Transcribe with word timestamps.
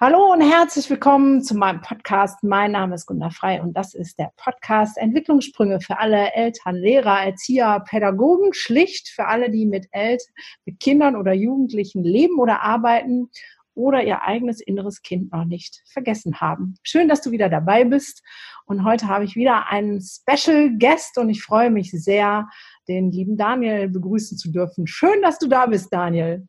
Hallo 0.00 0.32
und 0.32 0.40
herzlich 0.40 0.88
willkommen 0.90 1.42
zu 1.42 1.56
meinem 1.56 1.80
Podcast. 1.80 2.44
Mein 2.44 2.70
Name 2.70 2.94
ist 2.94 3.06
Gunda 3.06 3.30
Frei 3.30 3.60
und 3.60 3.76
das 3.76 3.94
ist 3.94 4.16
der 4.16 4.30
Podcast 4.36 4.96
Entwicklungssprünge 4.96 5.80
für 5.80 5.98
alle 5.98 6.32
Eltern, 6.34 6.76
Lehrer, 6.76 7.24
Erzieher, 7.24 7.82
Pädagogen, 7.84 8.54
schlicht 8.54 9.08
für 9.08 9.26
alle, 9.26 9.50
die 9.50 9.66
mit 9.66 9.88
Eltern, 9.90 10.32
mit 10.64 10.78
Kindern 10.78 11.16
oder 11.16 11.32
Jugendlichen 11.32 12.04
leben 12.04 12.38
oder 12.38 12.62
arbeiten 12.62 13.28
oder 13.74 14.04
ihr 14.04 14.22
eigenes 14.22 14.60
inneres 14.60 15.02
Kind 15.02 15.32
noch 15.32 15.44
nicht 15.44 15.82
vergessen 15.92 16.40
haben. 16.40 16.76
Schön, 16.84 17.08
dass 17.08 17.20
du 17.20 17.32
wieder 17.32 17.48
dabei 17.48 17.82
bist. 17.82 18.22
Und 18.66 18.84
heute 18.84 19.08
habe 19.08 19.24
ich 19.24 19.34
wieder 19.34 19.66
einen 19.66 20.00
Special 20.00 20.78
Guest 20.78 21.18
und 21.18 21.28
ich 21.28 21.42
freue 21.42 21.72
mich 21.72 21.90
sehr, 21.90 22.48
den 22.86 23.10
lieben 23.10 23.36
Daniel 23.36 23.88
begrüßen 23.88 24.38
zu 24.38 24.52
dürfen. 24.52 24.86
Schön, 24.86 25.22
dass 25.22 25.40
du 25.40 25.48
da 25.48 25.66
bist, 25.66 25.92
Daniel. 25.92 26.46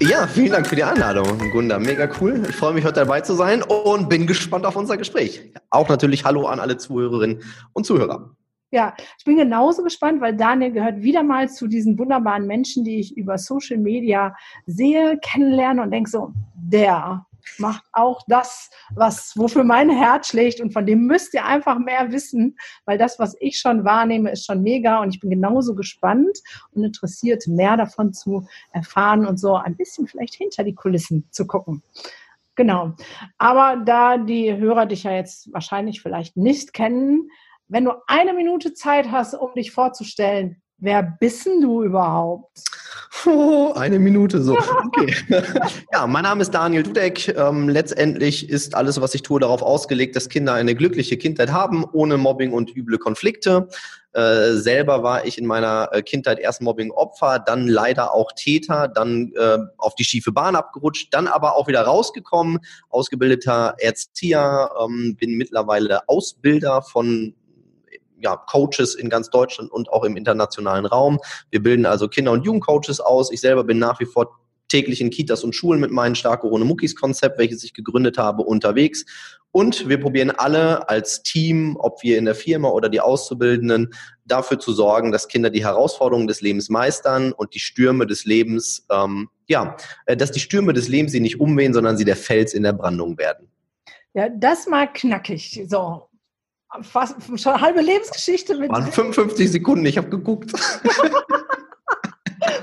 Ja, 0.00 0.28
vielen 0.28 0.52
Dank 0.52 0.68
für 0.68 0.76
die 0.76 0.84
Einladung, 0.84 1.26
Gunda. 1.50 1.76
Mega 1.80 2.08
cool. 2.20 2.40
Ich 2.48 2.54
freue 2.54 2.72
mich, 2.72 2.84
heute 2.84 3.00
dabei 3.00 3.20
zu 3.20 3.34
sein 3.34 3.64
und 3.64 4.08
bin 4.08 4.28
gespannt 4.28 4.64
auf 4.64 4.76
unser 4.76 4.96
Gespräch. 4.96 5.52
Auch 5.70 5.88
natürlich 5.88 6.24
Hallo 6.24 6.46
an 6.46 6.60
alle 6.60 6.76
Zuhörerinnen 6.76 7.42
und 7.72 7.84
Zuhörer. 7.84 8.30
Ja, 8.70 8.94
ich 9.18 9.24
bin 9.24 9.36
genauso 9.36 9.82
gespannt, 9.82 10.20
weil 10.20 10.36
Daniel 10.36 10.70
gehört 10.70 11.02
wieder 11.02 11.24
mal 11.24 11.48
zu 11.48 11.66
diesen 11.66 11.98
wunderbaren 11.98 12.46
Menschen, 12.46 12.84
die 12.84 13.00
ich 13.00 13.16
über 13.16 13.38
Social 13.38 13.78
Media 13.78 14.36
sehe, 14.66 15.18
kennenlerne 15.20 15.82
und 15.82 15.90
denke 15.90 16.10
so, 16.10 16.32
der 16.54 17.26
macht 17.58 17.84
auch 17.92 18.22
das, 18.28 18.70
was, 18.94 19.32
wofür 19.36 19.64
mein 19.64 19.90
Herz 19.90 20.28
schlägt 20.28 20.60
und 20.60 20.72
von 20.72 20.86
dem 20.86 21.06
müsst 21.06 21.34
ihr 21.34 21.44
einfach 21.44 21.78
mehr 21.78 22.12
wissen, 22.12 22.56
weil 22.84 22.98
das, 22.98 23.18
was 23.18 23.36
ich 23.40 23.58
schon 23.58 23.84
wahrnehme, 23.84 24.30
ist 24.30 24.46
schon 24.46 24.62
mega 24.62 25.00
und 25.00 25.14
ich 25.14 25.20
bin 25.20 25.30
genauso 25.30 25.74
gespannt 25.74 26.38
und 26.72 26.84
interessiert, 26.84 27.46
mehr 27.46 27.76
davon 27.76 28.12
zu 28.12 28.46
erfahren 28.72 29.26
und 29.26 29.38
so 29.38 29.56
ein 29.56 29.76
bisschen 29.76 30.06
vielleicht 30.06 30.34
hinter 30.34 30.64
die 30.64 30.74
Kulissen 30.74 31.26
zu 31.30 31.46
gucken. 31.46 31.82
Genau. 32.54 32.94
Aber 33.38 33.82
da 33.84 34.18
die 34.18 34.56
Hörer 34.56 34.86
dich 34.86 35.04
ja 35.04 35.12
jetzt 35.12 35.52
wahrscheinlich 35.52 36.02
vielleicht 36.02 36.36
nicht 36.36 36.72
kennen, 36.72 37.30
wenn 37.68 37.84
du 37.84 37.92
eine 38.06 38.32
Minute 38.32 38.74
Zeit 38.74 39.10
hast, 39.12 39.34
um 39.34 39.54
dich 39.54 39.72
vorzustellen, 39.72 40.60
wer 40.78 41.02
bist 41.02 41.46
denn 41.46 41.60
du 41.60 41.82
überhaupt? 41.82 42.62
Oh, 43.26 43.72
eine 43.74 43.98
Minute 43.98 44.42
so. 44.42 44.56
Okay. 44.56 45.14
ja, 45.92 46.06
mein 46.06 46.22
Name 46.22 46.42
ist 46.42 46.52
Daniel 46.52 46.82
Dudek. 46.82 47.28
Ähm, 47.36 47.68
letztendlich 47.68 48.48
ist 48.48 48.74
alles, 48.74 49.00
was 49.00 49.14
ich 49.14 49.22
tue, 49.22 49.40
darauf 49.40 49.62
ausgelegt, 49.62 50.14
dass 50.14 50.28
Kinder 50.28 50.54
eine 50.54 50.74
glückliche 50.74 51.16
Kindheit 51.16 51.52
haben, 51.52 51.84
ohne 51.92 52.16
Mobbing 52.16 52.52
und 52.52 52.74
üble 52.76 52.98
Konflikte. 52.98 53.68
Äh, 54.12 54.54
selber 54.54 55.02
war 55.02 55.26
ich 55.26 55.36
in 55.36 55.46
meiner 55.46 55.90
äh, 55.92 56.02
Kindheit 56.02 56.38
erst 56.38 56.62
Mobbing-Opfer, 56.62 57.40
dann 57.40 57.68
leider 57.68 58.14
auch 58.14 58.32
Täter, 58.32 58.88
dann 58.88 59.32
äh, 59.36 59.58
auf 59.76 59.94
die 59.96 60.04
schiefe 60.04 60.32
Bahn 60.32 60.56
abgerutscht, 60.56 61.12
dann 61.12 61.26
aber 61.26 61.56
auch 61.56 61.68
wieder 61.68 61.82
rausgekommen, 61.82 62.60
ausgebildeter 62.88 63.74
Erzieher, 63.78 64.70
ähm, 64.82 65.16
bin 65.16 65.36
mittlerweile 65.36 66.08
Ausbilder 66.08 66.82
von 66.82 67.34
ja, 68.20 68.36
Coaches 68.36 68.94
in 68.94 69.08
ganz 69.08 69.30
Deutschland 69.30 69.70
und 69.70 69.90
auch 69.90 70.04
im 70.04 70.16
internationalen 70.16 70.86
Raum. 70.86 71.18
Wir 71.50 71.62
bilden 71.62 71.86
also 71.86 72.08
Kinder- 72.08 72.32
und 72.32 72.44
Jugendcoaches 72.44 73.00
aus. 73.00 73.30
Ich 73.32 73.40
selber 73.40 73.64
bin 73.64 73.78
nach 73.78 74.00
wie 74.00 74.06
vor 74.06 74.38
täglich 74.68 75.00
in 75.00 75.10
Kitas 75.10 75.44
und 75.44 75.54
Schulen 75.54 75.80
mit 75.80 75.90
meinem 75.90 76.14
Starke 76.14 76.46
ohne 76.48 76.64
Muckis 76.64 76.94
Konzept, 76.94 77.38
welches 77.38 77.64
ich 77.64 77.74
gegründet 77.74 78.18
habe, 78.18 78.42
unterwegs. 78.42 79.04
Und 79.50 79.88
wir 79.88 79.98
probieren 79.98 80.30
alle 80.30 80.88
als 80.90 81.22
Team, 81.22 81.76
ob 81.78 82.02
wir 82.02 82.18
in 82.18 82.26
der 82.26 82.34
Firma 82.34 82.68
oder 82.68 82.90
die 82.90 83.00
Auszubildenden, 83.00 83.94
dafür 84.26 84.58
zu 84.58 84.72
sorgen, 84.72 85.10
dass 85.10 85.26
Kinder 85.26 85.48
die 85.48 85.64
Herausforderungen 85.64 86.26
des 86.26 86.42
Lebens 86.42 86.68
meistern 86.68 87.32
und 87.32 87.54
die 87.54 87.60
Stürme 87.60 88.06
des 88.06 88.26
Lebens, 88.26 88.86
ähm, 88.90 89.30
ja, 89.46 89.76
äh, 90.04 90.18
dass 90.18 90.32
die 90.32 90.40
Stürme 90.40 90.74
des 90.74 90.88
Lebens 90.88 91.12
sie 91.12 91.20
nicht 91.20 91.40
umwehen, 91.40 91.72
sondern 91.72 91.96
sie 91.96 92.04
der 92.04 92.16
Fels 92.16 92.52
in 92.52 92.62
der 92.62 92.74
Brandung 92.74 93.16
werden. 93.16 93.48
Ja, 94.12 94.28
das 94.28 94.66
mal 94.66 94.92
knackig. 94.92 95.64
So, 95.66 96.07
fast 96.82 97.16
schon 97.40 97.52
eine 97.52 97.60
halbe 97.60 97.80
Lebensgeschichte 97.80 98.56
mit. 98.56 98.70
Waren 98.70 98.90
55 98.90 99.50
Sekunden, 99.50 99.86
ich 99.86 99.96
habe 99.98 100.08
geguckt. 100.08 100.52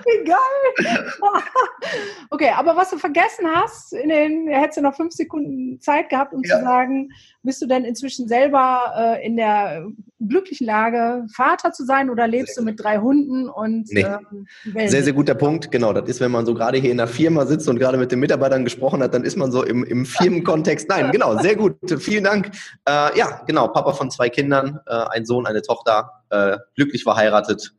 Wie 0.06 0.24
geil! 0.24 1.12
okay, 2.30 2.52
aber 2.56 2.76
was 2.76 2.92
du 2.92 2.98
vergessen 2.98 3.48
hast, 3.48 3.94
in 3.94 4.10
den, 4.10 4.48
hättest 4.48 4.78
du 4.78 4.82
noch 4.82 4.96
fünf 4.96 5.14
Sekunden 5.14 5.80
Zeit 5.82 6.10
gehabt, 6.10 6.34
um 6.34 6.44
ja. 6.44 6.58
zu 6.58 6.64
sagen, 6.64 7.10
bist 7.42 7.62
du 7.62 7.66
denn 7.66 7.86
inzwischen 7.86 8.28
selber 8.28 8.94
äh, 8.98 9.26
in 9.26 9.36
der 9.36 9.88
glücklichen 10.20 10.68
Lage, 10.68 11.26
Vater 11.34 11.72
zu 11.72 11.86
sein 11.86 12.10
oder 12.10 12.28
lebst 12.28 12.56
sehr 12.56 12.62
du 12.62 12.66
mit 12.66 12.82
drei 12.82 12.98
Hunden 12.98 13.50
und 13.50 13.92
nee. 13.92 14.02
ähm, 14.02 14.48
Sehr, 14.88 15.04
sehr 15.04 15.14
guter 15.14 15.36
Punkt, 15.36 15.72
genau. 15.72 15.94
Das 15.94 16.08
ist, 16.08 16.22
wenn 16.22 16.32
man 16.32 16.46
so 16.46 16.54
gerade 16.54 16.78
hier 16.78 16.92
in 16.92 16.98
der 16.98 17.08
Firma 17.08 17.46
sitzt 17.46 17.68
und 17.68 17.80
gerade 17.80 17.98
mit 17.98 18.12
den 18.12 18.20
Mitarbeitern 18.20 18.64
gesprochen 18.64 19.02
hat, 19.02 19.14
dann 19.14 19.24
ist 19.24 19.38
man 19.38 19.52
so 19.52 19.64
im, 19.64 19.84
im 19.84 20.06
Firmenkontext. 20.06 20.88
Nein, 20.90 21.12
genau, 21.12 21.38
sehr 21.40 21.56
gut. 21.56 21.78
Vielen 22.00 22.24
Dank. 22.24 22.52
Äh, 22.88 23.18
ja, 23.18 23.42
genau, 23.46 23.68
Papa 23.68 23.94
von 23.94 24.10
zwei 24.12 24.30
Kindern, 24.30 24.80
äh, 24.88 24.94
ein 25.12 25.26
Sohn, 25.26 25.46
eine 25.46 25.62
Tochter, 25.62 26.12
äh, 26.30 26.58
glücklich 26.76 27.04
verheiratet. 27.04 27.74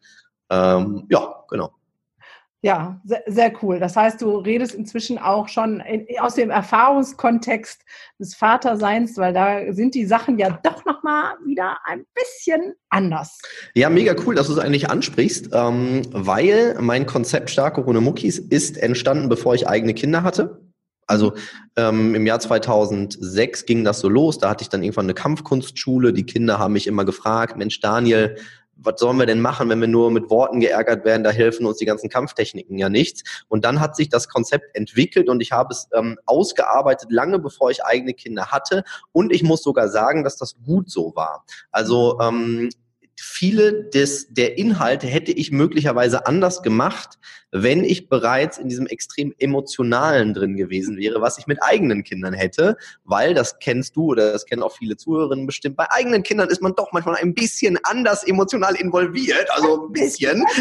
Ähm, 0.50 1.06
ja, 1.10 1.44
genau. 1.48 1.72
Ja, 2.62 3.00
sehr, 3.04 3.22
sehr, 3.26 3.52
cool. 3.62 3.78
Das 3.78 3.96
heißt, 3.96 4.20
du 4.20 4.38
redest 4.38 4.74
inzwischen 4.74 5.18
auch 5.18 5.46
schon 5.48 5.80
in, 5.80 6.06
aus 6.18 6.34
dem 6.34 6.50
Erfahrungskontext 6.50 7.82
des 8.18 8.34
Vaterseins, 8.34 9.18
weil 9.18 9.34
da 9.34 9.72
sind 9.72 9.94
die 9.94 10.06
Sachen 10.06 10.38
ja 10.38 10.58
doch 10.62 10.84
nochmal 10.84 11.34
wieder 11.44 11.76
ein 11.84 12.04
bisschen 12.14 12.74
anders. 12.88 13.38
Ja, 13.74 13.90
mega 13.90 14.16
cool, 14.24 14.34
dass 14.34 14.46
du 14.46 14.54
es 14.54 14.58
eigentlich 14.58 14.88
ansprichst, 14.88 15.50
ähm, 15.52 16.02
weil 16.10 16.76
mein 16.80 17.04
Konzept 17.06 17.50
Starke 17.50 17.84
ohne 17.84 18.00
Muckis 18.00 18.38
ist 18.38 18.78
entstanden, 18.78 19.28
bevor 19.28 19.54
ich 19.54 19.68
eigene 19.68 19.94
Kinder 19.94 20.22
hatte. 20.22 20.60
Also 21.06 21.34
ähm, 21.76 22.14
im 22.14 22.26
Jahr 22.26 22.40
2006 22.40 23.66
ging 23.66 23.84
das 23.84 24.00
so 24.00 24.08
los. 24.08 24.38
Da 24.38 24.50
hatte 24.50 24.62
ich 24.62 24.68
dann 24.68 24.82
irgendwann 24.82 25.06
eine 25.06 25.14
Kampfkunstschule. 25.14 26.12
Die 26.12 26.26
Kinder 26.26 26.58
haben 26.58 26.72
mich 26.72 26.86
immer 26.86 27.04
gefragt, 27.04 27.56
Mensch 27.56 27.80
Daniel, 27.80 28.36
was 28.76 29.00
sollen 29.00 29.18
wir 29.18 29.26
denn 29.26 29.40
machen, 29.40 29.68
wenn 29.68 29.80
wir 29.80 29.88
nur 29.88 30.10
mit 30.10 30.30
Worten 30.30 30.60
geärgert 30.60 31.04
werden? 31.04 31.24
Da 31.24 31.30
helfen 31.30 31.66
uns 31.66 31.78
die 31.78 31.86
ganzen 31.86 32.08
Kampftechniken 32.08 32.78
ja 32.78 32.88
nichts. 32.88 33.44
Und 33.48 33.64
dann 33.64 33.80
hat 33.80 33.96
sich 33.96 34.08
das 34.08 34.28
Konzept 34.28 34.76
entwickelt 34.76 35.28
und 35.28 35.40
ich 35.40 35.52
habe 35.52 35.72
es 35.72 35.88
ähm, 35.94 36.18
ausgearbeitet, 36.26 37.10
lange 37.10 37.38
bevor 37.38 37.70
ich 37.70 37.84
eigene 37.84 38.14
Kinder 38.14 38.46
hatte. 38.52 38.84
Und 39.12 39.32
ich 39.32 39.42
muss 39.42 39.62
sogar 39.62 39.88
sagen, 39.88 40.24
dass 40.24 40.36
das 40.36 40.56
gut 40.64 40.90
so 40.90 41.12
war. 41.16 41.44
Also 41.70 42.18
ähm, 42.20 42.68
viele 43.20 43.84
des, 43.90 44.28
der 44.32 44.58
Inhalte 44.58 45.06
hätte 45.06 45.32
ich 45.32 45.50
möglicherweise 45.50 46.26
anders 46.26 46.62
gemacht, 46.62 47.18
wenn 47.52 47.84
ich 47.84 48.08
bereits 48.08 48.58
in 48.58 48.68
diesem 48.68 48.86
extrem 48.86 49.34
emotionalen 49.38 50.34
drin 50.34 50.56
gewesen 50.56 50.96
wäre, 50.96 51.20
was 51.20 51.38
ich 51.38 51.46
mit 51.46 51.62
eigenen 51.62 52.04
Kindern 52.04 52.34
hätte, 52.34 52.76
weil 53.04 53.34
das 53.34 53.58
kennst 53.58 53.96
du 53.96 54.06
oder 54.06 54.32
das 54.32 54.46
kennen 54.46 54.62
auch 54.62 54.76
viele 54.76 54.96
Zuhörerinnen 54.96 55.46
bestimmt. 55.46 55.76
Bei 55.76 55.90
eigenen 55.90 56.22
Kindern 56.22 56.48
ist 56.48 56.60
man 56.60 56.74
doch 56.74 56.92
manchmal 56.92 57.16
ein 57.16 57.34
bisschen 57.34 57.78
anders 57.84 58.24
emotional 58.24 58.74
involviert, 58.76 59.48
also 59.50 59.86
ein 59.86 59.92
bisschen. 59.92 60.44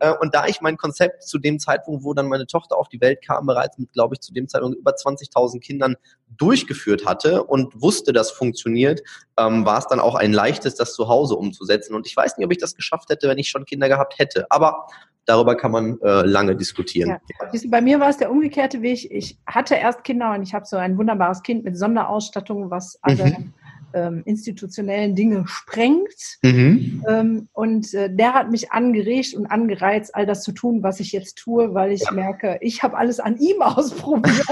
Äh, 0.00 0.14
und 0.20 0.34
da 0.34 0.46
ich 0.46 0.60
mein 0.60 0.76
Konzept 0.76 1.24
zu 1.24 1.38
dem 1.38 1.58
Zeitpunkt, 1.58 2.04
wo 2.04 2.14
dann 2.14 2.28
meine 2.28 2.46
Tochter 2.46 2.76
auf 2.76 2.88
die 2.88 3.00
Welt 3.00 3.24
kam, 3.24 3.46
bereits 3.46 3.78
mit, 3.78 3.92
glaube 3.92 4.14
ich, 4.14 4.20
zu 4.20 4.32
dem 4.32 4.48
Zeitpunkt 4.48 4.78
über 4.78 4.92
20.000 4.92 5.60
Kindern 5.60 5.96
durchgeführt 6.36 7.06
hatte 7.06 7.44
und 7.44 7.80
wusste, 7.80 8.12
das 8.12 8.30
funktioniert, 8.30 9.02
ähm, 9.36 9.64
war 9.64 9.78
es 9.78 9.86
dann 9.86 10.00
auch 10.00 10.14
ein 10.14 10.32
leichtes, 10.32 10.74
das 10.74 10.87
zu 10.94 11.08
Hause 11.08 11.36
umzusetzen. 11.36 11.94
Und 11.94 12.06
ich 12.06 12.16
weiß 12.16 12.36
nicht, 12.36 12.44
ob 12.44 12.52
ich 12.52 12.58
das 12.58 12.74
geschafft 12.74 13.08
hätte, 13.10 13.28
wenn 13.28 13.38
ich 13.38 13.48
schon 13.48 13.64
Kinder 13.64 13.88
gehabt 13.88 14.18
hätte. 14.18 14.46
Aber 14.50 14.86
darüber 15.28 15.56
kann 15.56 15.70
man 15.70 16.00
äh, 16.00 16.22
lange 16.22 16.56
diskutieren. 16.56 17.18
Ja. 17.42 17.60
Bei 17.68 17.80
mir 17.80 18.00
war 18.00 18.08
es 18.08 18.16
der 18.16 18.30
umgekehrte 18.30 18.82
Weg. 18.82 19.10
Ich 19.10 19.38
hatte 19.46 19.74
erst 19.74 20.02
Kinder 20.04 20.32
und 20.32 20.42
ich 20.42 20.54
habe 20.54 20.64
so 20.64 20.76
ein 20.76 20.96
wunderbares 20.96 21.42
Kind 21.42 21.64
mit 21.64 21.76
Sonderausstattung, 21.76 22.70
was 22.70 22.98
alle 23.02 23.24
mhm. 23.24 23.52
ähm, 23.92 24.22
institutionellen 24.24 25.14
Dinge 25.14 25.44
sprengt. 25.46 26.38
Mhm. 26.42 27.04
Ähm, 27.06 27.48
und 27.52 27.92
äh, 27.92 28.14
der 28.14 28.34
hat 28.34 28.50
mich 28.50 28.72
angeregt 28.72 29.34
und 29.34 29.46
angereizt, 29.46 30.14
all 30.14 30.24
das 30.24 30.42
zu 30.42 30.52
tun, 30.52 30.82
was 30.82 30.98
ich 30.98 31.12
jetzt 31.12 31.36
tue, 31.36 31.74
weil 31.74 31.92
ich 31.92 32.04
ja. 32.04 32.12
merke, 32.12 32.58
ich 32.62 32.82
habe 32.82 32.96
alles 32.96 33.20
an 33.20 33.36
ihm 33.36 33.60
ausprobiert. 33.62 34.46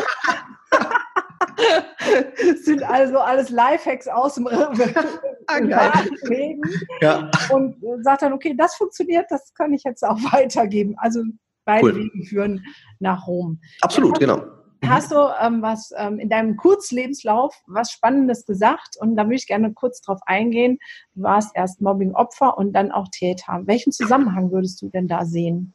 sind 2.62 2.82
also 2.82 3.18
alles 3.18 3.50
Lifehacks 3.50 4.08
aus 4.08 4.34
dem 4.34 4.46
ah, 5.46 6.04
Reden. 6.28 6.62
Ja. 7.00 7.30
Und 7.50 7.76
sagt 8.02 8.22
dann, 8.22 8.32
okay, 8.32 8.54
das 8.56 8.74
funktioniert, 8.74 9.26
das 9.30 9.52
kann 9.54 9.72
ich 9.72 9.84
jetzt 9.84 10.04
auch 10.04 10.16
weitergeben. 10.32 10.94
Also 10.98 11.22
beide 11.64 11.86
cool. 11.86 11.96
Wege 11.96 12.24
führen 12.24 12.64
nach 13.00 13.26
Rom. 13.26 13.60
Absolut, 13.80 14.18
genau. 14.18 14.42
Hast 14.84 15.10
du 15.10 15.16
ähm, 15.40 15.62
was 15.62 15.92
ähm, 15.96 16.18
in 16.18 16.28
deinem 16.28 16.56
Kurzlebenslauf 16.56 17.56
was 17.66 17.90
Spannendes 17.90 18.46
gesagt? 18.46 18.96
Und 19.00 19.16
da 19.16 19.24
würde 19.24 19.36
ich 19.36 19.46
gerne 19.46 19.72
kurz 19.72 20.00
drauf 20.00 20.20
eingehen. 20.26 20.78
Du 21.14 21.22
warst 21.22 21.56
erst 21.56 21.80
Mobbing-Opfer 21.80 22.56
und 22.56 22.72
dann 22.72 22.92
auch 22.92 23.08
Täter. 23.10 23.62
Welchen 23.64 23.90
Zusammenhang 23.90 24.52
würdest 24.52 24.80
du 24.82 24.88
denn 24.88 25.08
da 25.08 25.24
sehen? 25.24 25.74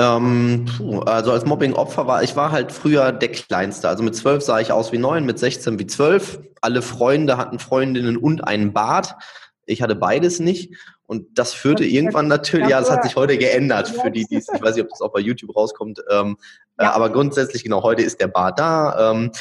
Ähm, 0.00 0.64
also 1.04 1.32
als 1.32 1.44
Mobbing-Opfer 1.44 2.06
war, 2.06 2.22
ich 2.22 2.34
war 2.34 2.50
halt 2.50 2.72
früher 2.72 3.12
der 3.12 3.30
Kleinste. 3.32 3.88
Also 3.88 4.02
mit 4.02 4.16
zwölf 4.16 4.42
sah 4.42 4.58
ich 4.58 4.72
aus 4.72 4.92
wie 4.92 4.98
neun, 4.98 5.26
mit 5.26 5.38
16 5.38 5.78
wie 5.78 5.86
zwölf. 5.86 6.40
Alle 6.62 6.80
Freunde 6.80 7.36
hatten 7.36 7.58
Freundinnen 7.58 8.16
und 8.16 8.42
einen 8.42 8.72
Bart. 8.72 9.14
Ich 9.66 9.82
hatte 9.82 9.94
beides 9.94 10.40
nicht. 10.40 10.74
Und 11.06 11.38
das 11.38 11.52
führte 11.52 11.84
das 11.84 11.92
irgendwann 11.92 12.28
natürlich, 12.28 12.68
ja, 12.68 12.80
das 12.80 12.90
hat 12.90 13.02
sich 13.02 13.16
heute 13.16 13.36
geändert 13.36 13.88
für 13.88 14.10
die, 14.10 14.24
die 14.26 14.36
ich 14.36 14.46
weiß 14.46 14.76
nicht, 14.76 14.84
ob 14.84 14.90
das 14.90 15.02
auch 15.02 15.12
bei 15.12 15.20
YouTube 15.20 15.54
rauskommt, 15.54 16.00
ähm, 16.10 16.36
äh, 16.78 16.84
ja. 16.84 16.90
äh, 16.90 16.94
aber 16.94 17.10
grundsätzlich 17.10 17.64
genau, 17.64 17.82
heute 17.82 18.02
ist 18.02 18.20
der 18.20 18.28
Bart 18.28 18.58
da. 18.58 19.10
Ähm, 19.10 19.32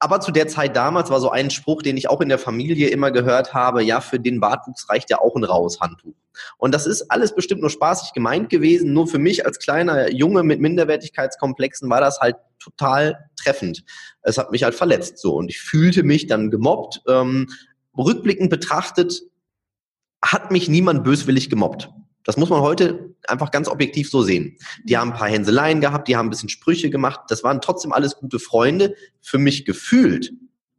aber 0.00 0.20
zu 0.20 0.30
der 0.30 0.48
Zeit 0.48 0.76
damals 0.76 1.10
war 1.10 1.20
so 1.20 1.30
ein 1.30 1.50
Spruch, 1.50 1.82
den 1.82 1.96
ich 1.96 2.08
auch 2.08 2.20
in 2.20 2.28
der 2.28 2.38
Familie 2.38 2.88
immer 2.88 3.10
gehört 3.10 3.54
habe, 3.54 3.82
ja, 3.82 4.00
für 4.00 4.20
den 4.20 4.40
Bartwuchs 4.40 4.88
reicht 4.88 5.10
ja 5.10 5.20
auch 5.20 5.34
ein 5.34 5.44
raues 5.44 5.80
Handtuch. 5.80 6.14
Und 6.56 6.72
das 6.72 6.86
ist 6.86 7.10
alles 7.10 7.34
bestimmt 7.34 7.62
nur 7.62 7.70
spaßig 7.70 8.12
gemeint 8.12 8.48
gewesen. 8.48 8.92
Nur 8.92 9.08
für 9.08 9.18
mich 9.18 9.44
als 9.44 9.58
kleiner 9.58 10.10
Junge 10.10 10.44
mit 10.44 10.60
Minderwertigkeitskomplexen 10.60 11.90
war 11.90 12.00
das 12.00 12.20
halt 12.20 12.36
total 12.60 13.28
treffend. 13.36 13.84
Es 14.22 14.38
hat 14.38 14.52
mich 14.52 14.62
halt 14.62 14.74
verletzt 14.74 15.18
so 15.18 15.34
und 15.34 15.48
ich 15.48 15.60
fühlte 15.60 16.04
mich 16.04 16.26
dann 16.26 16.50
gemobbt. 16.50 17.02
Ähm, 17.08 17.48
rückblickend 17.96 18.50
betrachtet 18.50 19.22
hat 20.22 20.50
mich 20.50 20.68
niemand 20.68 21.04
böswillig 21.04 21.50
gemobbt. 21.50 21.90
Das 22.28 22.36
muss 22.36 22.50
man 22.50 22.60
heute 22.60 23.14
einfach 23.26 23.50
ganz 23.50 23.68
objektiv 23.68 24.10
so 24.10 24.20
sehen. 24.20 24.58
Die 24.84 24.98
haben 24.98 25.12
ein 25.12 25.18
paar 25.18 25.30
Hänseleien 25.30 25.80
gehabt, 25.80 26.08
die 26.08 26.16
haben 26.18 26.26
ein 26.26 26.30
bisschen 26.30 26.50
Sprüche 26.50 26.90
gemacht. 26.90 27.20
Das 27.28 27.42
waren 27.42 27.62
trotzdem 27.62 27.90
alles 27.90 28.16
gute 28.16 28.38
Freunde. 28.38 28.94
Für 29.22 29.38
mich 29.38 29.64
gefühlt 29.64 30.34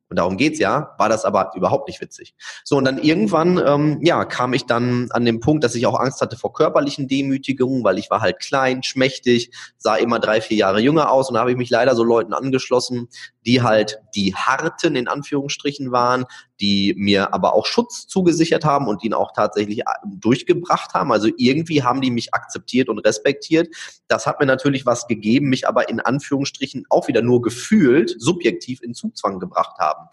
und 0.10 0.18
darum 0.18 0.38
geht's 0.38 0.60
ja, 0.60 0.96
war 0.98 1.08
das 1.08 1.24
aber 1.24 1.52
überhaupt 1.56 1.88
nicht 1.88 2.02
witzig. 2.02 2.34
So, 2.64 2.78
und 2.78 2.86
dann 2.86 2.98
irgendwann, 2.98 3.62
ähm, 3.64 4.00
ja, 4.02 4.26
kam 4.26 4.54
ich 4.54 4.66
dann 4.66 5.08
an 5.12 5.24
den 5.24 5.40
Punkt, 5.40 5.64
dass 5.64 5.76
ich 5.76 5.86
auch 5.86 6.00
Angst 6.00 6.22
hatte 6.22 6.36
vor 6.36 6.52
körperlichen 6.52 7.08
Demütigungen, 7.08 7.84
weil 7.84 8.00
ich 8.00 8.10
war 8.10 8.20
halt 8.20 8.40
klein, 8.40 8.82
schmächtig, 8.82 9.52
sah 9.78 9.96
immer 9.96 10.20
drei, 10.20 10.42
vier 10.42 10.58
Jahre 10.58 10.82
jünger 10.82 11.12
aus 11.12 11.30
und 11.30 11.36
da 11.36 11.42
habe 11.42 11.52
ich 11.52 11.58
mich 11.58 11.70
leider 11.70 11.96
so 11.96 12.04
Leuten 12.04 12.34
angeschlossen, 12.34 13.08
die 13.46 13.62
halt 13.62 14.00
die 14.16 14.34
harten 14.34 14.96
in 14.96 15.08
Anführungsstrichen 15.08 15.92
waren, 15.92 16.26
die 16.60 16.94
mir 16.98 17.34
aber 17.34 17.54
auch 17.54 17.66
Schutz 17.66 18.08
zugesichert 18.08 18.66
haben 18.66 18.88
und 18.88 19.04
ihn 19.04 19.14
auch 19.14 19.32
tatsächlich 19.34 19.80
äh, 19.80 19.84
durchgebracht 20.06 20.94
haben. 20.94 21.12
Also 21.12 21.30
irgendwie 21.38 21.84
haben 21.84 22.02
die 22.02 22.12
mich 22.12 22.34
akzeptiert 22.34 22.90
und 22.90 23.00
respektiert. 23.00 23.74
Das 24.08 24.28
hat 24.28 24.40
mir 24.40 24.46
natürlich 24.46 24.86
was 24.86 25.08
gegeben, 25.08 25.50
mich 25.50 25.68
aber 25.68 25.90
in 25.90 26.00
Anführungsstrichen 26.00 26.86
auch 26.90 27.08
wieder 27.08 27.22
nur 27.22 27.42
gefühlt, 27.42 28.16
subjektiv 28.18 28.82
in 28.82 28.94
Zugzwang 28.94 29.40
gebracht 29.40 29.78
haben. 29.80 30.10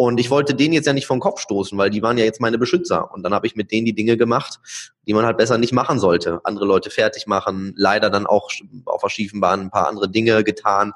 Und 0.00 0.18
ich 0.18 0.30
wollte 0.30 0.54
denen 0.54 0.72
jetzt 0.72 0.86
ja 0.86 0.94
nicht 0.94 1.06
vom 1.06 1.20
Kopf 1.20 1.40
stoßen, 1.42 1.76
weil 1.76 1.90
die 1.90 2.00
waren 2.00 2.16
ja 2.16 2.24
jetzt 2.24 2.40
meine 2.40 2.56
Beschützer. 2.56 3.12
Und 3.12 3.22
dann 3.22 3.34
habe 3.34 3.46
ich 3.46 3.54
mit 3.54 3.70
denen 3.70 3.84
die 3.84 3.94
Dinge 3.94 4.16
gemacht, 4.16 4.58
die 5.06 5.12
man 5.12 5.26
halt 5.26 5.36
besser 5.36 5.58
nicht 5.58 5.74
machen 5.74 5.98
sollte. 5.98 6.40
Andere 6.44 6.64
Leute 6.64 6.88
fertig 6.88 7.26
machen, 7.26 7.74
leider 7.76 8.08
dann 8.08 8.26
auch 8.26 8.50
auf 8.86 9.02
der 9.02 9.10
schiefen 9.10 9.42
Bahn 9.42 9.60
ein 9.60 9.70
paar 9.70 9.88
andere 9.88 10.08
Dinge 10.08 10.42
getan, 10.42 10.94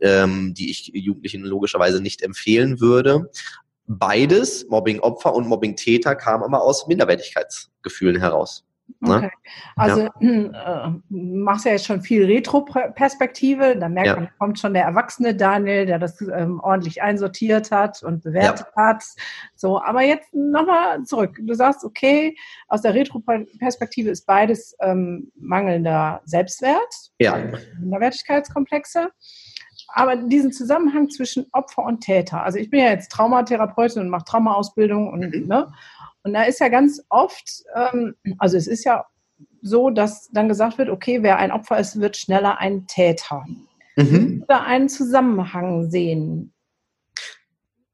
ähm, 0.00 0.54
die 0.54 0.70
ich 0.70 0.90
Jugendlichen 0.94 1.42
logischerweise 1.42 2.00
nicht 2.00 2.22
empfehlen 2.22 2.80
würde. 2.80 3.30
Beides, 3.88 4.68
Mobbing-Opfer 4.68 5.34
und 5.34 5.48
Mobbing-Täter, 5.48 6.14
kam 6.14 6.42
aber 6.42 6.62
aus 6.62 6.86
Minderwertigkeitsgefühlen 6.86 8.20
heraus. 8.20 8.64
Ne? 9.00 9.16
Okay. 9.16 9.30
Also 9.76 10.08
ja. 10.20 10.86
äh, 10.86 10.90
machst 11.08 11.66
ja 11.66 11.72
jetzt 11.72 11.86
schon 11.86 12.00
viel 12.00 12.24
Retro-Perspektive, 12.24 13.76
da 13.76 13.88
merkt 13.88 14.06
ja. 14.06 14.16
man, 14.16 14.28
kommt 14.38 14.58
schon 14.58 14.74
der 14.74 14.84
erwachsene 14.84 15.34
Daniel, 15.34 15.86
der 15.86 15.98
das 15.98 16.20
ähm, 16.20 16.60
ordentlich 16.60 17.02
einsortiert 17.02 17.70
hat 17.70 18.02
und 18.02 18.22
bewertet 18.22 18.66
ja. 18.76 18.82
hat. 18.82 19.04
So, 19.54 19.80
aber 19.80 20.02
jetzt 20.02 20.34
nochmal 20.34 21.02
zurück. 21.04 21.38
Du 21.40 21.54
sagst, 21.54 21.84
okay, 21.84 22.36
aus 22.66 22.82
der 22.82 22.94
Retro-Perspektive 22.94 24.10
ist 24.10 24.26
beides 24.26 24.74
ähm, 24.80 25.30
mangelnder 25.36 26.20
Selbstwert, 26.24 27.12
ja. 27.18 27.38
Minderwertigkeitskomplexe 27.80 29.10
aber 29.88 30.16
diesen 30.16 30.52
Zusammenhang 30.52 31.10
zwischen 31.10 31.46
Opfer 31.52 31.84
und 31.84 32.00
Täter. 32.00 32.42
Also 32.42 32.58
ich 32.58 32.70
bin 32.70 32.80
ja 32.80 32.90
jetzt 32.90 33.10
Traumatherapeutin 33.10 34.02
und 34.02 34.10
mache 34.10 34.24
Traumaausbildung 34.24 35.10
und, 35.10 35.20
mhm. 35.20 35.46
ne? 35.46 35.72
und 36.22 36.34
da 36.34 36.42
ist 36.42 36.60
ja 36.60 36.68
ganz 36.68 37.02
oft, 37.08 37.64
ähm, 37.74 38.14
also 38.38 38.56
es 38.56 38.66
ist 38.66 38.84
ja 38.84 39.06
so, 39.62 39.90
dass 39.90 40.30
dann 40.32 40.48
gesagt 40.48 40.78
wird, 40.78 40.88
okay, 40.88 41.22
wer 41.22 41.38
ein 41.38 41.50
Opfer 41.50 41.78
ist, 41.78 42.00
wird 42.00 42.16
schneller 42.16 42.58
ein 42.58 42.86
Täter. 42.86 43.44
Mhm. 43.96 44.44
Oder 44.44 44.64
einen 44.64 44.88
Zusammenhang 44.88 45.90
sehen. 45.90 46.52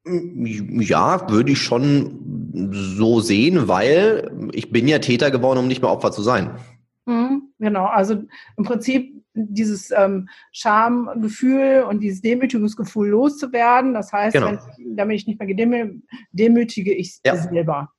Ja, 0.06 1.30
würde 1.30 1.52
ich 1.52 1.62
schon 1.62 2.70
so 2.72 3.20
sehen, 3.20 3.68
weil 3.68 4.30
ich 4.52 4.70
bin 4.70 4.86
ja 4.86 4.98
Täter 4.98 5.30
geworden, 5.30 5.60
um 5.60 5.66
nicht 5.66 5.80
mehr 5.80 5.90
Opfer 5.90 6.12
zu 6.12 6.20
sein. 6.20 6.58
Mhm, 7.06 7.43
genau, 7.58 7.86
also 7.86 8.22
im 8.56 8.64
Prinzip 8.64 9.24
dieses 9.34 9.90
ähm, 9.90 10.28
Schamgefühl 10.52 11.84
und 11.88 12.00
dieses 12.00 12.20
Demütigungsgefühl 12.22 13.08
loszuwerden. 13.08 13.94
Das 13.94 14.12
heißt, 14.12 14.34
genau. 14.34 14.46
wenn, 14.46 14.96
damit 14.96 15.16
ich 15.16 15.26
nicht 15.26 15.38
mehr 15.38 15.48
gedemü 15.48 16.00
demütige 16.32 16.92
ich 16.92 17.18
ja. 17.24 17.36
selber. 17.36 17.90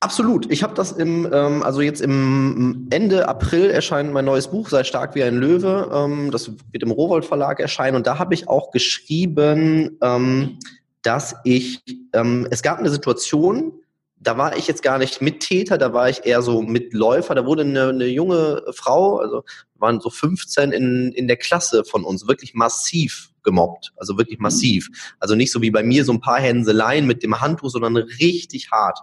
Absolut. 0.00 0.50
Ich 0.52 0.62
habe 0.62 0.74
das 0.74 0.92
im, 0.92 1.28
ähm, 1.32 1.62
also 1.64 1.80
jetzt 1.80 2.00
im 2.00 2.86
Ende 2.90 3.28
April 3.28 3.70
erscheint 3.70 4.12
mein 4.12 4.26
neues 4.26 4.46
Buch, 4.48 4.68
Sei 4.68 4.84
stark 4.84 5.16
wie 5.16 5.24
ein 5.24 5.34
Löwe. 5.34 5.90
Ähm, 5.92 6.30
das 6.30 6.52
wird 6.70 6.84
im 6.84 6.92
Rowold 6.92 7.24
Verlag 7.24 7.58
erscheinen. 7.58 7.96
Und 7.96 8.06
da 8.06 8.18
habe 8.18 8.32
ich 8.34 8.48
auch 8.48 8.70
geschrieben, 8.70 9.98
ähm, 10.00 10.58
dass 11.02 11.34
ich, 11.42 11.82
ähm, 12.12 12.46
es 12.50 12.62
gab 12.62 12.78
eine 12.78 12.90
Situation, 12.90 13.72
da 14.20 14.36
war 14.36 14.56
ich 14.56 14.66
jetzt 14.66 14.82
gar 14.82 14.98
nicht 14.98 15.22
Mittäter, 15.22 15.78
da 15.78 15.92
war 15.92 16.08
ich 16.08 16.24
eher 16.24 16.42
so 16.42 16.62
Mitläufer. 16.62 17.34
Da 17.34 17.46
wurde 17.46 17.62
eine, 17.62 17.88
eine 17.88 18.06
junge 18.06 18.62
Frau, 18.72 19.18
also 19.18 19.44
waren 19.76 20.00
so 20.00 20.10
15 20.10 20.72
in, 20.72 21.12
in 21.12 21.28
der 21.28 21.36
Klasse 21.36 21.84
von 21.84 22.04
uns, 22.04 22.26
wirklich 22.26 22.54
massiv 22.54 23.30
gemobbt. 23.42 23.92
Also 23.96 24.18
wirklich 24.18 24.38
massiv. 24.40 24.88
Also 25.20 25.34
nicht 25.34 25.52
so 25.52 25.62
wie 25.62 25.70
bei 25.70 25.82
mir 25.82 26.04
so 26.04 26.12
ein 26.12 26.20
paar 26.20 26.40
Hänseleien 26.40 27.06
mit 27.06 27.22
dem 27.22 27.40
Handtuch, 27.40 27.70
sondern 27.70 27.96
richtig 27.96 28.70
hart. 28.70 28.98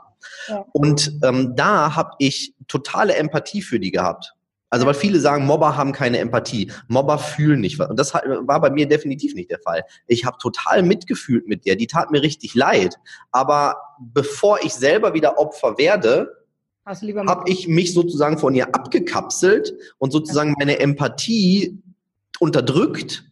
Ja. 0.47 0.65
Und 0.73 1.13
ähm, 1.23 1.56
da 1.56 1.95
habe 1.95 2.11
ich 2.19 2.53
totale 2.68 3.15
Empathie 3.15 3.61
für 3.61 3.79
die 3.79 3.91
gehabt. 3.91 4.33
Also 4.69 4.85
weil 4.85 4.94
viele 4.94 5.19
sagen, 5.19 5.45
Mobber 5.45 5.77
haben 5.77 5.91
keine 5.91 6.17
Empathie, 6.17 6.71
Mobber 6.88 7.17
fühlen 7.17 7.62
nicht. 7.62 7.79
Und 7.79 7.97
das 7.97 8.13
war 8.13 8.62
bei 8.62 8.69
mir 8.69 8.88
definitiv 8.88 9.35
nicht 9.35 9.51
der 9.51 9.59
Fall. 9.59 9.83
Ich 10.07 10.25
habe 10.25 10.38
total 10.38 10.83
mitgefühlt 10.83 11.47
mit 11.47 11.65
der, 11.65 11.75
die 11.75 11.88
tat 11.88 12.12
mir 12.12 12.21
richtig 12.21 12.56
leid. 12.56 12.95
Aber 13.31 13.77
bevor 14.00 14.63
ich 14.63 14.73
selber 14.73 15.13
wieder 15.13 15.38
Opfer 15.38 15.77
werde, 15.77 16.45
habe 16.85 17.50
ich 17.50 17.67
mich 17.67 17.94
sozusagen 17.94 18.38
von 18.38 18.53
ihr 18.53 18.73
abgekapselt 18.75 19.73
und 19.97 20.12
sozusagen 20.12 20.56
meine 20.59 20.79
Empathie 20.79 21.81
unterdrückt 22.39 23.23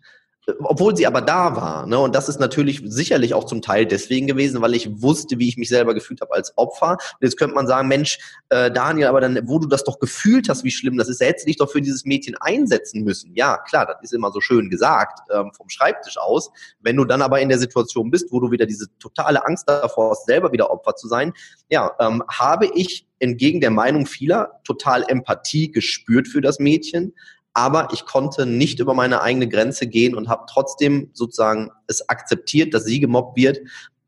obwohl 0.59 0.95
sie 0.95 1.07
aber 1.07 1.21
da 1.21 1.55
war. 1.55 1.85
Ne? 1.85 1.97
Und 1.97 2.15
das 2.15 2.27
ist 2.27 2.39
natürlich 2.39 2.81
sicherlich 2.85 3.33
auch 3.33 3.45
zum 3.45 3.61
Teil 3.61 3.85
deswegen 3.85 4.27
gewesen, 4.27 4.61
weil 4.61 4.73
ich 4.73 5.01
wusste, 5.01 5.39
wie 5.39 5.47
ich 5.47 5.57
mich 5.57 5.69
selber 5.69 5.93
gefühlt 5.93 6.21
habe 6.21 6.33
als 6.33 6.57
Opfer. 6.57 6.91
Und 6.91 7.21
jetzt 7.21 7.37
könnte 7.37 7.55
man 7.55 7.67
sagen, 7.67 7.87
Mensch, 7.87 8.19
äh, 8.49 8.69
Daniel, 8.69 9.07
aber 9.07 9.21
dann, 9.21 9.39
wo 9.45 9.59
du 9.59 9.67
das 9.67 9.83
doch 9.83 9.99
gefühlt 9.99 10.49
hast, 10.49 10.63
wie 10.63 10.71
schlimm 10.71 10.97
das 10.97 11.07
ist, 11.07 11.21
da 11.21 11.25
hättest 11.25 11.45
du 11.45 11.49
dich 11.49 11.57
doch 11.57 11.71
für 11.71 11.81
dieses 11.81 12.05
Mädchen 12.05 12.35
einsetzen 12.39 13.03
müssen. 13.03 13.33
Ja, 13.35 13.57
klar, 13.57 13.85
das 13.85 13.97
ist 14.01 14.13
immer 14.13 14.31
so 14.31 14.41
schön 14.41 14.69
gesagt 14.69 15.19
ähm, 15.33 15.51
vom 15.55 15.69
Schreibtisch 15.69 16.17
aus. 16.17 16.51
Wenn 16.81 16.97
du 16.97 17.05
dann 17.05 17.21
aber 17.21 17.39
in 17.39 17.49
der 17.49 17.59
Situation 17.59 18.11
bist, 18.11 18.31
wo 18.31 18.39
du 18.39 18.51
wieder 18.51 18.65
diese 18.65 18.87
totale 18.99 19.45
Angst 19.45 19.69
davor 19.69 20.11
hast, 20.11 20.25
selber 20.25 20.51
wieder 20.51 20.71
Opfer 20.71 20.95
zu 20.95 21.07
sein, 21.07 21.31
ja, 21.69 21.91
ähm, 21.99 22.23
habe 22.29 22.67
ich 22.75 23.07
entgegen 23.19 23.61
der 23.61 23.71
Meinung 23.71 24.05
vieler 24.05 24.59
total 24.65 25.03
Empathie 25.07 25.71
gespürt 25.71 26.27
für 26.27 26.41
das 26.41 26.59
Mädchen, 26.59 27.13
aber 27.53 27.89
ich 27.93 28.05
konnte 28.05 28.45
nicht 28.45 28.79
über 28.79 28.93
meine 28.93 29.21
eigene 29.21 29.47
Grenze 29.47 29.87
gehen 29.87 30.15
und 30.15 30.27
habe 30.27 30.45
trotzdem 30.49 31.09
sozusagen 31.13 31.69
es 31.87 32.07
akzeptiert, 32.09 32.73
dass 32.73 32.85
sie 32.85 32.99
gemobbt 32.99 33.37
wird, 33.37 33.59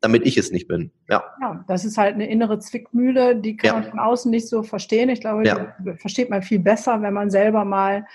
damit 0.02 0.26
ich 0.26 0.38
es 0.38 0.52
nicht 0.52 0.68
bin. 0.68 0.92
Ja. 1.10 1.24
ja 1.42 1.64
das 1.68 1.86
ist 1.86 1.98
halt 1.98 2.16
eine 2.16 2.30
innere 2.30 2.60
Zwickmühle, 2.60 3.36
die 3.36 3.56
kann 3.56 3.68
ja. 3.68 3.74
man 3.74 3.90
von 3.90 4.00
außen 4.00 4.32
nicht 4.32 4.48
so 4.48 4.64
verstehen. 4.64 5.10
Ich 5.10 5.22
glaube, 5.22 5.46
ja. 5.46 5.76
versteht 5.98 6.30
man 6.30 6.42
viel 6.42 6.60
besser, 6.60 7.02
wenn 7.02 7.14
man 7.14 7.30
selber 7.30 7.66
mal 7.66 8.06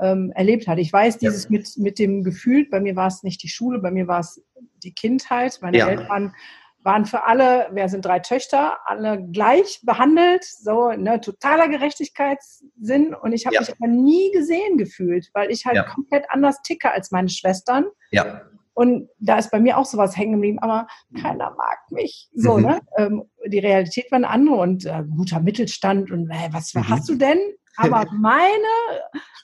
ähm, 0.00 0.32
erlebt 0.34 0.68
hat. 0.68 0.78
Ich 0.78 0.92
weiß, 0.92 1.18
dieses 1.18 1.44
ja. 1.44 1.50
mit, 1.50 1.76
mit 1.76 1.98
dem 1.98 2.22
Gefühl, 2.22 2.66
bei 2.70 2.80
mir 2.80 2.96
war 2.96 3.08
es 3.08 3.22
nicht 3.22 3.42
die 3.42 3.48
Schule, 3.48 3.78
bei 3.78 3.90
mir 3.90 4.06
war 4.08 4.20
es 4.20 4.42
die 4.82 4.94
Kindheit. 4.94 5.58
Meine 5.60 5.78
Eltern 5.78 6.34
waren 6.82 7.06
für 7.06 7.24
alle, 7.24 7.68
wir 7.72 7.88
sind 7.88 8.04
drei 8.04 8.20
Töchter, 8.20 8.78
alle 8.86 9.22
gleich 9.32 9.80
behandelt, 9.82 10.44
so 10.44 10.90
ne, 10.90 11.20
totaler 11.20 11.68
Gerechtigkeitssinn. 11.68 13.14
Und 13.14 13.32
ich 13.32 13.46
habe 13.46 13.54
ja. 13.54 13.60
mich 13.60 13.72
aber 13.72 13.88
nie 13.88 14.30
gesehen 14.32 14.78
gefühlt, 14.78 15.28
weil 15.34 15.50
ich 15.50 15.66
halt 15.66 15.76
ja. 15.76 15.82
komplett 15.82 16.30
anders 16.30 16.62
ticke 16.62 16.90
als 16.90 17.10
meine 17.10 17.28
Schwestern. 17.28 17.86
Ja. 18.10 18.42
Und 18.74 19.08
da 19.18 19.38
ist 19.38 19.50
bei 19.50 19.58
mir 19.58 19.76
auch 19.76 19.86
sowas 19.86 20.16
hängen 20.16 20.34
geblieben, 20.34 20.60
aber 20.60 20.86
keiner 21.20 21.50
mag 21.50 21.78
mich. 21.90 22.30
So, 22.32 22.58
mhm. 22.58 22.62
ne? 22.62 22.80
Ähm, 22.96 23.24
die 23.46 23.58
Realität 23.58 24.08
war 24.12 24.18
eine 24.18 24.28
andere 24.28 24.56
und 24.56 24.86
äh, 24.86 25.02
guter 25.16 25.40
Mittelstand 25.40 26.12
und 26.12 26.30
äh, 26.30 26.48
was 26.52 26.72
mhm. 26.74 26.88
hast 26.88 27.08
du 27.08 27.16
denn? 27.16 27.40
Aber 27.76 28.06
meine 28.12 28.62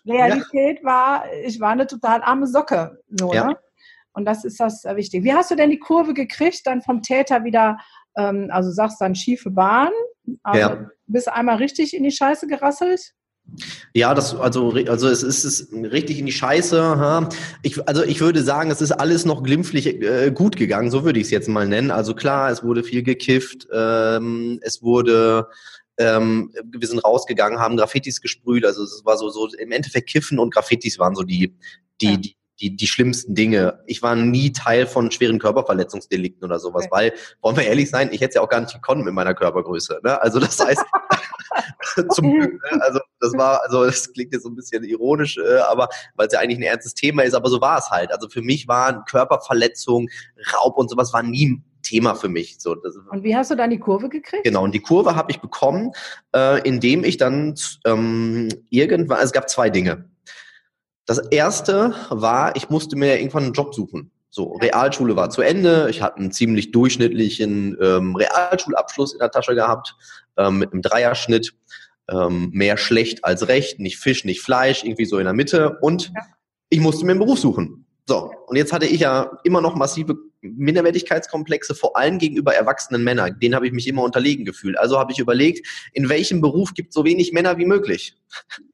Realität 0.07 0.79
ja. 0.79 0.85
war, 0.85 1.33
ich 1.45 1.61
war 1.61 1.71
eine 1.71 1.89
total 1.89 2.23
arme 2.23 2.47
Socke. 2.47 2.99
So, 3.11 3.35
ja. 3.35 3.49
ne? 3.49 3.57
Und 4.15 4.25
das 4.25 4.45
ist 4.45 4.59
das 4.59 4.85
äh, 4.85 4.97
Wichtige. 4.97 5.25
Wie 5.25 5.35
hast 5.35 5.51
du 5.51 5.55
denn 5.55 5.71
die 5.71 5.79
Kurve 5.79 6.15
gekriegt, 6.15 6.63
dann 6.65 6.81
vom 6.81 7.03
Täter 7.03 7.45
wieder, 7.45 7.77
ähm, 8.17 8.49
also 8.51 8.71
sagst 8.71 9.01
dann 9.01 9.15
schiefe 9.15 9.51
Bahn, 9.51 9.91
also 10.43 10.61
ja. 10.61 10.91
bist 11.07 11.29
einmal 11.29 11.57
richtig 11.57 11.95
in 11.95 12.03
die 12.03 12.11
Scheiße 12.11 12.47
gerasselt? 12.47 13.13
Ja, 13.93 14.15
das, 14.15 14.35
also, 14.35 14.73
also 14.89 15.09
es 15.09 15.23
ist 15.23 15.45
es 15.45 15.71
richtig 15.73 16.19
in 16.19 16.25
die 16.25 16.33
Scheiße. 16.33 16.81
Ha? 16.81 17.29
Ich, 17.63 17.87
also 17.87 18.03
ich 18.03 18.21
würde 18.21 18.43
sagen, 18.43 18.71
es 18.71 18.81
ist 18.81 18.93
alles 18.93 19.27
noch 19.27 19.43
glimpflich 19.43 20.01
äh, 20.01 20.33
gut 20.33 20.57
gegangen, 20.57 20.91
so 20.91 21.05
würde 21.05 21.21
ich 21.21 21.27
es 21.27 21.31
jetzt 21.31 21.49
mal 21.49 21.69
nennen. 21.69 21.91
Also 21.91 22.15
klar, 22.15 22.51
es 22.51 22.65
wurde 22.65 22.83
viel 22.83 23.03
gekifft, 23.03 23.69
ähm, 23.71 24.59
es 24.63 24.83
wurde 24.83 25.49
Ähm, 25.97 26.51
wir 26.73 26.89
sind 26.89 27.05
rausgegangen, 27.05 27.61
haben 27.61 27.77
Graffitis 27.77 28.21
gesprüht. 28.21 28.65
Also 28.65 28.83
es 28.83 29.05
war 29.05 29.17
so, 29.17 29.29
so 29.29 29.47
im 29.59 29.71
Endeffekt 29.71 30.09
Kiffen 30.09 30.41
und 30.41 30.53
Graffitis 30.53 30.99
waren 30.99 31.15
so 31.15 31.23
die, 31.23 31.55
die, 32.01 32.07
ja. 32.07 32.17
die, 32.17 32.37
die, 32.61 32.77
die 32.77 32.87
schlimmsten 32.87 33.35
Dinge. 33.35 33.81
Ich 33.87 34.03
war 34.03 34.15
nie 34.15 34.53
Teil 34.53 34.87
von 34.87 35.11
schweren 35.11 35.39
Körperverletzungsdelikten 35.39 36.45
oder 36.45 36.59
sowas, 36.59 36.85
okay. 36.85 36.91
weil, 36.93 37.13
wollen 37.43 37.57
wir 37.57 37.65
ehrlich 37.65 37.91
sein, 37.91 38.09
ich 38.13 38.21
hätte 38.21 38.31
es 38.31 38.35
ja 38.37 38.41
auch 38.43 38.49
gar 38.49 38.61
nicht 38.61 38.73
gekonnt 38.73 39.05
mit 39.05 39.15
meiner 39.15 39.35
Körpergröße. 39.35 40.01
Ne? 40.03 40.21
Also 40.21 40.39
das 40.39 40.59
heißt, 40.61 40.85
zum 42.11 42.33
Glück, 42.33 42.53
ne? 42.53 42.83
also 42.83 43.01
das 43.21 43.33
war, 43.35 43.63
also 43.63 43.85
das 43.85 44.13
klingt 44.13 44.33
jetzt 44.33 44.45
so 44.45 44.49
ein 44.49 44.57
bisschen 44.57 44.85
ironisch, 44.85 45.39
äh, 45.39 45.59
aber 45.59 45.89
weil 46.15 46.27
es 46.29 46.33
ja 46.33 46.41
eigentlich 46.41 46.59
ein 46.59 46.63
ernstes 46.63 46.95
Thema 46.95 47.23
ist, 47.23 47.35
aber 47.35 47.49
so 47.49 47.61
war 47.61 47.79
es 47.79 47.91
halt. 47.91 48.13
Also 48.13 48.29
für 48.29 48.43
mich 48.43 48.69
waren 48.69 49.05
Körperverletzungen, 49.05 50.09
Raub 50.53 50.77
und 50.79 50.91
sowas 50.91 51.13
war 51.13 51.23
nie 51.23 51.61
Thema 51.83 52.15
für 52.15 52.29
mich. 52.29 52.57
So, 52.59 52.73
und 53.11 53.23
wie 53.23 53.37
hast 53.37 53.51
du 53.51 53.57
dann 53.57 53.71
die 53.71 53.79
Kurve 53.79 54.09
gekriegt? 54.09 54.45
Genau, 54.45 54.65
und 54.65 54.75
die 54.75 54.81
Kurve 54.81 55.15
habe 55.17 55.31
ich 55.31 55.41
bekommen, 55.41 55.93
äh, 56.35 56.67
indem 56.67 57.05
ich 57.05 57.19
dann 57.19 57.55
ähm, 57.85 58.49
irgendwann, 58.71 59.19
also 59.19 59.27
es 59.27 59.33
gab 59.33 59.51
zwei 59.51 59.71
Dinge. 59.71 60.09
Das 61.07 61.19
erste 61.19 61.95
war, 62.11 62.57
ich 62.57 62.71
musste 62.71 62.97
mir 62.97 63.19
irgendwann 63.19 63.45
einen 63.45 63.53
Job 63.53 63.75
suchen. 63.75 64.11
So, 64.31 64.55
Realschule 64.55 65.15
war 65.17 65.31
zu 65.31 65.43
Ende. 65.43 65.89
Ich 65.91 66.03
hatte 66.03 66.17
einen 66.17 66.33
ziemlich 66.33 66.73
durchschnittlichen 66.73 67.77
ähm, 67.81 68.17
Realschulabschluss 68.17 69.13
in 69.13 69.21
der 69.21 69.31
Tasche 69.31 69.55
gehabt, 69.55 69.95
ähm, 70.37 70.59
mit 70.59 70.73
einem 70.73 70.83
Dreierschnitt. 70.83 71.55
Ähm, 72.11 72.51
mehr 72.53 72.77
schlecht 72.77 73.25
als 73.25 73.49
recht, 73.49 73.79
nicht 73.79 73.97
Fisch, 73.99 74.25
nicht 74.25 74.43
Fleisch, 74.43 74.85
irgendwie 74.85 75.07
so 75.07 75.19
in 75.19 75.25
der 75.25 75.33
Mitte. 75.33 75.79
Und 75.81 76.13
ich 76.69 76.81
musste 76.81 77.05
mir 77.05 77.13
einen 77.13 77.21
Beruf 77.21 77.39
suchen. 77.39 77.87
So, 78.07 78.31
und 78.47 78.57
jetzt 78.57 78.73
hatte 78.73 78.87
ich 78.87 79.01
ja 79.01 79.39
immer 79.45 79.63
noch 79.63 79.75
massive 79.75 80.17
Minderwertigkeitskomplexe, 80.43 81.75
vor 81.75 81.97
allem 81.97 82.19
gegenüber 82.19 82.55
erwachsenen 82.55 83.05
Männern. 83.05 83.39
Denen 83.41 83.55
habe 83.55 83.67
ich 83.67 83.73
mich 83.73 83.89
immer 83.89 84.03
unterlegen 84.03 84.45
gefühlt. 84.45 84.77
Also 84.79 84.99
habe 84.99 85.13
ich 85.13 85.19
überlegt, 85.19 85.67
in 85.93 86.09
welchem 86.09 86.43
Beruf 86.43 86.75
gibt 86.75 86.91
es 86.91 86.95
so 86.95 87.05
wenig 87.05 87.33
Männer 87.33 87.57
wie 87.57 87.65
möglich? 87.65 88.17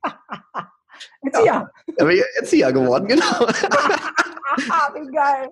Erzieher. 1.23 1.71
Ja, 1.99 2.05
bin 2.05 2.17
ich 2.17 2.25
Erzieher 2.37 2.73
geworden, 2.73 3.07
genau. 3.07 3.41
wie 4.95 5.13
geil. 5.13 5.49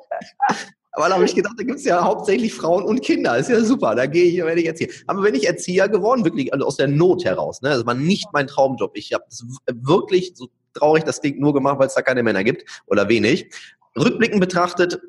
Aber 0.93 1.09
da 1.09 1.15
habe 1.15 1.25
ich 1.25 1.35
gedacht, 1.35 1.55
da 1.57 1.63
gibt 1.63 1.79
es 1.79 1.85
ja 1.85 2.03
hauptsächlich 2.03 2.55
Frauen 2.55 2.83
und 2.83 3.03
Kinder. 3.03 3.37
ist 3.37 3.49
ja 3.49 3.61
super, 3.61 3.95
da 3.95 4.07
gehe 4.07 4.25
ich, 4.25 4.37
werde 4.39 4.61
ich 4.61 4.67
Erzieher. 4.67 4.89
Aber 5.07 5.23
wenn 5.23 5.35
ich 5.35 5.47
Erzieher 5.47 5.89
geworden, 5.89 6.25
wirklich 6.25 6.53
also 6.53 6.67
aus 6.67 6.77
der 6.77 6.89
Not 6.89 7.25
heraus, 7.25 7.63
ne? 7.63 7.71
das 7.71 7.87
war 7.87 7.95
nicht 7.95 8.27
mein 8.33 8.47
Traumjob. 8.47 8.97
Ich 8.97 9.13
habe 9.13 9.25
es 9.29 9.45
wirklich, 9.67 10.33
so 10.35 10.49
traurig 10.75 11.05
das 11.05 11.21
klingt, 11.21 11.39
nur 11.39 11.55
gemacht, 11.55 11.79
weil 11.79 11.87
es 11.87 11.95
da 11.95 12.03
keine 12.03 12.23
Männer 12.23 12.43
gibt 12.43 12.65
oder 12.87 13.09
wenig. 13.09 13.51
Rückblickend 13.97 14.41
betrachtet, 14.41 15.01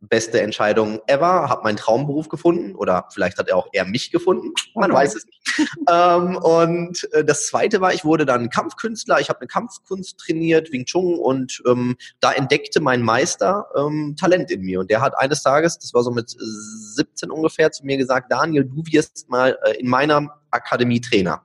beste 0.00 0.40
Entscheidung 0.40 1.00
ever, 1.06 1.48
habe 1.48 1.62
meinen 1.64 1.76
Traumberuf 1.76 2.28
gefunden 2.28 2.74
oder 2.74 3.08
vielleicht 3.12 3.38
hat 3.38 3.48
er 3.48 3.56
auch 3.56 3.68
eher 3.72 3.84
mich 3.84 4.10
gefunden, 4.10 4.52
man 4.74 4.92
weiß 4.92 5.16
es 5.16 5.26
nicht. 5.26 5.42
ähm, 5.90 6.36
und 6.36 7.08
äh, 7.12 7.24
das 7.24 7.46
Zweite 7.46 7.80
war, 7.80 7.94
ich 7.94 8.04
wurde 8.04 8.26
dann 8.26 8.50
Kampfkünstler, 8.50 9.20
ich 9.20 9.28
habe 9.28 9.40
eine 9.40 9.48
Kampfkunst 9.48 10.18
trainiert, 10.18 10.70
Wing 10.72 10.84
Chun 10.84 11.18
und 11.18 11.62
ähm, 11.66 11.96
da 12.20 12.32
entdeckte 12.32 12.80
mein 12.80 13.02
Meister 13.02 13.66
ähm, 13.76 14.16
Talent 14.18 14.50
in 14.50 14.62
mir 14.62 14.80
und 14.80 14.90
der 14.90 15.00
hat 15.00 15.16
eines 15.16 15.42
Tages, 15.42 15.78
das 15.78 15.94
war 15.94 16.02
so 16.02 16.10
mit 16.10 16.30
17 16.30 17.30
ungefähr, 17.30 17.72
zu 17.72 17.84
mir 17.84 17.96
gesagt, 17.96 18.30
Daniel, 18.30 18.64
du 18.64 18.82
wirst 18.86 19.28
mal 19.28 19.58
äh, 19.64 19.78
in 19.78 19.88
meiner 19.88 20.40
Akademie 20.50 21.00
Trainer. 21.00 21.42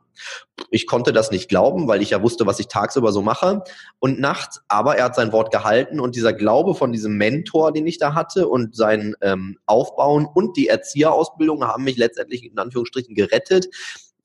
Ich 0.70 0.88
konnte 0.88 1.14
das 1.14 1.32
nicht 1.32 1.50
glauben, 1.50 1.88
weil 1.88 2.02
ich 2.02 2.12
ja 2.12 2.22
wusste, 2.22 2.46
was 2.46 2.60
ich 2.60 2.68
tagsüber 2.68 3.12
so 3.12 3.22
mache 3.22 3.64
und 4.00 4.20
nachts. 4.20 4.62
Aber 4.68 4.98
er 4.98 5.06
hat 5.06 5.16
sein 5.16 5.32
Wort 5.32 5.52
gehalten 5.52 6.00
und 6.00 6.16
dieser 6.16 6.34
Glaube 6.34 6.76
von 6.76 6.92
diesem 6.92 7.18
Mentor, 7.18 7.72
den 7.72 7.88
ich 7.88 7.98
da 7.98 8.14
hatte 8.14 8.48
und 8.48 8.76
sein 8.76 9.16
ähm, 9.22 9.58
Aufbauen 9.66 10.28
und 10.32 10.58
die 10.58 10.68
Erzieherausbildung 10.68 11.66
haben 11.66 11.84
mich 11.84 11.98
letztendlich 11.98 12.44
in 12.44 12.58
Anführungsstrichen 12.58 13.16
gerettet 13.16 13.68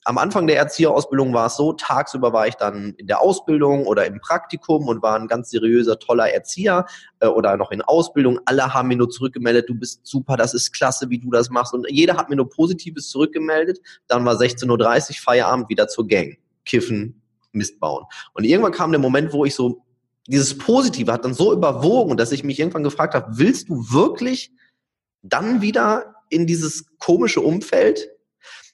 am 0.06 0.18
Anfang 0.18 0.46
der 0.46 0.56
Erzieherausbildung 0.56 1.34
war 1.34 1.46
es 1.46 1.56
so, 1.56 1.72
tagsüber 1.72 2.32
war 2.32 2.46
ich 2.46 2.54
dann 2.54 2.94
in 2.96 3.08
der 3.08 3.20
Ausbildung 3.20 3.86
oder 3.86 4.06
im 4.06 4.20
Praktikum 4.20 4.86
und 4.86 5.02
war 5.02 5.18
ein 5.18 5.26
ganz 5.26 5.50
seriöser, 5.50 5.98
toller 5.98 6.32
Erzieher 6.32 6.86
äh, 7.18 7.26
oder 7.26 7.56
noch 7.56 7.72
in 7.72 7.82
Ausbildung. 7.82 8.38
Alle 8.44 8.72
haben 8.72 8.86
mir 8.86 8.96
nur 8.96 9.10
zurückgemeldet, 9.10 9.68
du 9.68 9.74
bist 9.74 10.06
super, 10.06 10.36
das 10.36 10.54
ist 10.54 10.72
klasse, 10.72 11.10
wie 11.10 11.18
du 11.18 11.32
das 11.32 11.50
machst. 11.50 11.74
Und 11.74 11.86
jeder 11.90 12.16
hat 12.16 12.30
mir 12.30 12.36
nur 12.36 12.48
Positives 12.48 13.08
zurückgemeldet. 13.08 13.80
Dann 14.06 14.24
war 14.24 14.36
16.30 14.36 15.10
Uhr 15.10 15.16
Feierabend 15.16 15.68
wieder 15.68 15.88
zur 15.88 16.06
Gang. 16.06 16.38
Kiffen, 16.64 17.20
Mist 17.50 17.80
bauen. 17.80 18.04
Und 18.32 18.44
irgendwann 18.44 18.72
kam 18.72 18.92
der 18.92 19.00
Moment, 19.00 19.32
wo 19.32 19.44
ich 19.44 19.56
so, 19.56 19.82
dieses 20.28 20.56
Positive 20.56 21.12
hat 21.12 21.24
dann 21.24 21.34
so 21.34 21.52
überwogen, 21.52 22.16
dass 22.16 22.30
ich 22.30 22.44
mich 22.44 22.60
irgendwann 22.60 22.84
gefragt 22.84 23.14
habe, 23.14 23.38
willst 23.38 23.68
du 23.68 23.90
wirklich 23.90 24.52
dann 25.22 25.62
wieder 25.62 26.14
in 26.30 26.46
dieses 26.46 26.86
komische 26.98 27.40
Umfeld? 27.40 28.08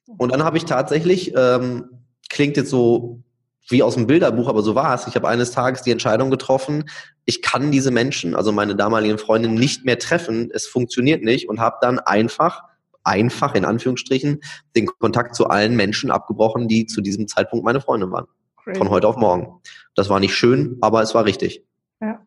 Und 0.06 0.32
dann 0.32 0.44
habe 0.44 0.56
ich 0.56 0.64
tatsächlich, 0.64 1.32
ähm, 1.36 2.04
klingt 2.28 2.56
jetzt 2.56 2.70
so 2.70 3.22
wie 3.68 3.82
aus 3.82 3.94
dem 3.94 4.06
Bilderbuch, 4.06 4.48
aber 4.48 4.62
so 4.62 4.74
war 4.74 4.94
es. 4.94 5.06
Ich 5.06 5.14
habe 5.14 5.28
eines 5.28 5.52
Tages 5.52 5.82
die 5.82 5.92
Entscheidung 5.92 6.30
getroffen, 6.30 6.84
ich 7.24 7.42
kann 7.42 7.70
diese 7.70 7.92
Menschen, 7.92 8.34
also 8.34 8.50
meine 8.50 8.74
damaligen 8.74 9.18
Freundinnen, 9.18 9.54
nicht 9.54 9.84
mehr 9.84 9.98
treffen. 9.98 10.50
Es 10.52 10.66
funktioniert 10.66 11.22
nicht 11.22 11.48
und 11.48 11.60
habe 11.60 11.76
dann 11.80 12.00
einfach, 12.00 12.62
einfach 13.04 13.54
in 13.54 13.64
Anführungsstrichen, 13.64 14.40
den 14.74 14.86
Kontakt 14.86 15.36
zu 15.36 15.46
allen 15.46 15.76
Menschen 15.76 16.10
abgebrochen, 16.10 16.66
die 16.66 16.86
zu 16.86 17.00
diesem 17.00 17.28
Zeitpunkt 17.28 17.64
meine 17.64 17.80
Freunde 17.80 18.10
waren. 18.10 18.26
Crazy. 18.56 18.78
Von 18.78 18.90
heute 18.90 19.06
auf 19.06 19.16
morgen. 19.16 19.60
Das 19.94 20.08
war 20.08 20.18
nicht 20.18 20.34
schön, 20.34 20.78
aber 20.80 21.02
es 21.02 21.14
war 21.14 21.24
richtig. 21.24 21.64
Ja. 22.00 22.26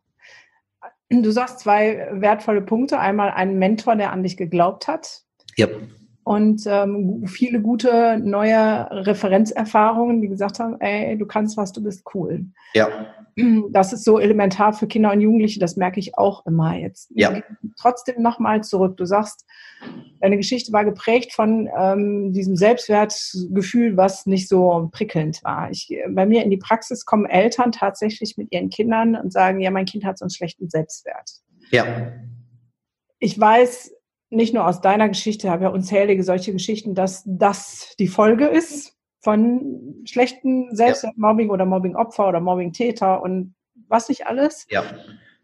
Du 1.09 1.31
sagst 1.31 1.59
zwei 1.59 2.07
wertvolle 2.13 2.61
Punkte. 2.61 2.99
Einmal 2.99 3.31
ein 3.31 3.59
Mentor, 3.59 3.95
der 3.95 4.11
an 4.11 4.23
dich 4.23 4.37
geglaubt 4.37 4.87
hat. 4.87 5.23
Ja 5.57 5.67
und 6.25 6.63
ähm, 6.65 7.27
viele 7.27 7.61
gute 7.61 8.17
neue 8.17 8.89
Referenzerfahrungen, 8.89 10.21
die 10.21 10.27
gesagt 10.27 10.59
haben, 10.59 10.81
ey, 10.81 11.15
du 11.19 11.27
kannst 11.27 11.55
was, 11.55 11.71
du 11.71 11.83
bist 11.83 12.03
cool. 12.15 12.47
Ja. 12.73 12.89
Das 13.69 13.93
ist 13.93 14.03
so 14.03 14.17
elementar 14.17 14.73
für 14.73 14.87
Kinder 14.87 15.11
und 15.11 15.21
Jugendliche, 15.21 15.59
das 15.59 15.75
merke 15.75 15.99
ich 15.99 16.17
auch 16.17 16.43
immer 16.47 16.75
jetzt. 16.75 17.11
Ja. 17.13 17.43
Trotzdem 17.79 18.23
nochmal 18.23 18.63
zurück. 18.63 18.97
Du 18.97 19.05
sagst, 19.05 19.45
deine 20.19 20.37
Geschichte 20.37 20.73
war 20.73 20.83
geprägt 20.83 21.31
von 21.31 21.69
ähm, 21.77 22.33
diesem 22.33 22.55
Selbstwertgefühl, 22.55 23.95
was 23.95 24.25
nicht 24.25 24.49
so 24.49 24.89
prickelnd 24.91 25.43
war. 25.43 25.69
Ich, 25.69 25.95
bei 26.09 26.25
mir 26.25 26.43
in 26.43 26.49
die 26.49 26.57
Praxis 26.57 27.05
kommen 27.05 27.27
Eltern 27.27 27.71
tatsächlich 27.71 28.35
mit 28.35 28.51
ihren 28.51 28.69
Kindern 28.71 29.15
und 29.15 29.31
sagen, 29.31 29.59
ja, 29.59 29.69
mein 29.69 29.85
Kind 29.85 30.05
hat 30.05 30.17
so 30.17 30.25
einen 30.25 30.31
schlechten 30.31 30.71
Selbstwert. 30.71 31.29
Ja. 31.69 31.85
Ich 33.19 33.39
weiß, 33.39 33.94
nicht 34.35 34.53
nur 34.53 34.67
aus 34.67 34.81
deiner 34.81 35.07
Geschichte, 35.07 35.49
habe 35.49 35.63
ja 35.63 35.69
unzählige 35.69 36.23
solche 36.23 36.51
Geschichten, 36.51 36.95
dass 36.95 37.23
das 37.25 37.95
die 37.99 38.07
Folge 38.07 38.45
ist 38.45 38.95
von 39.21 40.03
schlechten 40.05 40.75
Selbstmobbing 40.75 41.47
ja. 41.47 41.53
oder 41.53 41.65
Mobbing-Opfer 41.65 42.27
oder 42.27 42.39
Mobbing-Täter 42.39 43.21
und 43.21 43.55
was 43.87 44.09
nicht 44.09 44.27
alles. 44.27 44.67
Ja. 44.69 44.83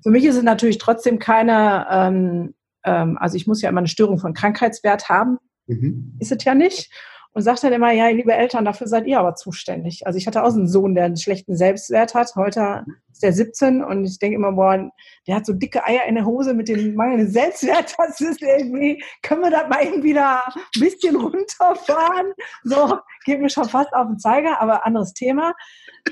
Für 0.03 0.10
mich 0.10 0.25
ist 0.25 0.36
es 0.36 0.43
natürlich 0.43 0.77
trotzdem 0.77 1.19
keine, 1.19 1.88
ähm, 1.89 2.53
ähm, 2.83 3.17
also 3.19 3.38
ich 3.38 3.48
muss 3.48 3.62
ja 3.62 3.69
immer 3.69 3.79
eine 3.79 3.88
Störung 3.88 4.19
von 4.19 4.33
Krankheitswert 4.33 5.10
haben. 5.10 5.38
Mhm. 5.67 6.15
Ist 6.19 6.31
es 6.31 6.43
ja 6.43 6.55
nicht 6.55 6.91
und 7.34 7.44
sagt 7.44 7.64
dann 7.64 7.74
immer, 7.74 7.92
ja, 7.92 8.10
liebe 8.10 8.34
Eltern, 8.34 8.66
dafür 8.66 8.88
seid 8.88 9.08
ihr 9.08 9.20
aber 9.20 9.36
zuständig. 9.36 10.06
Also 10.06 10.18
ich 10.18 10.28
hatte 10.28 10.44
auch 10.44 10.54
einen 10.54 10.68
Sohn, 10.68 10.96
der 10.96 11.06
einen 11.06 11.18
schlechten 11.18 11.56
Selbstwert 11.56 12.14
hat. 12.14 12.36
Heute 12.36 12.84
ist 13.12 13.24
der 13.24 13.32
17 13.32 13.84
und 13.84 14.04
ich 14.04 14.20
denke 14.20 14.36
immer, 14.36 14.52
boah, 14.52 14.92
der 15.28 15.36
hat 15.36 15.46
so 15.46 15.54
dicke 15.54 15.86
Eier 15.86 16.06
in 16.08 16.16
der 16.16 16.26
Hose 16.26 16.54
mit 16.54 16.68
dem 16.68 16.96
mangelnden 16.96 17.32
Selbstwert. 17.32 17.96
Das 17.98 18.20
ist 18.20 18.42
irgendwie, 18.42 19.02
können 19.22 19.42
wir 19.42 19.52
das 19.52 19.70
mal 19.70 19.86
eben 19.86 20.04
wieder 20.04 20.44
ein 20.46 20.82
bisschen 20.82 21.16
runterfahren? 21.16 22.34
So, 22.64 22.98
geht 23.26 23.40
mir 23.40 23.50
schon 23.50 23.70
fast 23.70 23.94
auf 23.94 24.08
den 24.08 24.20
Zeiger, 24.20 24.60
aber 24.62 24.86
anderes 24.86 25.14
Thema. 25.14 25.54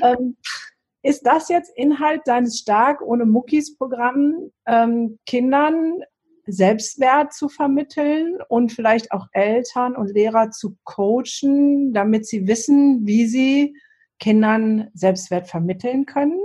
Ähm, 0.01 0.37
ist 1.01 1.25
das 1.25 1.49
jetzt 1.49 1.71
Inhalt 1.75 2.21
deines 2.25 2.59
Stark 2.59 3.01
ohne 3.01 3.25
Muckis 3.25 3.77
Programm, 3.77 4.51
ähm, 4.65 5.19
Kindern 5.25 6.01
Selbstwert 6.51 7.33
zu 7.33 7.49
vermitteln 7.49 8.39
und 8.47 8.71
vielleicht 8.71 9.11
auch 9.11 9.27
Eltern 9.31 9.95
und 9.95 10.11
Lehrer 10.11 10.51
zu 10.51 10.77
coachen, 10.83 11.93
damit 11.93 12.25
sie 12.27 12.47
wissen, 12.47 13.05
wie 13.05 13.27
sie 13.27 13.75
Kindern 14.19 14.89
Selbstwert 14.93 15.47
vermitteln 15.47 16.05
können? 16.05 16.39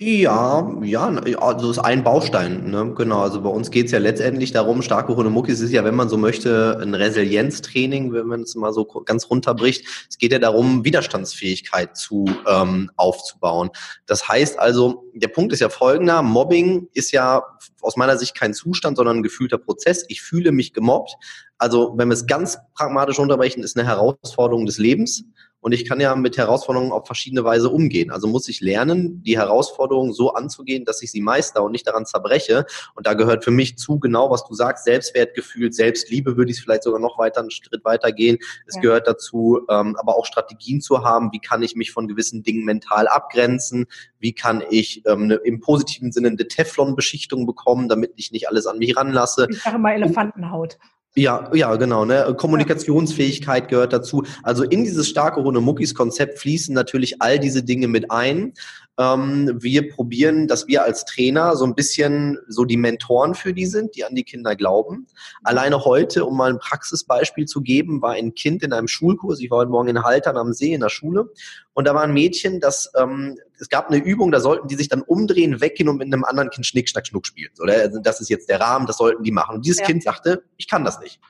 Ja, 0.00 0.76
ja, 0.82 1.06
also 1.38 1.70
ist 1.70 1.78
ein 1.78 2.02
Baustein, 2.02 2.68
ne? 2.68 2.92
genau. 2.96 3.20
Also 3.20 3.40
bei 3.42 3.48
uns 3.48 3.70
geht 3.70 3.86
es 3.86 3.92
ja 3.92 4.00
letztendlich 4.00 4.50
darum, 4.50 4.82
starke 4.82 5.14
Hundemuckis 5.14 5.60
ist 5.60 5.70
ja, 5.70 5.84
wenn 5.84 5.94
man 5.94 6.08
so 6.08 6.16
möchte, 6.16 6.80
ein 6.82 6.94
Resilienztraining, 6.94 8.12
wenn 8.12 8.26
man 8.26 8.40
es 8.40 8.56
mal 8.56 8.72
so 8.72 8.84
ganz 8.84 9.30
runterbricht. 9.30 9.86
Es 10.10 10.18
geht 10.18 10.32
ja 10.32 10.40
darum, 10.40 10.84
Widerstandsfähigkeit 10.84 11.96
zu 11.96 12.24
ähm, 12.44 12.90
aufzubauen. 12.96 13.70
Das 14.06 14.26
heißt 14.26 14.58
also, 14.58 15.04
der 15.14 15.28
Punkt 15.28 15.52
ist 15.52 15.60
ja 15.60 15.68
folgender, 15.68 16.22
Mobbing 16.22 16.88
ist 16.92 17.12
ja 17.12 17.44
aus 17.80 17.96
meiner 17.96 18.18
Sicht 18.18 18.34
kein 18.34 18.52
Zustand, 18.52 18.96
sondern 18.96 19.18
ein 19.18 19.22
gefühlter 19.22 19.58
Prozess. 19.58 20.04
Ich 20.08 20.22
fühle 20.22 20.50
mich 20.50 20.72
gemobbt. 20.72 21.14
Also 21.56 21.94
wenn 21.96 22.08
wir 22.08 22.14
es 22.14 22.26
ganz 22.26 22.58
pragmatisch 22.74 23.20
unterbrechen, 23.20 23.62
ist 23.62 23.76
eine 23.76 23.86
Herausforderung 23.86 24.66
des 24.66 24.78
Lebens 24.78 25.24
und 25.64 25.72
ich 25.72 25.88
kann 25.88 25.98
ja 25.98 26.14
mit 26.14 26.36
Herausforderungen 26.36 26.92
auf 26.92 27.06
verschiedene 27.06 27.42
Weise 27.42 27.70
umgehen. 27.70 28.10
Also 28.10 28.28
muss 28.28 28.50
ich 28.50 28.60
lernen, 28.60 29.22
die 29.22 29.38
Herausforderungen 29.38 30.12
so 30.12 30.34
anzugehen, 30.34 30.84
dass 30.84 31.00
ich 31.00 31.10
sie 31.10 31.22
meister 31.22 31.62
und 31.64 31.72
nicht 31.72 31.86
daran 31.86 32.04
zerbreche. 32.04 32.66
Und 32.94 33.06
da 33.06 33.14
gehört 33.14 33.44
für 33.44 33.50
mich 33.50 33.78
zu 33.78 33.98
genau, 33.98 34.30
was 34.30 34.44
du 34.44 34.52
sagst, 34.52 34.84
Selbstwertgefühl, 34.84 35.72
Selbstliebe 35.72 36.36
würde 36.36 36.50
ich 36.50 36.60
vielleicht 36.60 36.82
sogar 36.82 37.00
noch 37.00 37.16
weiter 37.16 37.40
einen 37.40 37.50
Schritt 37.50 37.82
weiter 37.82 38.12
gehen. 38.12 38.36
Es 38.66 38.74
ja. 38.74 38.82
gehört 38.82 39.08
dazu, 39.08 39.62
ähm, 39.70 39.96
aber 39.98 40.18
auch 40.18 40.26
Strategien 40.26 40.82
zu 40.82 41.02
haben, 41.02 41.32
wie 41.32 41.40
kann 41.40 41.62
ich 41.62 41.76
mich 41.76 41.92
von 41.92 42.08
gewissen 42.08 42.42
Dingen 42.42 42.66
mental 42.66 43.08
abgrenzen, 43.08 43.86
wie 44.18 44.34
kann 44.34 44.62
ich 44.68 45.00
ähm, 45.06 45.22
eine, 45.22 45.36
im 45.36 45.60
positiven 45.60 46.12
Sinne 46.12 46.28
eine 46.28 46.46
Teflon-Beschichtung 46.46 47.46
bekommen, 47.46 47.88
damit 47.88 48.12
ich 48.16 48.32
nicht 48.32 48.50
alles 48.50 48.66
an 48.66 48.76
mich 48.76 48.98
ranlasse. 48.98 49.46
Ich 49.48 49.62
sage 49.62 49.78
mal 49.78 49.94
Elefantenhaut. 49.94 50.76
Ja, 51.16 51.48
ja, 51.54 51.76
genau. 51.76 52.04
Ne? 52.04 52.34
Kommunikationsfähigkeit 52.36 53.68
gehört 53.68 53.92
dazu. 53.92 54.24
Also 54.42 54.64
in 54.64 54.82
dieses 54.82 55.08
starke 55.08 55.40
Runde 55.40 55.60
Muckis 55.60 55.94
Konzept 55.94 56.40
fließen 56.40 56.74
natürlich 56.74 57.22
all 57.22 57.38
diese 57.38 57.62
Dinge 57.62 57.86
mit 57.86 58.10
ein. 58.10 58.52
Ähm, 58.98 59.50
wir 59.60 59.90
probieren, 59.90 60.46
dass 60.46 60.68
wir 60.68 60.84
als 60.84 61.04
Trainer 61.04 61.56
so 61.56 61.64
ein 61.64 61.74
bisschen 61.74 62.38
so 62.48 62.64
die 62.64 62.76
Mentoren 62.76 63.34
für 63.34 63.52
die 63.52 63.66
sind, 63.66 63.96
die 63.96 64.04
an 64.04 64.14
die 64.14 64.22
Kinder 64.22 64.54
glauben. 64.54 65.06
Alleine 65.42 65.84
heute, 65.84 66.24
um 66.24 66.36
mal 66.36 66.50
ein 66.50 66.58
Praxisbeispiel 66.58 67.46
zu 67.46 67.60
geben, 67.60 68.02
war 68.02 68.12
ein 68.12 68.34
Kind 68.34 68.62
in 68.62 68.72
einem 68.72 68.86
Schulkurs. 68.86 69.40
Ich 69.40 69.50
war 69.50 69.58
heute 69.58 69.70
Morgen 69.70 69.88
in 69.88 70.02
Haltern 70.02 70.36
am 70.36 70.52
See 70.52 70.74
in 70.74 70.80
der 70.80 70.90
Schule 70.90 71.28
und 71.72 71.86
da 71.86 71.94
war 71.94 72.02
ein 72.02 72.12
Mädchen, 72.12 72.60
das 72.60 72.90
ähm, 72.96 73.36
es 73.58 73.68
gab 73.68 73.88
eine 73.88 74.02
Übung, 74.02 74.30
da 74.30 74.40
sollten 74.40 74.68
die 74.68 74.74
sich 74.74 74.88
dann 74.88 75.02
umdrehen, 75.02 75.60
weggehen 75.60 75.88
und 75.88 75.98
mit 75.98 76.06
einem 76.06 76.24
anderen 76.24 76.50
Kind 76.50 76.66
Schnick, 76.66 76.88
Schnack, 76.88 77.06
Schnuck 77.06 77.26
spielen. 77.26 77.50
So, 77.54 77.64
das 77.64 78.20
ist 78.20 78.28
jetzt 78.28 78.48
der 78.48 78.60
Rahmen, 78.60 78.86
das 78.86 78.98
sollten 78.98 79.22
die 79.22 79.32
machen. 79.32 79.56
Und 79.56 79.64
dieses 79.64 79.80
ja. 79.80 79.86
Kind 79.86 80.02
sagte, 80.02 80.44
ich 80.56 80.68
kann 80.68 80.84
das 80.84 81.00
nicht. 81.00 81.20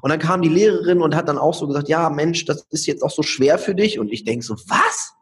Und 0.00 0.10
dann 0.10 0.18
kam 0.18 0.40
die 0.40 0.48
Lehrerin 0.48 1.02
und 1.02 1.14
hat 1.14 1.28
dann 1.28 1.38
auch 1.38 1.54
so 1.54 1.66
gesagt, 1.66 1.88
ja, 1.88 2.08
Mensch, 2.08 2.44
das 2.46 2.66
ist 2.70 2.86
jetzt 2.86 3.02
auch 3.02 3.10
so 3.10 3.22
schwer 3.22 3.58
für 3.58 3.74
dich. 3.74 3.98
Und 3.98 4.10
ich 4.10 4.24
denke 4.24 4.44
so, 4.44 4.56
was? 4.66 5.14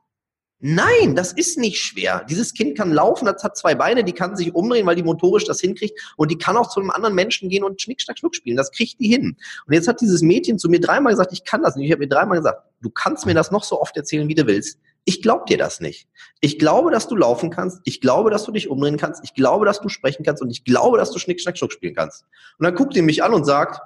Nein, 0.63 1.17
das 1.17 1.33
ist 1.33 1.57
nicht 1.57 1.81
schwer. 1.81 2.25
Dieses 2.29 2.53
Kind 2.53 2.77
kann 2.77 2.93
laufen, 2.93 3.25
das 3.25 3.43
hat 3.43 3.57
zwei 3.57 3.75
Beine, 3.75 4.05
die 4.05 4.13
kann 4.13 4.37
sich 4.37 4.55
umdrehen, 4.55 4.87
weil 4.87 4.95
die 4.95 5.03
motorisch 5.03 5.45
das 5.45 5.59
hinkriegt 5.59 5.99
und 6.19 6.31
die 6.31 6.37
kann 6.37 6.55
auch 6.59 6.69
zu 6.69 6.81
einem 6.81 6.91
anderen 6.91 7.15
Menschen 7.15 7.49
gehen 7.49 7.65
und 7.65 7.81
Schnick, 7.81 8.03
Schnack, 8.03 8.19
Schnuck 8.19 8.37
spielen. 8.37 8.59
Das 8.59 8.71
kriegt 8.71 9.01
die 9.01 9.09
hin. 9.09 9.39
Und 9.67 9.73
jetzt 9.73 9.89
hat 9.89 10.03
dieses 10.03 10.21
Mädchen 10.21 10.59
zu 10.59 10.69
mir 10.69 10.79
dreimal 10.79 11.15
gesagt, 11.15 11.33
ich 11.33 11.45
kann 11.45 11.63
das 11.63 11.77
nicht. 11.77 11.87
Ich 11.87 11.93
habe 11.93 12.01
mir 12.01 12.09
dreimal 12.09 12.37
gesagt, 12.37 12.63
du 12.83 12.91
kannst 12.91 13.25
mir 13.25 13.33
das 13.33 13.51
noch 13.51 13.65
so 13.65 13.81
oft 13.81 13.97
erzählen, 13.97 14.29
wie 14.29 14.35
du 14.35 14.47
willst. 14.47 14.79
Ich 15.07 15.23
glaube 15.23 15.45
dir 15.49 15.57
das 15.57 15.81
nicht. 15.81 16.09
Ich 16.41 16.59
glaube, 16.59 16.91
dass 16.91 17.09
du 17.09 17.17
laufen 17.17 17.49
kannst. 17.49 17.81
Ich 17.85 18.03
glaube, 18.03 18.31
dass 18.31 18.45
du 18.45 18.53
dich 18.53 18.69
umdrehen 18.69 18.99
kannst. 18.99 19.25
Ich 19.25 19.33
glaube, 19.33 19.65
dass 19.65 19.81
du 19.81 19.89
sprechen 19.89 20.25
kannst. 20.27 20.43
Und 20.43 20.51
ich 20.51 20.65
glaube, 20.65 20.99
dass 20.99 21.11
du 21.11 21.19
Schnick, 21.19 21.41
Schnack, 21.41 21.57
Schnuck 21.57 21.73
spielen 21.73 21.95
kannst. 21.95 22.27
Und 22.59 22.65
dann 22.65 22.75
guckt 22.75 22.95
ihr 22.97 23.03
mich 23.03 23.25
an 23.25 23.33
und 23.33 23.47
sagt, 23.47 23.81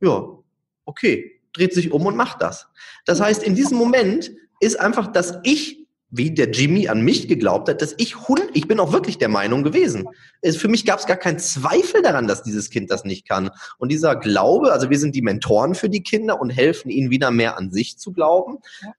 ja, 0.00 0.26
okay, 0.86 1.42
dreht 1.52 1.74
sich 1.74 1.92
um 1.92 2.06
und 2.06 2.16
macht 2.16 2.40
das. 2.40 2.66
Das 3.04 3.20
heißt, 3.20 3.42
in 3.42 3.54
diesem 3.54 3.76
Moment 3.76 4.32
ist 4.60 4.80
einfach, 4.80 5.08
dass 5.08 5.38
ich 5.42 5.83
wie 6.16 6.30
der 6.30 6.50
Jimmy 6.50 6.88
an 6.88 7.02
mich 7.02 7.26
geglaubt 7.26 7.68
hat, 7.68 7.82
dass 7.82 7.94
ich 7.98 8.28
Hund, 8.28 8.44
ich 8.54 8.68
bin 8.68 8.78
auch 8.78 8.92
wirklich 8.92 9.18
der 9.18 9.28
Meinung 9.28 9.64
gewesen. 9.64 10.06
Es, 10.42 10.56
für 10.56 10.68
mich 10.68 10.86
gab 10.86 11.00
es 11.00 11.06
gar 11.06 11.16
keinen 11.16 11.40
Zweifel 11.40 12.02
daran, 12.02 12.28
dass 12.28 12.44
dieses 12.44 12.70
Kind 12.70 12.90
das 12.92 13.04
nicht 13.04 13.26
kann. 13.26 13.50
Und 13.78 13.90
dieser 13.90 14.14
Glaube, 14.14 14.72
also 14.72 14.90
wir 14.90 14.98
sind 14.98 15.16
die 15.16 15.22
Mentoren 15.22 15.74
für 15.74 15.88
die 15.88 16.04
Kinder 16.04 16.40
und 16.40 16.50
helfen 16.50 16.88
ihnen 16.88 17.10
wieder 17.10 17.32
mehr 17.32 17.58
an 17.58 17.72
sich 17.72 17.98
zu 17.98 18.12
glauben. 18.12 18.58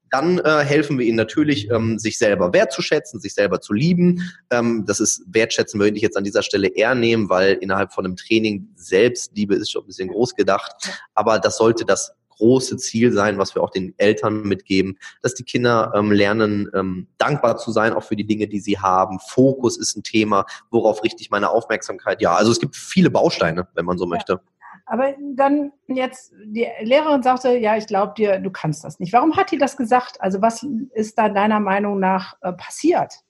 Dann 0.09 0.39
äh, 0.39 0.65
helfen 0.65 0.99
wir 0.99 1.05
ihnen 1.05 1.15
natürlich, 1.15 1.69
ähm, 1.71 1.99
sich 1.99 2.17
selber 2.17 2.51
wertzuschätzen, 2.51 3.21
sich 3.21 3.33
selber 3.33 3.61
zu 3.61 3.71
lieben. 3.71 4.21
Ähm, 4.51 4.83
das 4.85 4.99
ist 4.99 5.23
wertschätzen 5.27 5.79
würde 5.79 5.95
ich 5.95 6.03
jetzt 6.03 6.17
an 6.17 6.23
dieser 6.25 6.43
Stelle 6.43 6.67
eher 6.67 6.95
nehmen, 6.95 7.29
weil 7.29 7.53
innerhalb 7.53 7.93
von 7.93 8.05
einem 8.05 8.17
Training 8.17 8.67
Selbstliebe 8.75 9.55
ist 9.55 9.71
schon 9.71 9.83
ein 9.83 9.87
bisschen 9.87 10.09
groß 10.09 10.35
gedacht. 10.35 10.73
Aber 11.13 11.39
das 11.39 11.57
sollte 11.57 11.85
das 11.85 12.13
große 12.37 12.77
Ziel 12.77 13.11
sein, 13.11 13.37
was 13.37 13.55
wir 13.55 13.63
auch 13.63 13.69
den 13.69 13.93
Eltern 13.97 14.43
mitgeben, 14.43 14.97
dass 15.21 15.33
die 15.33 15.43
Kinder 15.43 15.93
ähm, 15.95 16.11
lernen, 16.11 16.69
ähm, 16.73 17.07
dankbar 17.17 17.57
zu 17.57 17.71
sein, 17.71 17.93
auch 17.93 18.03
für 18.03 18.15
die 18.15 18.25
Dinge, 18.25 18.47
die 18.47 18.59
sie 18.59 18.79
haben. 18.79 19.19
Fokus 19.19 19.77
ist 19.77 19.95
ein 19.95 20.03
Thema, 20.03 20.45
worauf 20.71 21.03
richte 21.03 21.21
ich 21.21 21.29
meine 21.29 21.49
Aufmerksamkeit? 21.49 22.21
Ja, 22.21 22.35
also 22.35 22.51
es 22.51 22.59
gibt 22.59 22.75
viele 22.75 23.09
Bausteine, 23.09 23.67
wenn 23.73 23.85
man 23.85 23.97
so 23.97 24.05
möchte. 24.05 24.33
Ja. 24.33 24.41
Aber 24.87 25.15
dann 25.35 25.71
jetzt, 25.87 26.33
die 26.45 26.67
Lehrerin 26.81 27.23
sagte, 27.23 27.57
ja, 27.57 27.75
ich 27.75 27.87
glaube 27.87 28.13
dir, 28.15 28.39
du 28.39 28.51
kannst 28.51 28.83
das 28.83 28.99
nicht. 28.99 29.13
Warum 29.13 29.35
hat 29.35 29.51
die 29.51 29.57
das 29.57 29.77
gesagt? 29.77 30.21
Also 30.21 30.41
was 30.41 30.65
ist 30.93 31.17
da 31.17 31.29
deiner 31.29 31.59
Meinung 31.59 31.99
nach 31.99 32.35
äh, 32.41 32.53
passiert? 32.53 33.24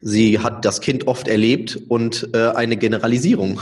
Sie 0.00 0.38
hat 0.38 0.64
das 0.64 0.80
Kind 0.80 1.06
oft 1.06 1.28
erlebt 1.28 1.78
und 1.88 2.28
äh, 2.34 2.48
eine 2.48 2.76
Generalisierung 2.76 3.60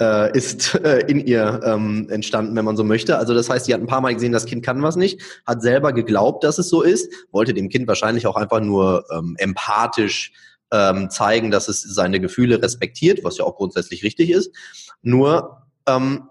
äh, 0.00 0.36
ist 0.36 0.74
äh, 0.74 1.00
in 1.06 1.26
ihr 1.26 1.60
ähm, 1.64 2.08
entstanden, 2.10 2.56
wenn 2.56 2.64
man 2.64 2.76
so 2.76 2.84
möchte. 2.84 3.18
Also 3.18 3.34
das 3.34 3.48
heißt, 3.48 3.66
sie 3.66 3.74
hat 3.74 3.80
ein 3.80 3.86
paar 3.86 4.00
Mal 4.00 4.14
gesehen, 4.14 4.32
das 4.32 4.46
Kind 4.46 4.64
kann 4.64 4.82
was 4.82 4.96
nicht, 4.96 5.20
hat 5.46 5.62
selber 5.62 5.92
geglaubt, 5.92 6.44
dass 6.44 6.58
es 6.58 6.68
so 6.68 6.82
ist, 6.82 7.12
wollte 7.30 7.54
dem 7.54 7.68
Kind 7.68 7.86
wahrscheinlich 7.86 8.26
auch 8.26 8.36
einfach 8.36 8.60
nur 8.60 9.04
ähm, 9.12 9.36
empathisch 9.38 10.32
ähm, 10.72 11.10
zeigen, 11.10 11.50
dass 11.50 11.68
es 11.68 11.82
seine 11.82 12.18
Gefühle 12.18 12.62
respektiert, 12.62 13.22
was 13.22 13.38
ja 13.38 13.44
auch 13.44 13.56
grundsätzlich 13.56 14.02
richtig 14.02 14.30
ist. 14.30 14.54
Nur 15.02 15.62
ähm, 15.86 16.28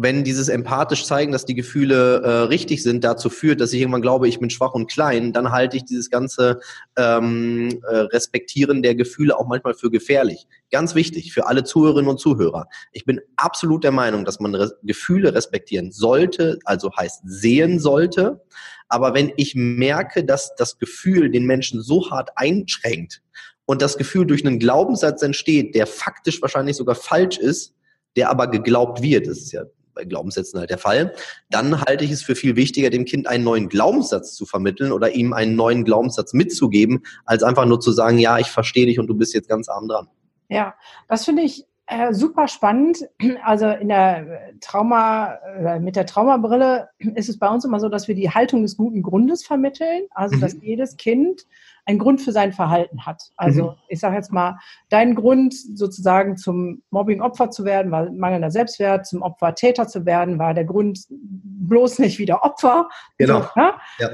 wenn 0.00 0.22
dieses 0.22 0.48
empathisch 0.48 1.04
zeigen, 1.04 1.32
dass 1.32 1.44
die 1.44 1.56
Gefühle 1.56 2.22
äh, 2.22 2.28
richtig 2.44 2.84
sind, 2.84 3.02
dazu 3.02 3.28
führt, 3.30 3.60
dass 3.60 3.72
ich 3.72 3.80
irgendwann 3.80 4.00
glaube, 4.00 4.28
ich 4.28 4.38
bin 4.38 4.48
schwach 4.48 4.72
und 4.72 4.88
klein, 4.88 5.32
dann 5.32 5.50
halte 5.50 5.76
ich 5.76 5.84
dieses 5.84 6.08
ganze 6.08 6.60
ähm, 6.96 7.82
äh, 7.82 7.96
Respektieren 7.96 8.80
der 8.82 8.94
Gefühle 8.94 9.36
auch 9.36 9.48
manchmal 9.48 9.74
für 9.74 9.90
gefährlich. 9.90 10.46
Ganz 10.70 10.94
wichtig 10.94 11.32
für 11.32 11.48
alle 11.48 11.64
Zuhörerinnen 11.64 12.08
und 12.08 12.20
Zuhörer. 12.20 12.68
Ich 12.92 13.06
bin 13.06 13.20
absolut 13.34 13.82
der 13.82 13.90
Meinung, 13.90 14.24
dass 14.24 14.38
man 14.38 14.54
Re 14.54 14.70
Gefühle 14.84 15.34
respektieren 15.34 15.90
sollte, 15.90 16.60
also 16.64 16.92
heißt 16.96 17.22
sehen 17.24 17.80
sollte. 17.80 18.40
Aber 18.86 19.14
wenn 19.14 19.32
ich 19.36 19.56
merke, 19.56 20.22
dass 20.22 20.54
das 20.54 20.78
Gefühl 20.78 21.28
den 21.28 21.44
Menschen 21.44 21.82
so 21.82 22.08
hart 22.08 22.30
einschränkt 22.36 23.20
und 23.64 23.82
das 23.82 23.98
Gefühl 23.98 24.26
durch 24.26 24.46
einen 24.46 24.60
Glaubenssatz 24.60 25.22
entsteht, 25.22 25.74
der 25.74 25.88
faktisch 25.88 26.40
wahrscheinlich 26.40 26.76
sogar 26.76 26.94
falsch 26.94 27.36
ist, 27.38 27.74
der 28.14 28.30
aber 28.30 28.46
geglaubt 28.46 29.02
wird, 29.02 29.26
das 29.26 29.38
ist 29.38 29.52
ja 29.52 29.64
bei 29.98 30.04
Glaubenssätzen 30.04 30.60
halt 30.60 30.70
der 30.70 30.78
Fall, 30.78 31.12
dann 31.50 31.82
halte 31.82 32.04
ich 32.04 32.12
es 32.12 32.22
für 32.22 32.36
viel 32.36 32.56
wichtiger, 32.56 32.88
dem 32.88 33.04
Kind 33.04 33.26
einen 33.26 33.44
neuen 33.44 33.68
Glaubenssatz 33.68 34.34
zu 34.34 34.46
vermitteln 34.46 34.92
oder 34.92 35.14
ihm 35.14 35.32
einen 35.32 35.56
neuen 35.56 35.84
Glaubenssatz 35.84 36.32
mitzugeben, 36.32 37.02
als 37.26 37.42
einfach 37.42 37.66
nur 37.66 37.80
zu 37.80 37.90
sagen, 37.90 38.18
ja, 38.18 38.38
ich 38.38 38.46
verstehe 38.46 38.86
dich 38.86 38.98
und 38.98 39.08
du 39.08 39.14
bist 39.14 39.34
jetzt 39.34 39.48
ganz 39.48 39.68
arm 39.68 39.88
dran. 39.88 40.08
Ja, 40.48 40.74
das 41.08 41.24
finde 41.24 41.42
ich 41.42 41.64
äh, 41.86 42.14
super 42.14 42.48
spannend. 42.48 43.08
Also 43.42 43.66
in 43.66 43.88
der 43.88 44.52
Trauma, 44.60 45.34
äh, 45.58 45.80
mit 45.80 45.96
der 45.96 46.06
Traumabrille 46.06 46.88
ist 46.98 47.28
es 47.28 47.38
bei 47.38 47.48
uns 47.48 47.64
immer 47.64 47.80
so, 47.80 47.88
dass 47.88 48.08
wir 48.08 48.14
die 48.14 48.30
Haltung 48.30 48.62
des 48.62 48.76
guten 48.76 49.02
Grundes 49.02 49.44
vermitteln. 49.44 50.02
Also 50.10 50.36
mhm. 50.36 50.40
dass 50.40 50.56
jedes 50.60 50.96
Kind 50.96 51.46
einen 51.88 51.98
Grund 51.98 52.20
für 52.20 52.32
sein 52.32 52.52
Verhalten 52.52 53.06
hat. 53.06 53.22
Also 53.36 53.70
mhm. 53.70 53.76
ich 53.88 53.98
sage 53.98 54.16
jetzt 54.16 54.30
mal, 54.30 54.58
dein 54.90 55.14
Grund 55.14 55.54
sozusagen 55.54 56.36
zum 56.36 56.82
Mobbing-Opfer 56.90 57.50
zu 57.50 57.64
werden, 57.64 57.90
war 57.90 58.12
mangelnder 58.12 58.50
Selbstwert, 58.50 59.06
zum 59.06 59.22
Opfer 59.22 59.54
Täter 59.54 59.88
zu 59.88 60.04
werden, 60.04 60.38
war 60.38 60.52
der 60.52 60.66
Grund 60.66 61.06
bloß 61.08 61.98
nicht 62.00 62.18
wieder 62.18 62.44
Opfer. 62.44 62.90
Genau. 63.16 63.40
So, 63.40 63.48
ne? 63.56 63.72
ja. 64.00 64.10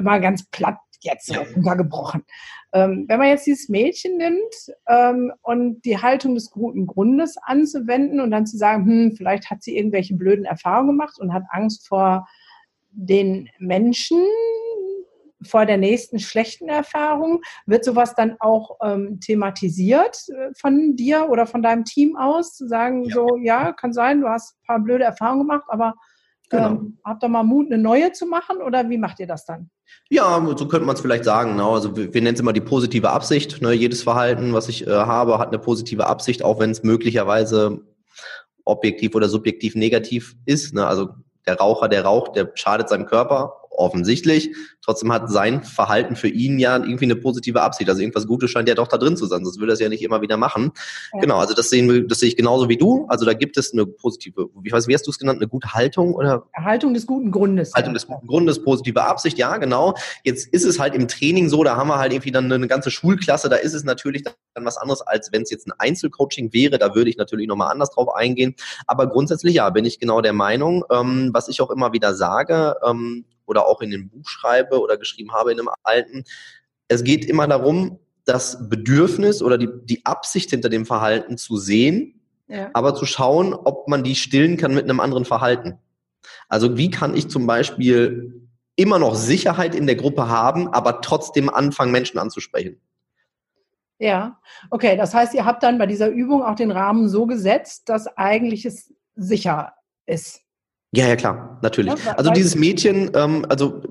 Mal 0.00 0.20
ganz 0.20 0.44
platt 0.50 0.76
jetzt 1.00 1.30
ja. 1.30 1.40
runtergebrochen. 1.56 2.24
Ähm, 2.74 3.06
wenn 3.08 3.18
man 3.18 3.28
jetzt 3.28 3.46
dieses 3.46 3.70
Mädchen 3.70 4.18
nimmt 4.18 4.54
ähm, 4.86 5.32
und 5.42 5.82
die 5.86 6.00
Haltung 6.00 6.34
des 6.34 6.50
guten 6.50 6.86
Grundes 6.86 7.36
anzuwenden 7.42 8.20
und 8.20 8.32
dann 8.32 8.46
zu 8.46 8.58
sagen, 8.58 8.84
hm, 8.84 9.16
vielleicht 9.16 9.50
hat 9.50 9.62
sie 9.62 9.78
irgendwelche 9.78 10.14
blöden 10.14 10.44
Erfahrungen 10.44 10.88
gemacht 10.88 11.18
und 11.18 11.32
hat 11.32 11.44
Angst 11.50 11.88
vor 11.88 12.26
den 12.90 13.48
Menschen, 13.58 14.22
vor 15.44 15.66
der 15.66 15.76
nächsten 15.76 16.18
schlechten 16.18 16.68
Erfahrung? 16.68 17.42
Wird 17.66 17.84
sowas 17.84 18.14
dann 18.14 18.36
auch 18.40 18.78
ähm, 18.82 19.20
thematisiert 19.20 20.16
äh, 20.28 20.50
von 20.58 20.96
dir 20.96 21.28
oder 21.30 21.46
von 21.46 21.62
deinem 21.62 21.84
Team 21.84 22.16
aus? 22.16 22.54
Zu 22.54 22.68
sagen, 22.68 23.04
ja. 23.04 23.14
so, 23.14 23.36
ja, 23.42 23.72
kann 23.72 23.92
sein, 23.92 24.20
du 24.20 24.28
hast 24.28 24.56
ein 24.56 24.66
paar 24.66 24.80
blöde 24.80 25.04
Erfahrungen 25.04 25.40
gemacht, 25.40 25.64
aber 25.68 25.94
genau. 26.50 26.70
ähm, 26.70 26.98
habt 27.04 27.22
ihr 27.22 27.28
mal 27.28 27.42
Mut, 27.42 27.66
eine 27.66 27.82
neue 27.82 28.12
zu 28.12 28.26
machen 28.26 28.58
oder 28.58 28.88
wie 28.88 28.98
macht 28.98 29.20
ihr 29.20 29.26
das 29.26 29.44
dann? 29.44 29.70
Ja, 30.10 30.44
so 30.56 30.68
könnte 30.68 30.86
man 30.86 30.96
es 30.96 31.00
vielleicht 31.00 31.24
sagen. 31.24 31.52
Genau. 31.52 31.74
Also 31.74 31.96
wir, 31.96 32.12
wir 32.12 32.22
nennen 32.22 32.34
es 32.34 32.40
immer 32.40 32.52
die 32.52 32.60
positive 32.60 33.10
Absicht. 33.10 33.60
Ne? 33.62 33.72
Jedes 33.72 34.02
Verhalten, 34.02 34.52
was 34.52 34.68
ich 34.68 34.86
äh, 34.86 34.90
habe, 34.90 35.38
hat 35.38 35.48
eine 35.48 35.58
positive 35.58 36.06
Absicht, 36.06 36.44
auch 36.44 36.58
wenn 36.60 36.70
es 36.70 36.82
möglicherweise 36.82 37.80
objektiv 38.64 39.14
oder 39.14 39.28
subjektiv 39.28 39.74
negativ 39.74 40.36
ist. 40.46 40.74
Ne? 40.74 40.86
Also 40.86 41.10
der 41.46 41.56
Raucher, 41.56 41.88
der 41.88 42.04
raucht, 42.04 42.36
der 42.36 42.50
schadet 42.54 42.88
seinem 42.88 43.06
Körper 43.06 43.54
offensichtlich. 43.70 44.54
Trotzdem 44.84 45.12
hat 45.12 45.30
sein 45.30 45.62
Verhalten 45.62 46.14
für 46.14 46.28
ihn 46.28 46.58
ja 46.58 46.76
irgendwie 46.76 47.06
eine 47.06 47.16
positive 47.16 47.62
Absicht. 47.62 47.88
Also 47.88 48.02
irgendwas 48.02 48.26
Gutes 48.26 48.50
scheint 48.50 48.68
ja 48.68 48.74
doch 48.74 48.88
da 48.88 48.98
drin 48.98 49.16
zu 49.16 49.24
sein, 49.26 49.44
sonst 49.44 49.58
würde 49.58 49.72
er 49.72 49.74
es 49.74 49.80
ja 49.80 49.88
nicht 49.88 50.02
immer 50.02 50.20
wieder 50.20 50.36
machen. 50.36 50.72
Ja. 51.14 51.20
Genau, 51.20 51.38
also 51.38 51.54
das 51.54 51.70
sehen 51.70 51.90
wir, 51.90 52.06
das 52.06 52.18
sehe 52.18 52.28
ich 52.28 52.36
genauso 52.36 52.68
wie 52.68 52.76
du. 52.76 53.06
Also 53.08 53.24
da 53.24 53.32
gibt 53.32 53.56
es 53.56 53.72
eine 53.72 53.86
positive, 53.86 54.50
wie, 54.60 54.70
weiß, 54.70 54.86
wie 54.86 54.94
hast 54.94 55.06
du 55.06 55.10
es 55.10 55.18
genannt, 55.18 55.40
eine 55.40 55.48
gute 55.48 55.72
Haltung 55.72 56.14
oder? 56.14 56.46
Haltung 56.54 56.92
des 56.92 57.06
guten 57.06 57.30
Grundes. 57.30 57.72
Haltung 57.72 57.94
des 57.94 58.06
guten 58.06 58.26
Grundes, 58.26 58.62
positive 58.62 59.02
Absicht, 59.02 59.38
ja, 59.38 59.56
genau. 59.56 59.94
Jetzt 60.22 60.48
ist 60.48 60.64
es 60.64 60.78
halt 60.78 60.94
im 60.94 61.08
Training 61.08 61.48
so, 61.48 61.64
da 61.64 61.76
haben 61.76 61.88
wir 61.88 61.98
halt 61.98 62.12
irgendwie 62.12 62.32
dann 62.32 62.52
eine 62.52 62.68
ganze 62.68 62.90
Schulklasse, 62.90 63.48
da 63.48 63.56
ist 63.56 63.72
es 63.72 63.84
natürlich 63.84 64.22
dann 64.22 64.34
was 64.64 64.76
anderes, 64.76 65.00
als 65.00 65.32
wenn 65.32 65.42
es 65.42 65.50
jetzt 65.50 65.66
ein 65.66 65.72
Einzelcoaching 65.78 66.52
wäre. 66.52 66.78
Da 66.78 66.94
würde 66.94 67.08
ich 67.08 67.16
natürlich 67.16 67.48
nochmal 67.48 67.70
anders 67.70 67.90
drauf 67.90 68.14
eingehen. 68.14 68.54
Aber 68.86 69.08
grundsätzlich 69.08 69.54
ja, 69.54 69.70
bin 69.70 69.84
ich 69.84 69.98
genau 69.98 70.20
der 70.20 70.32
Meinung, 70.32 70.84
ähm, 70.90 71.30
was 71.32 71.48
ich 71.48 71.60
auch 71.60 71.70
immer 71.70 71.92
wieder 71.92 72.14
sage, 72.14 72.76
ähm, 72.86 73.24
oder 73.46 73.66
auch 73.66 73.80
in 73.80 73.90
dem 73.90 74.08
Buch 74.08 74.28
schreibe 74.28 74.73
oder 74.80 74.96
geschrieben 74.96 75.32
habe 75.32 75.52
in 75.52 75.58
einem 75.58 75.70
alten. 75.82 76.24
Es 76.88 77.04
geht 77.04 77.24
immer 77.24 77.46
darum, 77.46 77.98
das 78.24 78.68
Bedürfnis 78.68 79.42
oder 79.42 79.58
die, 79.58 79.68
die 79.84 80.04
Absicht 80.04 80.50
hinter 80.50 80.68
dem 80.68 80.86
Verhalten 80.86 81.36
zu 81.36 81.56
sehen, 81.56 82.20
ja. 82.48 82.70
aber 82.72 82.94
zu 82.94 83.06
schauen, 83.06 83.54
ob 83.54 83.88
man 83.88 84.02
die 84.02 84.14
stillen 84.14 84.56
kann 84.56 84.74
mit 84.74 84.84
einem 84.84 85.00
anderen 85.00 85.24
Verhalten. 85.24 85.78
Also 86.48 86.76
wie 86.76 86.90
kann 86.90 87.14
ich 87.14 87.28
zum 87.28 87.46
Beispiel 87.46 88.48
immer 88.76 88.98
noch 88.98 89.14
Sicherheit 89.14 89.74
in 89.74 89.86
der 89.86 89.96
Gruppe 89.96 90.28
haben, 90.28 90.68
aber 90.68 91.00
trotzdem 91.00 91.48
anfangen, 91.50 91.92
Menschen 91.92 92.18
anzusprechen? 92.18 92.80
Ja, 93.98 94.40
okay. 94.70 94.96
Das 94.96 95.14
heißt, 95.14 95.34
ihr 95.34 95.44
habt 95.44 95.62
dann 95.62 95.78
bei 95.78 95.86
dieser 95.86 96.08
Übung 96.08 96.42
auch 96.42 96.56
den 96.56 96.70
Rahmen 96.70 97.08
so 97.08 97.26
gesetzt, 97.26 97.88
dass 97.88 98.06
eigentlich 98.06 98.64
es 98.64 98.92
sicher 99.14 99.74
ist. 100.06 100.43
Ja, 100.96 101.08
ja, 101.08 101.16
klar, 101.16 101.58
natürlich. 101.62 101.92
Also 102.16 102.30
dieses 102.30 102.54
Mädchen, 102.54 103.10
ähm, 103.14 103.44
also 103.48 103.82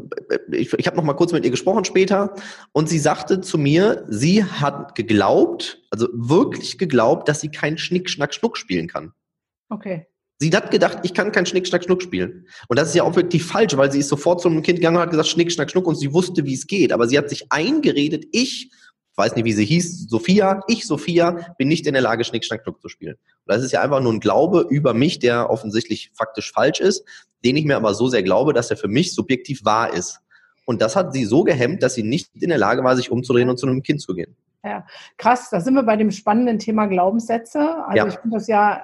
ich, 0.51 0.71
ich 0.73 0.87
habe 0.87 0.95
noch 0.95 1.03
mal 1.03 1.13
kurz 1.13 1.33
mit 1.33 1.43
ihr 1.43 1.51
gesprochen 1.51 1.83
später 1.83 2.33
und 2.71 2.87
sie 2.87 2.99
sagte 2.99 3.41
zu 3.41 3.57
mir, 3.57 4.05
sie 4.07 4.45
hat 4.45 4.95
geglaubt, 4.95 5.81
also 5.89 6.07
wirklich 6.13 6.77
geglaubt, 6.77 7.27
dass 7.27 7.41
sie 7.41 7.49
kein 7.49 7.77
Schnick, 7.77 8.09
Schnack, 8.09 8.33
Schnuck 8.33 8.57
spielen 8.57 8.87
kann. 8.87 9.11
Okay. 9.69 10.07
Sie 10.39 10.51
hat 10.55 10.71
gedacht, 10.71 10.99
ich 11.03 11.13
kann 11.13 11.31
kein 11.31 11.45
Schnick, 11.45 11.67
Schnack, 11.67 11.83
Schnuck 11.83 12.01
spielen. 12.01 12.47
Und 12.67 12.79
das 12.79 12.89
ist 12.89 12.95
ja 12.95 13.03
auch 13.03 13.15
wirklich 13.15 13.43
falsch, 13.43 13.75
weil 13.75 13.91
sie 13.91 13.99
ist 13.99 14.09
sofort 14.09 14.41
zu 14.41 14.47
einem 14.47 14.61
Kind 14.61 14.79
gegangen 14.79 14.97
und 14.97 15.01
hat 15.01 15.11
gesagt, 15.11 15.27
Schnick, 15.27 15.51
Schnack, 15.51 15.71
Schnuck 15.71 15.87
und 15.87 15.95
sie 15.95 16.13
wusste, 16.13 16.45
wie 16.45 16.53
es 16.53 16.67
geht. 16.67 16.93
Aber 16.93 17.07
sie 17.07 17.17
hat 17.17 17.29
sich 17.29 17.51
eingeredet, 17.51 18.25
ich 18.31 18.71
weiß 19.15 19.35
nicht, 19.35 19.45
wie 19.45 19.53
sie 19.53 19.65
hieß, 19.65 20.09
Sophia, 20.09 20.61
ich, 20.67 20.85
Sophia, 20.85 21.53
bin 21.57 21.67
nicht 21.67 21.85
in 21.85 21.93
der 21.93 22.01
Lage, 22.01 22.23
Schnick, 22.23 22.45
Schnack, 22.45 22.63
Schnuck 22.63 22.81
zu 22.81 22.89
spielen. 22.89 23.15
Und 23.15 23.53
das 23.53 23.63
ist 23.63 23.71
ja 23.71 23.81
einfach 23.81 24.01
nur 24.01 24.13
ein 24.13 24.19
Glaube 24.19 24.65
über 24.69 24.93
mich, 24.93 25.19
der 25.19 25.49
offensichtlich 25.49 26.11
faktisch 26.13 26.51
falsch 26.51 26.79
ist, 26.79 27.05
den 27.45 27.57
ich 27.57 27.65
mir 27.65 27.75
aber 27.75 27.93
so 27.93 28.07
sehr 28.07 28.23
glaube, 28.23 28.53
dass 28.53 28.71
er 28.71 28.77
für 28.77 28.87
mich 28.87 29.13
subjektiv 29.13 29.65
wahr 29.65 29.93
ist. 29.93 30.19
Und 30.65 30.81
das 30.81 30.95
hat 30.95 31.13
sie 31.13 31.25
so 31.25 31.43
gehemmt, 31.43 31.83
dass 31.83 31.93
sie 31.93 32.03
nicht 32.03 32.29
in 32.41 32.49
der 32.49 32.57
Lage 32.57 32.83
war, 32.83 32.95
sich 32.95 33.11
umzudrehen 33.11 33.49
und 33.49 33.57
zu 33.57 33.67
einem 33.67 33.83
Kind 33.83 34.01
zu 34.01 34.13
gehen. 34.13 34.35
Ja, 34.63 34.87
krass, 35.17 35.49
da 35.49 35.59
sind 35.59 35.73
wir 35.73 35.83
bei 35.83 35.97
dem 35.97 36.09
spannenden 36.09 36.57
Thema 36.57 36.85
Glaubenssätze. 36.85 37.59
Also 37.85 37.97
ja. 37.97 38.07
ich 38.07 38.13
finde 38.13 38.37
das 38.37 38.47
ja 38.47 38.81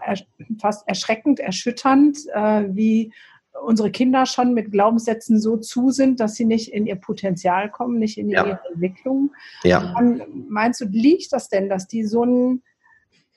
fast 0.59 0.85
erschreckend, 0.87 1.39
erschütternd, 1.39 2.17
äh, 2.33 2.65
wie 2.75 3.13
unsere 3.63 3.91
Kinder 3.91 4.25
schon 4.25 4.53
mit 4.53 4.71
Glaubenssätzen 4.71 5.39
so 5.39 5.57
zu 5.57 5.91
sind, 5.91 6.19
dass 6.19 6.35
sie 6.35 6.45
nicht 6.45 6.73
in 6.73 6.87
ihr 6.87 6.95
Potenzial 6.95 7.69
kommen, 7.69 7.99
nicht 7.99 8.17
in 8.17 8.29
ja. 8.29 8.45
ihre 8.45 8.59
Entwicklung. 8.71 9.31
Ja. 9.63 9.95
Meinst 10.47 10.81
du, 10.81 10.85
liegt 10.85 11.31
das 11.33 11.49
denn, 11.49 11.69
dass 11.69 11.87
die 11.87 12.03
so 12.03 12.23
ein, 12.23 12.63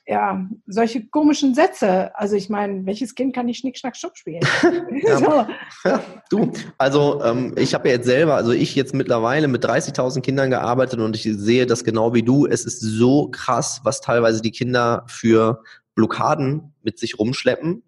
ja, 0.06 0.48
solche 0.66 1.06
komischen 1.06 1.54
Sätze, 1.54 2.16
also 2.16 2.35
ich 2.35 2.48
meine, 2.48 2.85
welches 2.87 3.14
Kind 3.14 3.35
kann 3.35 3.46
nicht 3.46 3.61
Schnick, 3.61 3.78
Schnack, 3.78 3.96
Schnuck 3.96 4.16
spielen? 4.16 4.42
ja. 5.04 5.18
So. 5.18 5.88
ja. 5.88 6.02
du, 6.28 6.52
also 6.78 7.22
ähm, 7.22 7.54
ich 7.56 7.74
habe 7.74 7.88
ja 7.88 7.94
jetzt 7.94 8.06
selber, 8.06 8.35
also 8.35 8.52
ich 8.52 8.74
jetzt 8.74 8.94
mittlerweile 8.94 9.46
mit 9.46 9.64
30.000 9.64 10.20
Kindern 10.20 10.50
gearbeitet 10.50 10.98
und 10.98 11.14
ich 11.14 11.22
sehe 11.22 11.66
das 11.66 11.85
genau 11.85 12.14
wie 12.14 12.22
du, 12.22 12.46
es 12.46 12.64
ist 12.64 12.80
so 12.80 13.28
krass, 13.30 13.80
was 13.85 14.00
teilweise 14.00 14.42
die 14.42 14.50
Kinder 14.50 15.04
für 15.06 15.62
Blockaden 15.94 16.72
mit 16.82 16.98
sich 16.98 17.18
rumschleppen, 17.18 17.85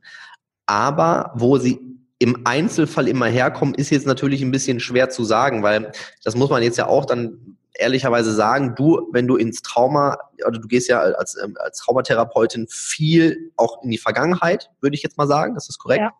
aber 0.66 1.32
wo 1.34 1.58
sie 1.58 1.93
im 2.18 2.42
Einzelfall 2.44 3.08
immer 3.08 3.26
herkommen, 3.26 3.74
ist 3.74 3.90
jetzt 3.90 4.06
natürlich 4.06 4.42
ein 4.42 4.50
bisschen 4.50 4.80
schwer 4.80 5.10
zu 5.10 5.24
sagen, 5.24 5.62
weil 5.62 5.92
das 6.22 6.36
muss 6.36 6.50
man 6.50 6.62
jetzt 6.62 6.78
ja 6.78 6.86
auch 6.86 7.04
dann 7.04 7.56
ehrlicherweise 7.76 8.32
sagen, 8.32 8.74
du, 8.76 9.08
wenn 9.12 9.26
du 9.26 9.36
ins 9.36 9.60
Trauma, 9.60 10.16
oder 10.46 10.58
du 10.58 10.68
gehst 10.68 10.88
ja 10.88 11.00
als, 11.00 11.36
ähm, 11.42 11.56
als 11.58 11.78
Traumatherapeutin 11.78 12.66
viel 12.68 13.50
auch 13.56 13.82
in 13.82 13.90
die 13.90 13.98
Vergangenheit, 13.98 14.70
würde 14.80 14.94
ich 14.94 15.02
jetzt 15.02 15.18
mal 15.18 15.26
sagen, 15.26 15.54
das 15.54 15.68
ist 15.68 15.78
korrekt. 15.78 16.02
Ja. 16.02 16.12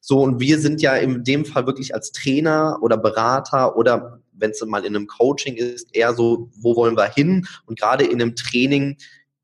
So, 0.00 0.20
und 0.20 0.38
wir 0.38 0.60
sind 0.60 0.80
ja 0.80 0.94
in 0.94 1.24
dem 1.24 1.44
Fall 1.44 1.66
wirklich 1.66 1.94
als 1.94 2.12
Trainer 2.12 2.78
oder 2.80 2.96
Berater 2.96 3.76
oder 3.76 4.20
wenn 4.32 4.50
es 4.50 4.64
mal 4.64 4.84
in 4.84 4.94
einem 4.94 5.06
Coaching 5.06 5.54
ist, 5.54 5.94
eher 5.94 6.14
so, 6.14 6.50
wo 6.56 6.76
wollen 6.76 6.96
wir 6.96 7.08
hin? 7.08 7.46
Und 7.66 7.78
gerade 7.78 8.04
in 8.04 8.20
einem 8.20 8.36
Training 8.36 8.96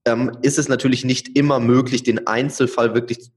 ähm, 0.05 0.37
ist 0.43 0.59
es 0.59 0.69
natürlich 0.69 1.05
nicht 1.05 1.37
immer 1.37 1.61
möglich, 1.61 2.03
den 2.03 2.27
Einzelfall 2.27 2.95
wirklich 2.95 3.31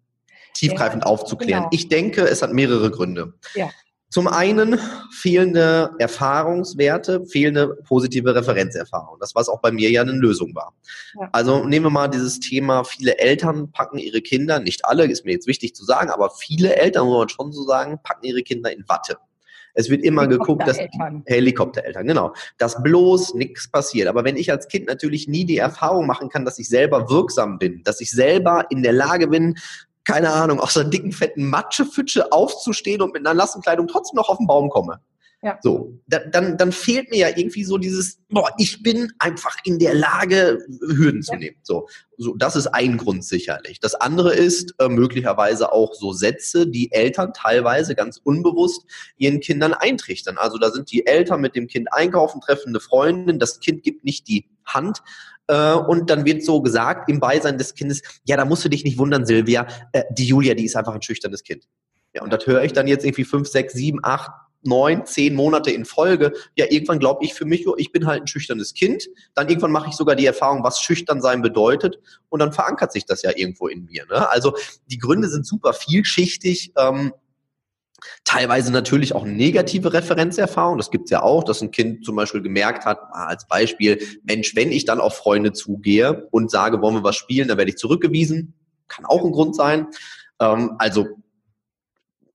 tiefgreifend 0.53 1.03
ja, 1.03 1.09
aufzuklären. 1.09 1.63
Genau. 1.63 1.69
Ich 1.71 1.87
denke, 1.87 2.21
es 2.21 2.41
hat 2.41 2.53
mehrere 2.53 2.91
Gründe. 2.91 3.33
Ja. 3.55 3.69
Zum 4.13 4.27
einen 4.27 4.79
fehlende 5.11 5.89
Erfahrungswerte, 5.97 7.25
fehlende 7.25 7.79
positive 7.87 8.35
Referenzerfahrung. 8.35 9.17
Das, 9.19 9.33
was 9.33 9.49
auch 9.49 9.59
bei 9.59 9.71
mir 9.71 9.89
ja 9.89 10.03
eine 10.03 10.11
Lösung 10.11 10.53
war. 10.53 10.75
Ja. 11.19 11.29
Also 11.31 11.65
nehmen 11.65 11.87
wir 11.87 11.89
mal 11.89 12.09
dieses 12.09 12.39
Thema, 12.39 12.83
viele 12.83 13.17
Eltern 13.17 13.71
packen 13.71 13.97
ihre 13.97 14.21
Kinder, 14.21 14.59
nicht 14.59 14.85
alle, 14.85 15.05
ist 15.05 15.25
mir 15.25 15.31
jetzt 15.31 15.47
wichtig 15.47 15.73
zu 15.73 15.83
sagen, 15.83 16.11
aber 16.11 16.29
viele 16.29 16.75
Eltern, 16.75 17.07
muss 17.07 17.17
man 17.17 17.29
schon 17.29 17.51
so 17.51 17.63
sagen, 17.63 17.99
packen 18.03 18.27
ihre 18.27 18.43
Kinder 18.43 18.71
in 18.71 18.87
Watte. 18.87 19.17
Es 19.73 19.89
wird 19.89 20.03
immer 20.03 20.27
geguckt, 20.27 20.67
dass 20.67 20.77
Helikoptereltern, 21.25 22.05
genau, 22.05 22.33
dass 22.59 22.83
bloß 22.83 23.33
nichts 23.33 23.71
passiert. 23.71 24.07
Aber 24.07 24.23
wenn 24.23 24.37
ich 24.37 24.51
als 24.51 24.67
Kind 24.67 24.87
natürlich 24.87 25.27
nie 25.27 25.45
die 25.45 25.57
Erfahrung 25.57 26.05
machen 26.05 26.29
kann, 26.29 26.45
dass 26.45 26.59
ich 26.59 26.69
selber 26.69 27.09
wirksam 27.09 27.57
bin, 27.57 27.81
dass 27.83 27.99
ich 27.99 28.11
selber 28.11 28.67
in 28.69 28.83
der 28.83 28.93
Lage 28.93 29.27
bin, 29.27 29.57
keine 30.05 30.31
Ahnung, 30.31 30.59
aus 30.59 30.77
einer 30.77 30.89
dicken, 30.89 31.11
fetten 31.11 31.49
Matschepfütsche 31.49 32.31
aufzustehen 32.31 33.01
und 33.01 33.13
mit 33.13 33.25
einer 33.25 33.33
nassen 33.33 33.61
Kleidung 33.61 33.87
trotzdem 33.87 34.17
noch 34.17 34.29
auf 34.29 34.37
den 34.37 34.47
Baum 34.47 34.69
komme. 34.69 34.99
Ja. 35.43 35.59
So, 35.61 35.99
dann, 36.07 36.57
dann 36.57 36.71
fehlt 36.71 37.11
mir 37.11 37.17
ja 37.17 37.27
irgendwie 37.27 37.65
so 37.65 37.77
dieses, 37.77 38.19
boah, 38.29 38.49
ich 38.57 38.81
bin 38.81 39.11
einfach 39.19 39.57
in 39.65 39.77
der 39.77 39.93
Lage, 39.93 40.59
Hürden 40.79 41.21
zu 41.21 41.35
nehmen. 41.35 41.57
So, 41.63 41.89
so, 42.17 42.33
das 42.35 42.55
ist 42.55 42.67
ein 42.67 42.95
Grund 42.95 43.25
sicherlich. 43.25 43.81
Das 43.81 43.93
andere 43.93 44.33
ist 44.33 44.73
äh, 44.79 44.87
möglicherweise 44.87 45.73
auch 45.73 45.95
so 45.95 46.13
Sätze, 46.13 46.65
die 46.65 46.93
Eltern 46.93 47.33
teilweise 47.33 47.93
ganz 47.93 48.21
unbewusst 48.23 48.85
ihren 49.17 49.41
Kindern 49.41 49.73
eintrichtern. 49.73 50.37
Also 50.37 50.57
da 50.57 50.71
sind 50.71 50.89
die 50.91 51.05
Eltern 51.05 51.41
mit 51.41 51.57
dem 51.57 51.67
Kind 51.67 51.91
einkaufen, 51.91 52.39
treffen 52.39 52.69
eine 52.69 52.79
Freundin, 52.79 53.37
das 53.37 53.59
Kind 53.59 53.83
gibt 53.83 54.05
nicht 54.05 54.29
die 54.29 54.49
Hand, 54.65 55.01
äh, 55.47 55.73
und 55.73 56.09
dann 56.09 56.23
wird 56.23 56.43
so 56.43 56.61
gesagt 56.61 57.09
im 57.09 57.19
Beisein 57.19 57.57
des 57.57 57.73
Kindes, 57.75 58.01
ja, 58.23 58.37
da 58.37 58.45
musst 58.45 58.63
du 58.63 58.69
dich 58.69 58.85
nicht 58.85 58.97
wundern, 58.97 59.25
Silvia, 59.25 59.67
äh, 59.91 60.03
die 60.11 60.25
Julia, 60.25 60.53
die 60.53 60.63
ist 60.63 60.77
einfach 60.77 60.95
ein 60.95 61.01
schüchternes 61.01 61.43
Kind. 61.43 61.67
Ja, 62.13 62.21
und 62.21 62.31
das 62.31 62.45
höre 62.45 62.63
ich 62.63 62.73
dann 62.73 62.87
jetzt 62.87 63.03
irgendwie 63.03 63.23
fünf, 63.25 63.47
sechs, 63.47 63.73
sieben, 63.73 63.99
acht, 64.03 64.31
neun, 64.65 65.05
zehn 65.05 65.35
Monate 65.35 65.71
in 65.71 65.85
Folge. 65.85 66.33
Ja, 66.55 66.65
irgendwann 66.69 66.99
glaube 66.99 67.23
ich 67.25 67.33
für 67.33 67.45
mich, 67.45 67.65
ich 67.77 67.91
bin 67.91 68.05
halt 68.05 68.23
ein 68.23 68.27
schüchternes 68.27 68.73
Kind. 68.73 69.07
Dann 69.33 69.49
irgendwann 69.49 69.71
mache 69.71 69.89
ich 69.89 69.95
sogar 69.95 70.15
die 70.15 70.25
Erfahrung, 70.25 70.63
was 70.63 70.79
schüchtern 70.81 71.21
sein 71.21 71.41
bedeutet. 71.41 71.99
Und 72.29 72.39
dann 72.39 72.53
verankert 72.53 72.91
sich 72.91 73.05
das 73.05 73.21
ja 73.21 73.31
irgendwo 73.35 73.67
in 73.67 73.85
mir. 73.85 74.05
Ne? 74.05 74.29
Also 74.29 74.55
die 74.87 74.97
Gründe 74.97 75.29
sind 75.29 75.45
super 75.45 75.73
vielschichtig. 75.73 76.73
Ähm, 76.77 77.13
Teilweise 78.25 78.71
natürlich 78.71 79.15
auch 79.15 79.25
negative 79.25 79.93
Referenzerfahrungen. 79.93 80.77
Das 80.77 80.91
gibt's 80.91 81.11
ja 81.11 81.21
auch, 81.21 81.43
dass 81.43 81.61
ein 81.61 81.71
Kind 81.71 82.05
zum 82.05 82.15
Beispiel 82.15 82.41
gemerkt 82.41 82.85
hat, 82.85 82.99
ah, 83.11 83.27
als 83.27 83.47
Beispiel, 83.47 83.99
Mensch, 84.23 84.55
wenn 84.55 84.71
ich 84.71 84.85
dann 84.85 84.99
auf 84.99 85.15
Freunde 85.15 85.53
zugehe 85.53 86.27
und 86.31 86.51
sage, 86.51 86.81
wollen 86.81 86.95
wir 86.95 87.03
was 87.03 87.15
spielen, 87.15 87.47
dann 87.47 87.57
werde 87.57 87.71
ich 87.71 87.77
zurückgewiesen. 87.77 88.53
Kann 88.87 89.05
auch 89.05 89.23
ein 89.23 89.31
Grund 89.31 89.55
sein. 89.55 89.87
Ähm, 90.39 90.75
also 90.79 91.07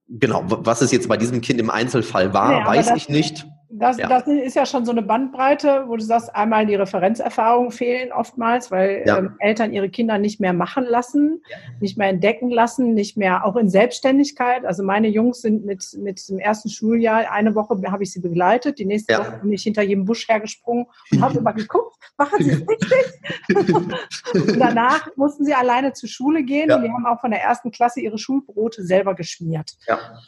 genau, 0.08 0.44
was 0.46 0.80
es 0.80 0.92
jetzt 0.92 1.08
bei 1.08 1.16
diesem 1.16 1.40
Kind 1.40 1.60
im 1.60 1.70
Einzelfall 1.70 2.32
war, 2.34 2.60
ja, 2.60 2.66
weiß 2.66 2.92
ich 2.96 3.08
nicht. 3.08 3.46
Das, 3.70 3.98
ja. 3.98 4.08
das 4.08 4.26
ist 4.26 4.56
ja 4.56 4.64
schon 4.64 4.86
so 4.86 4.92
eine 4.92 5.02
Bandbreite, 5.02 5.84
wo 5.88 5.96
du 5.96 6.02
sagst, 6.02 6.34
einmal 6.34 6.64
die 6.64 6.74
Referenzerfahrungen 6.74 7.70
fehlen 7.70 8.12
oftmals, 8.12 8.70
weil 8.70 9.04
ja. 9.06 9.18
ähm, 9.18 9.34
Eltern 9.40 9.74
ihre 9.74 9.90
Kinder 9.90 10.16
nicht 10.16 10.40
mehr 10.40 10.54
machen 10.54 10.84
lassen, 10.84 11.42
ja. 11.50 11.56
nicht 11.80 11.98
mehr 11.98 12.08
entdecken 12.08 12.48
lassen, 12.50 12.94
nicht 12.94 13.18
mehr 13.18 13.44
auch 13.44 13.56
in 13.56 13.68
Selbstständigkeit. 13.68 14.64
Also 14.64 14.82
meine 14.82 15.08
Jungs 15.08 15.42
sind 15.42 15.66
mit, 15.66 15.84
mit 15.98 16.26
dem 16.30 16.38
ersten 16.38 16.70
Schuljahr, 16.70 17.30
eine 17.30 17.54
Woche 17.54 17.78
habe 17.90 18.02
ich 18.02 18.12
sie 18.12 18.20
begleitet, 18.20 18.78
die 18.78 18.86
nächste 18.86 19.18
Woche 19.18 19.40
bin 19.42 19.52
ich 19.52 19.62
hinter 19.62 19.82
jedem 19.82 20.06
Busch 20.06 20.26
hergesprungen 20.28 20.86
und 21.12 21.20
habe 21.20 21.38
immer 21.38 21.52
geguckt, 21.52 21.94
machen 22.16 22.42
sie 22.42 22.50
es 22.52 22.60
richtig? 22.68 23.92
und 24.34 24.58
danach 24.58 25.08
mussten 25.16 25.44
sie 25.44 25.52
alleine 25.52 25.92
zur 25.92 26.08
Schule 26.08 26.42
gehen 26.42 26.72
und 26.72 26.82
die 26.82 26.90
haben 26.90 27.04
auch 27.04 27.20
von 27.20 27.32
der 27.32 27.42
ersten 27.42 27.70
Klasse 27.70 28.00
ihre 28.00 28.16
Schulbrote 28.16 28.82
selber 28.82 29.14
geschmiert. 29.14 29.76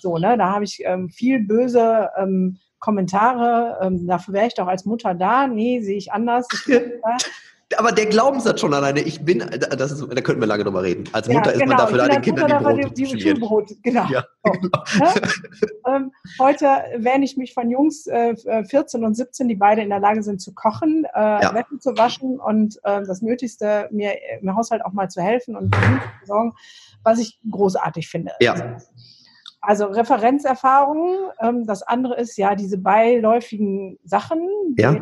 So, 0.00 0.18
ne, 0.18 0.36
da 0.36 0.52
habe 0.52 0.64
ich 0.64 0.82
ähm, 0.84 1.08
viel 1.08 1.40
böse 1.40 2.10
ähm, 2.18 2.58
Kommentare, 2.80 3.78
ähm, 3.82 4.06
dafür 4.06 4.34
wäre 4.34 4.46
ich 4.46 4.54
doch 4.54 4.66
als 4.66 4.84
Mutter 4.84 5.14
da. 5.14 5.46
Nee, 5.46 5.80
sehe 5.82 5.96
ich 5.96 6.12
anders. 6.12 6.48
aber 7.76 7.92
der 7.92 8.06
Glaubenssatz 8.06 8.60
schon 8.60 8.74
alleine, 8.74 9.00
ich 9.00 9.24
bin, 9.24 9.38
das 9.38 9.92
ist, 9.92 10.06
da 10.10 10.20
könnten 10.20 10.40
wir 10.40 10.46
lange 10.46 10.64
drüber 10.64 10.82
reden. 10.82 11.04
Als 11.12 11.28
Mutter 11.28 11.52
ja, 11.52 11.58
genau. 11.58 11.64
ist 11.64 11.68
man 11.68 11.68
genau. 11.68 11.78
dafür 11.78 11.98
da, 11.98 12.08
den 12.08 12.22
Kindern 12.22 12.48
die 12.48 12.64
Brote 12.64 12.94
die, 12.94 13.04
die 13.04 13.20
Schulbrot, 13.20 13.70
genau. 13.82 14.06
Ja, 14.10 14.24
so. 14.44 14.52
genau. 14.52 15.14
ähm, 15.86 16.12
heute, 16.40 16.66
wenn 16.96 17.22
ich 17.22 17.36
mich 17.36 17.54
von 17.54 17.70
Jungs 17.70 18.06
äh, 18.06 18.34
14 18.64 19.04
und 19.04 19.14
17, 19.14 19.46
die 19.48 19.54
beide 19.54 19.82
in 19.82 19.90
der 19.90 20.00
Lage 20.00 20.22
sind 20.22 20.40
zu 20.40 20.52
kochen, 20.54 21.04
äh. 21.14 21.20
Wäsche 21.20 21.78
zu 21.78 21.96
waschen 21.96 22.40
und 22.40 22.76
äh, 22.84 23.02
das 23.04 23.22
Nötigste, 23.22 23.88
mir 23.92 24.14
im 24.40 24.54
Haushalt 24.56 24.84
auch 24.84 24.92
mal 24.92 25.08
zu 25.08 25.22
helfen 25.22 25.54
und 25.54 25.74
zu 25.74 26.26
sorgen, 26.26 26.54
was 27.04 27.18
ich 27.18 27.38
großartig 27.50 28.08
finde. 28.08 28.32
Ja. 28.40 28.52
Also, 28.52 28.64
also 29.60 29.86
Referenzerfahrungen. 29.86 31.30
Ähm, 31.40 31.66
das 31.66 31.82
andere 31.82 32.16
ist 32.16 32.36
ja 32.36 32.54
diese 32.54 32.78
beiläufigen 32.78 33.98
Sachen. 34.04 34.48
Ja. 34.76 34.94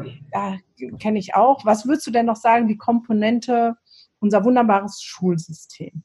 Die, 0.78 0.90
kenne 0.98 1.18
ich 1.18 1.34
auch. 1.34 1.64
Was 1.64 1.86
würdest 1.86 2.06
du 2.06 2.10
denn 2.10 2.26
noch 2.26 2.36
sagen, 2.36 2.68
die 2.68 2.76
Komponente 2.76 3.76
unser 4.20 4.44
wunderbares 4.44 5.00
Schulsystem? 5.02 6.02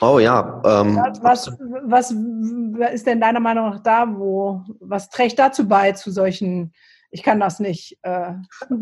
Oh 0.00 0.18
ja. 0.18 0.62
Ähm, 0.64 0.96
was, 1.22 1.50
was, 1.50 2.10
was 2.10 2.92
ist 2.92 3.06
denn 3.06 3.20
deiner 3.20 3.40
Meinung 3.40 3.70
nach 3.70 3.80
da, 3.80 4.06
wo, 4.16 4.62
was 4.80 5.08
trägt 5.08 5.38
dazu 5.38 5.66
bei 5.68 5.92
zu 5.92 6.10
solchen, 6.10 6.72
ich 7.10 7.22
kann 7.22 7.40
das 7.40 7.60
nicht? 7.60 7.98
Äh. 8.02 8.34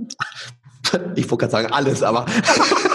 Ich 1.15 1.31
wollte 1.31 1.47
gerade 1.47 1.53
sagen, 1.53 1.73
alles, 1.73 2.03
aber 2.03 2.27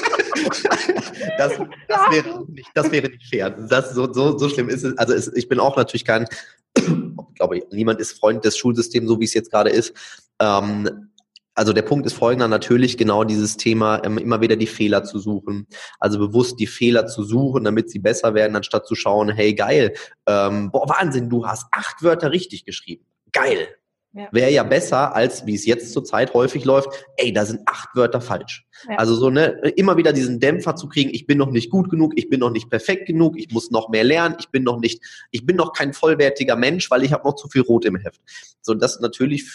das, 1.37 1.53
das, 1.87 2.11
wäre 2.11 2.45
nicht, 2.47 2.69
das 2.73 2.91
wäre 2.91 3.09
nicht 3.09 3.27
fair. 3.29 3.49
Das, 3.49 3.91
so, 3.91 4.11
so, 4.11 4.37
so 4.37 4.49
schlimm 4.49 4.69
ist 4.69 4.83
es. 4.83 4.97
Also 4.97 5.13
es, 5.13 5.27
ich 5.35 5.47
bin 5.47 5.59
auch 5.59 5.77
natürlich 5.77 6.05
kein, 6.05 6.27
glaube 7.35 7.57
ich, 7.57 7.63
niemand 7.71 7.99
ist 7.99 8.19
Freund 8.19 8.43
des 8.45 8.57
Schulsystems, 8.57 9.07
so 9.07 9.19
wie 9.19 9.25
es 9.25 9.33
jetzt 9.33 9.51
gerade 9.51 9.69
ist. 9.69 9.93
Ähm, 10.39 11.09
also 11.57 11.73
der 11.73 11.81
Punkt 11.81 12.05
ist 12.05 12.13
folgender, 12.13 12.47
natürlich 12.47 12.99
genau 12.99 13.23
dieses 13.23 13.57
Thema, 13.57 14.03
ähm, 14.05 14.19
immer 14.19 14.41
wieder 14.41 14.55
die 14.55 14.67
Fehler 14.67 15.03
zu 15.03 15.17
suchen. 15.17 15.65
Also 15.99 16.19
bewusst 16.19 16.59
die 16.59 16.67
Fehler 16.67 17.07
zu 17.07 17.23
suchen, 17.23 17.63
damit 17.63 17.89
sie 17.89 17.97
besser 17.97 18.35
werden, 18.35 18.55
anstatt 18.55 18.85
zu 18.85 18.93
schauen, 18.93 19.29
hey 19.29 19.55
geil, 19.55 19.95
ähm, 20.27 20.69
boah, 20.69 20.87
Wahnsinn, 20.87 21.29
du 21.29 21.47
hast 21.47 21.65
acht 21.71 22.03
Wörter 22.03 22.31
richtig 22.31 22.63
geschrieben. 22.63 23.05
Geil. 23.31 23.67
Ja. 24.13 24.29
Wäre 24.31 24.51
ja 24.51 24.63
besser, 24.63 25.15
als 25.15 25.45
wie 25.45 25.53
es 25.53 25.65
jetzt 25.65 25.93
zurzeit 25.93 26.33
häufig 26.33 26.65
läuft, 26.65 26.89
ey, 27.17 27.33
da 27.33 27.45
sind 27.45 27.61
acht 27.65 27.89
Wörter 27.93 28.21
falsch. 28.21 28.65
Ja. 28.89 28.95
Also 28.95 29.15
so, 29.15 29.29
ne, 29.29 29.59
immer 29.75 29.97
wieder 29.97 30.13
diesen 30.13 30.39
Dämpfer 30.39 30.75
zu 30.75 30.87
kriegen, 30.87 31.11
ich 31.13 31.27
bin 31.27 31.37
noch 31.37 31.51
nicht 31.51 31.69
gut 31.69 31.89
genug, 31.89 32.13
ich 32.15 32.29
bin 32.29 32.39
noch 32.39 32.49
nicht 32.49 32.69
perfekt 32.69 33.05
genug, 33.05 33.37
ich 33.37 33.51
muss 33.51 33.69
noch 33.69 33.89
mehr 33.89 34.03
lernen, 34.03 34.35
ich 34.39 34.49
bin 34.49 34.63
noch 34.63 34.79
nicht, 34.79 35.03
ich 35.31 35.45
bin 35.45 35.55
noch 35.55 35.73
kein 35.73 35.93
vollwertiger 35.93 36.55
Mensch, 36.55 36.89
weil 36.89 37.03
ich 37.03 37.11
habe 37.11 37.27
noch 37.27 37.35
zu 37.35 37.47
viel 37.47 37.61
Rot 37.61 37.85
im 37.85 37.97
Heft. 37.97 38.21
So, 38.61 38.73
das 38.73 38.99
natürlich 38.99 39.45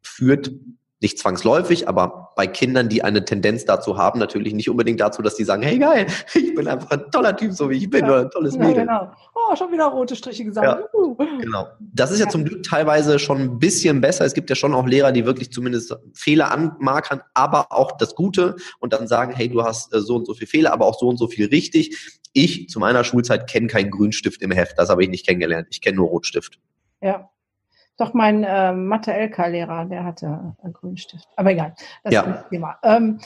führt 0.00 0.52
nicht 1.02 1.18
zwangsläufig, 1.18 1.88
aber 1.88 2.32
bei 2.36 2.46
Kindern, 2.46 2.88
die 2.88 3.02
eine 3.02 3.24
Tendenz 3.24 3.64
dazu 3.64 3.98
haben, 3.98 4.18
natürlich 4.18 4.54
nicht 4.54 4.70
unbedingt 4.70 5.00
dazu, 5.00 5.20
dass 5.20 5.34
die 5.34 5.44
sagen, 5.44 5.62
hey 5.62 5.78
geil, 5.78 6.06
ich 6.34 6.54
bin 6.54 6.68
einfach 6.68 6.90
ein 6.92 7.10
toller 7.10 7.36
Typ, 7.36 7.52
so 7.52 7.68
wie 7.68 7.76
ich 7.76 7.90
bin, 7.90 8.06
ja. 8.06 8.12
oder 8.12 8.20
ein 8.22 8.30
tolles 8.30 8.54
ja, 8.54 8.60
Mädel. 8.60 8.86
Genau. 8.86 9.10
Oh, 9.34 9.56
schon 9.56 9.72
wieder 9.72 9.86
rote 9.86 10.16
Striche 10.16 10.44
gesagt. 10.44 10.66
Ja, 10.66 10.98
uh. 10.98 11.14
Genau. 11.40 11.66
Das 11.80 12.10
ist 12.10 12.20
ja 12.20 12.28
zum 12.28 12.44
Glück 12.44 12.62
teilweise 12.62 13.18
schon 13.18 13.40
ein 13.40 13.58
bisschen 13.58 14.00
besser. 14.00 14.24
Es 14.24 14.34
gibt 14.34 14.48
ja 14.48 14.56
schon 14.56 14.74
auch 14.74 14.86
Lehrer, 14.86 15.12
die 15.12 15.26
wirklich 15.26 15.52
zumindest 15.52 15.94
Fehler 16.14 16.50
anmarkern, 16.50 17.20
aber 17.34 17.72
auch 17.72 17.92
das 17.92 18.14
Gute 18.14 18.56
und 18.78 18.92
dann 18.92 19.08
sagen, 19.08 19.34
hey, 19.34 19.48
du 19.48 19.62
hast 19.62 19.92
äh, 19.94 20.00
so 20.00 20.16
und 20.16 20.26
so 20.26 20.34
viel 20.34 20.46
Fehler, 20.46 20.72
aber 20.72 20.86
auch 20.86 20.98
so 20.98 21.08
und 21.08 21.18
so 21.18 21.26
viel 21.26 21.46
richtig. 21.48 22.20
Ich 22.32 22.68
zu 22.68 22.80
meiner 22.80 23.04
Schulzeit 23.04 23.50
kenne 23.50 23.66
keinen 23.66 23.90
Grünstift 23.90 24.40
im 24.40 24.52
Heft, 24.52 24.78
das 24.78 24.88
habe 24.88 25.02
ich 25.02 25.10
nicht 25.10 25.26
kennengelernt. 25.26 25.66
Ich 25.70 25.80
kenne 25.80 25.96
nur 25.96 26.08
Rotstift. 26.08 26.58
Ja, 27.02 27.28
doch, 27.96 28.14
mein 28.14 28.44
äh, 28.44 28.72
Mathe-LK-Lehrer, 28.72 29.84
der 29.84 30.04
hatte 30.04 30.54
einen 30.62 30.72
Grünstift. 30.72 31.28
Aber 31.36 31.52
egal, 31.52 31.74
das 32.04 32.14
ja. 32.14 32.22
ist 32.22 32.36
das 32.36 32.48
Thema. 32.48 32.78
Ähm, 32.82 33.18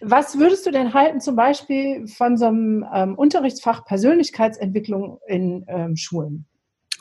was 0.00 0.38
würdest 0.38 0.66
du 0.66 0.70
denn 0.70 0.94
halten, 0.94 1.20
zum 1.20 1.36
Beispiel 1.36 2.06
von 2.08 2.36
so 2.36 2.46
einem 2.46 2.84
ähm, 2.92 3.14
Unterrichtsfach 3.14 3.84
Persönlichkeitsentwicklung 3.84 5.18
in 5.28 5.64
ähm, 5.68 5.96
Schulen? 5.96 6.46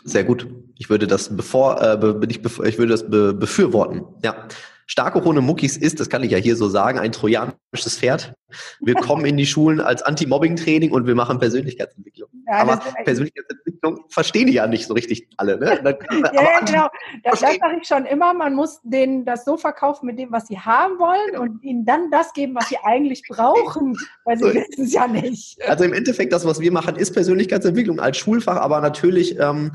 Sehr 0.04 0.24
gut. 0.24 0.48
Ich 0.78 0.90
würde 0.90 1.08
das 1.08 1.36
bevor, 1.36 1.82
äh, 1.82 1.98
be, 1.98 2.20
ich, 2.30 2.44
ich 2.44 2.78
würde 2.78 2.92
das 2.92 3.10
be, 3.10 3.34
befürworten. 3.34 4.04
Ja. 4.24 4.48
Starke 4.92 5.26
ohne 5.26 5.40
Muckis 5.40 5.78
ist, 5.78 6.02
das 6.02 6.10
kann 6.10 6.22
ich 6.22 6.32
ja 6.32 6.38
hier 6.38 6.58
so 6.58 6.68
sagen, 6.68 7.00
ein 7.00 7.14
trojanisches 7.14 7.98
Pferd. 7.98 8.34
Wir 8.82 8.96
kommen 8.96 9.24
in 9.24 9.38
die 9.38 9.46
Schulen 9.46 9.80
als 9.80 10.02
Anti-Mobbing-Training 10.02 10.92
und 10.92 11.08
wir 11.08 11.16
machen 11.16 11.40
Persönlichkeitsentwicklung. 11.40 12.28
Ja, 12.46 12.56
Aber 12.56 12.82
Persönlichkeitsentwicklung 13.06 14.04
verstehen 14.10 14.48
die 14.48 14.54
ja 14.54 14.68
nicht 14.68 14.88
so 14.88 14.94
richtig 14.94 15.30
alle. 15.38 15.58
Ne? 15.58 15.80
ja, 16.12 16.44
ja, 16.44 16.60
genau. 16.60 16.90
Das, 17.24 17.40
das 17.40 17.40
sage 17.40 17.78
ich 17.82 17.88
schon 17.88 18.06
immer. 18.06 18.34
Man 18.34 18.54
muss 18.54 18.82
denen 18.84 19.24
das 19.24 19.46
so 19.46 19.56
verkaufen 19.56 20.08
mit 20.08 20.20
dem, 20.20 20.34
was 20.34 20.48
sie 20.48 20.60
haben 20.60 21.00
wollen 21.00 21.40
und 21.40 21.64
ihnen 21.64 21.86
dann 21.86 22.12
das 22.12 22.34
geben, 22.34 22.54
was 22.56 22.68
sie 22.68 22.78
eigentlich 22.84 23.24
brauchen, 23.30 23.98
weil 24.26 24.40
sie 24.40 24.44
wissen 24.44 24.84
es 24.84 24.92
ja 24.92 25.08
nicht. 25.08 25.58
Also 25.70 25.86
im 25.86 25.94
Endeffekt, 25.94 26.34
das, 26.34 26.46
was 26.46 26.60
wir 26.60 26.74
machen, 26.74 26.98
ist 26.98 27.14
Persönlichkeitsentwicklung 27.14 28.02
als 28.02 28.18
Schulfach, 28.18 28.58
aber 28.58 28.82
natürlich 28.82 29.40
ähm, 29.40 29.72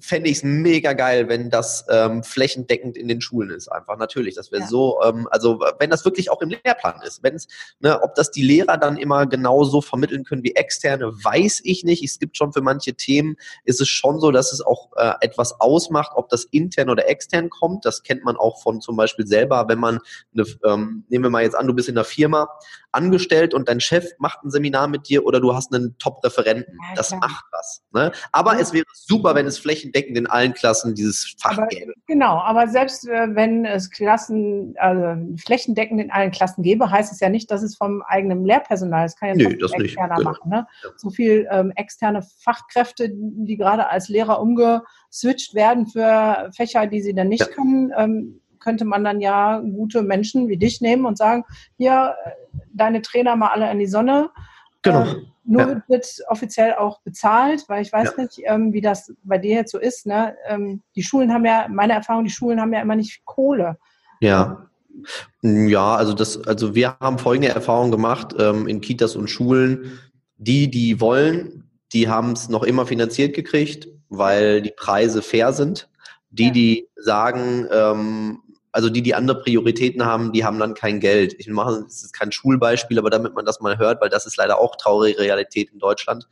fände 0.00 0.30
ich 0.30 0.38
es 0.38 0.42
mega 0.42 0.92
geil, 0.92 1.28
wenn 1.28 1.50
das 1.50 1.84
ähm, 1.90 2.22
flächendeckend 2.22 2.96
in 2.96 3.08
den 3.08 3.20
Schulen 3.20 3.50
ist. 3.50 3.68
Einfach 3.68 3.98
natürlich. 3.98 4.34
Das 4.34 4.50
wäre 4.50 4.62
ja. 4.62 4.68
so, 4.68 5.00
ähm, 5.04 5.28
also 5.30 5.60
wenn 5.78 5.90
das 5.90 6.04
wirklich 6.04 6.30
auch 6.30 6.40
im 6.40 6.50
Lehrplan 6.50 7.00
ist. 7.06 7.22
Wenn 7.22 7.34
es, 7.34 7.48
ne, 7.80 8.00
ob 8.02 8.14
das 8.14 8.30
die 8.30 8.42
Lehrer 8.42 8.78
dann 8.78 8.96
immer 8.96 9.26
genauso 9.26 9.80
vermitteln 9.80 10.24
können 10.24 10.42
wie 10.42 10.54
externe, 10.54 11.06
weiß 11.06 11.60
ich 11.64 11.84
nicht. 11.84 12.02
Es 12.02 12.18
gibt 12.18 12.36
schon 12.36 12.52
für 12.52 12.62
manche 12.62 12.94
Themen, 12.94 13.36
ist 13.64 13.80
es 13.80 13.88
schon 13.88 14.20
so, 14.20 14.30
dass 14.30 14.52
es 14.52 14.60
auch 14.60 14.90
äh, 14.96 15.12
etwas 15.20 15.60
ausmacht, 15.60 16.12
ob 16.14 16.28
das 16.28 16.44
intern 16.44 16.90
oder 16.90 17.08
extern 17.08 17.50
kommt. 17.50 17.84
Das 17.84 18.02
kennt 18.02 18.24
man 18.24 18.36
auch 18.36 18.62
von 18.62 18.80
zum 18.80 18.96
Beispiel 18.96 19.26
selber, 19.26 19.66
wenn 19.68 19.78
man 19.78 20.00
eine, 20.32 20.46
ähm, 20.64 21.04
nehmen 21.08 21.24
wir 21.24 21.30
mal 21.30 21.42
jetzt 21.42 21.56
an, 21.56 21.66
du 21.66 21.74
bist 21.74 21.88
in 21.88 21.96
einer 21.96 22.04
Firma 22.04 22.48
angestellt 22.94 23.54
und 23.54 23.68
dein 23.68 23.80
Chef 23.80 24.12
macht 24.18 24.44
ein 24.44 24.50
Seminar 24.50 24.88
mit 24.88 25.08
dir 25.08 25.26
oder 25.26 25.40
du 25.40 25.54
hast 25.54 25.74
einen 25.74 25.98
Top-Referenten. 25.98 26.78
Ja, 26.88 26.94
das 26.96 27.10
macht 27.12 27.44
was. 27.52 27.82
Ne? 27.92 28.12
Aber 28.32 28.54
ja. 28.54 28.60
es 28.60 28.72
wäre 28.72 28.84
super, 28.92 29.34
wenn 29.34 29.46
es 29.46 29.58
flächendeckend 29.58 30.16
in 30.16 30.26
allen 30.26 30.54
Klassen 30.54 30.94
dieses 30.94 31.34
Fach 31.40 31.58
aber, 31.58 31.66
gäbe. 31.66 31.92
Genau, 32.06 32.38
aber 32.38 32.68
selbst 32.68 33.06
äh, 33.08 33.34
wenn 33.34 33.64
es 33.64 33.90
Klassen, 33.90 34.74
also 34.78 35.22
flächendeckend 35.44 36.00
in 36.00 36.10
allen 36.10 36.30
Klassen 36.30 36.62
gäbe, 36.62 36.90
heißt 36.90 37.12
es 37.12 37.20
ja 37.20 37.28
nicht, 37.28 37.50
dass 37.50 37.62
es 37.62 37.76
vom 37.76 38.02
eigenen 38.02 38.44
Lehrpersonal, 38.44 39.04
das 39.04 39.16
kann 39.16 39.30
ja 39.30 39.34
nee, 39.34 39.56
das 39.56 39.72
externer 39.72 40.16
nicht. 40.16 40.24
machen. 40.24 40.50
Ne? 40.50 40.66
Ja. 40.82 40.90
So 40.96 41.10
viel 41.10 41.48
ähm, 41.50 41.72
externe 41.76 42.22
Fachkräfte, 42.40 43.10
die 43.12 43.56
gerade 43.56 43.88
als 43.90 44.08
Lehrer 44.08 44.40
umgeswitcht 44.40 45.54
werden 45.54 45.86
für 45.86 46.50
Fächer, 46.54 46.86
die 46.86 47.02
sie 47.02 47.14
dann 47.14 47.28
nicht 47.28 47.50
können, 47.50 47.92
ähm, 47.96 48.40
könnte 48.64 48.84
man 48.84 49.04
dann 49.04 49.20
ja 49.20 49.60
gute 49.60 50.02
Menschen 50.02 50.48
wie 50.48 50.56
dich 50.56 50.80
nehmen 50.80 51.04
und 51.04 51.18
sagen, 51.18 51.44
hier, 51.76 52.16
äh, 52.24 52.30
deine 52.72 53.02
Trainer 53.02 53.36
mal 53.36 53.48
alle 53.48 53.70
in 53.70 53.78
die 53.78 53.86
Sonne. 53.86 54.30
Genau. 54.82 55.02
Äh, 55.02 55.14
nur 55.46 55.60
ja. 55.60 55.82
wird 55.88 56.06
offiziell 56.28 56.74
auch 56.74 57.00
bezahlt, 57.02 57.64
weil 57.68 57.82
ich 57.82 57.92
weiß 57.92 58.14
ja. 58.16 58.22
nicht, 58.22 58.40
ähm, 58.44 58.72
wie 58.72 58.80
das 58.80 59.12
bei 59.24 59.36
dir 59.36 59.56
jetzt 59.56 59.72
so 59.72 59.78
ist. 59.78 60.06
Ne? 60.06 60.34
Ähm, 60.46 60.80
die 60.96 61.02
Schulen 61.02 61.32
haben 61.32 61.44
ja, 61.44 61.66
meine 61.68 61.92
Erfahrung, 61.92 62.24
die 62.24 62.30
Schulen 62.30 62.60
haben 62.60 62.72
ja 62.72 62.80
immer 62.80 62.96
nicht 62.96 63.24
Kohle. 63.26 63.76
Ja. 64.20 64.70
Ja, 65.42 65.96
also 65.96 66.14
das, 66.14 66.46
also 66.46 66.74
wir 66.74 66.96
haben 67.00 67.18
folgende 67.18 67.48
Erfahrung 67.48 67.90
gemacht 67.90 68.34
ähm, 68.38 68.66
in 68.68 68.80
Kitas 68.80 69.16
und 69.16 69.28
Schulen. 69.28 69.98
Die, 70.38 70.70
die 70.70 71.00
wollen, 71.00 71.68
die 71.92 72.08
haben 72.08 72.32
es 72.32 72.48
noch 72.48 72.62
immer 72.62 72.86
finanziert 72.86 73.34
gekriegt, 73.34 73.88
weil 74.08 74.62
die 74.62 74.72
Preise 74.74 75.20
fair 75.20 75.52
sind. 75.52 75.90
Die, 76.30 76.50
die 76.50 76.88
sagen, 76.96 77.68
ähm, 77.70 78.42
also 78.74 78.90
die, 78.90 79.02
die 79.02 79.14
andere 79.14 79.40
Prioritäten 79.40 80.04
haben, 80.04 80.32
die 80.32 80.44
haben 80.44 80.58
dann 80.58 80.74
kein 80.74 80.98
Geld. 80.98 81.36
Ich 81.38 81.46
mache, 81.46 81.84
es 81.86 82.02
ist 82.02 82.12
kein 82.12 82.32
Schulbeispiel, 82.32 82.98
aber 82.98 83.08
damit 83.08 83.32
man 83.32 83.44
das 83.44 83.60
mal 83.60 83.78
hört, 83.78 84.00
weil 84.00 84.08
das 84.08 84.26
ist 84.26 84.36
leider 84.36 84.58
auch 84.58 84.74
traurige 84.74 85.20
Realität 85.20 85.70
in 85.70 85.78
Deutschland. 85.78 86.26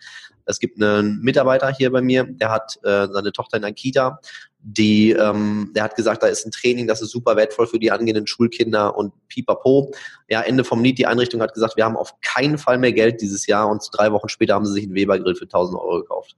Es 0.44 0.58
gibt 0.58 0.82
einen 0.82 1.20
Mitarbeiter 1.20 1.72
hier 1.72 1.92
bei 1.92 2.02
mir, 2.02 2.24
der 2.24 2.50
hat 2.50 2.80
äh, 2.82 3.06
seine 3.12 3.30
Tochter 3.30 3.58
in 3.58 3.64
einer 3.64 3.72
Kita, 3.72 4.18
die, 4.58 5.12
ähm, 5.12 5.70
der 5.76 5.84
hat 5.84 5.94
gesagt, 5.94 6.24
da 6.24 6.26
ist 6.26 6.44
ein 6.44 6.50
Training, 6.50 6.88
das 6.88 7.00
ist 7.00 7.12
super 7.12 7.36
wertvoll 7.36 7.68
für 7.68 7.78
die 7.78 7.92
angehenden 7.92 8.26
Schulkinder 8.26 8.96
und 8.96 9.12
pipapo. 9.28 9.92
Ja, 10.28 10.40
Ende 10.40 10.64
vom 10.64 10.82
Lied, 10.82 10.98
die 10.98 11.06
Einrichtung 11.06 11.40
hat 11.42 11.54
gesagt, 11.54 11.76
wir 11.76 11.84
haben 11.84 11.96
auf 11.96 12.20
keinen 12.22 12.58
Fall 12.58 12.78
mehr 12.78 12.92
Geld 12.92 13.20
dieses 13.20 13.46
Jahr 13.46 13.68
und 13.68 13.88
drei 13.92 14.10
Wochen 14.10 14.28
später 14.28 14.54
haben 14.54 14.66
sie 14.66 14.72
sich 14.72 14.84
einen 14.84 14.96
Weber-Grill 14.96 15.36
für 15.36 15.44
1000 15.44 15.78
Euro 15.78 16.00
gekauft. 16.00 16.36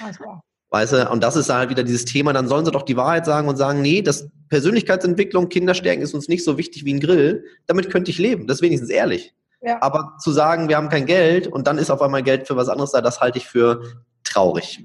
Also. 0.00 0.42
Weißt 0.70 0.92
du, 0.92 1.08
und 1.10 1.22
das 1.22 1.36
ist 1.36 1.48
halt 1.48 1.70
wieder 1.70 1.82
dieses 1.82 2.04
Thema, 2.04 2.32
dann 2.32 2.46
sollen 2.46 2.64
sie 2.64 2.70
doch 2.70 2.82
die 2.82 2.96
Wahrheit 2.96 3.24
sagen 3.24 3.48
und 3.48 3.56
sagen, 3.56 3.80
nee, 3.80 4.02
das 4.02 4.28
Persönlichkeitsentwicklung, 4.50 5.48
Kinderstärken 5.48 6.02
ist 6.02 6.14
uns 6.14 6.28
nicht 6.28 6.44
so 6.44 6.58
wichtig 6.58 6.84
wie 6.84 6.94
ein 6.94 7.00
Grill. 7.00 7.44
Damit 7.66 7.90
könnte 7.90 8.10
ich 8.10 8.18
leben. 8.18 8.46
Das 8.46 8.58
ist 8.58 8.62
wenigstens 8.62 8.90
ehrlich. 8.90 9.34
Ja. 9.62 9.78
Aber 9.80 10.16
zu 10.20 10.30
sagen, 10.30 10.68
wir 10.68 10.76
haben 10.76 10.88
kein 10.88 11.06
Geld 11.06 11.46
und 11.46 11.66
dann 11.66 11.78
ist 11.78 11.90
auf 11.90 12.02
einmal 12.02 12.22
Geld 12.22 12.46
für 12.46 12.56
was 12.56 12.68
anderes 12.68 12.92
da, 12.92 13.00
das 13.00 13.20
halte 13.20 13.38
ich 13.38 13.46
für 13.46 13.82
traurig. 14.24 14.84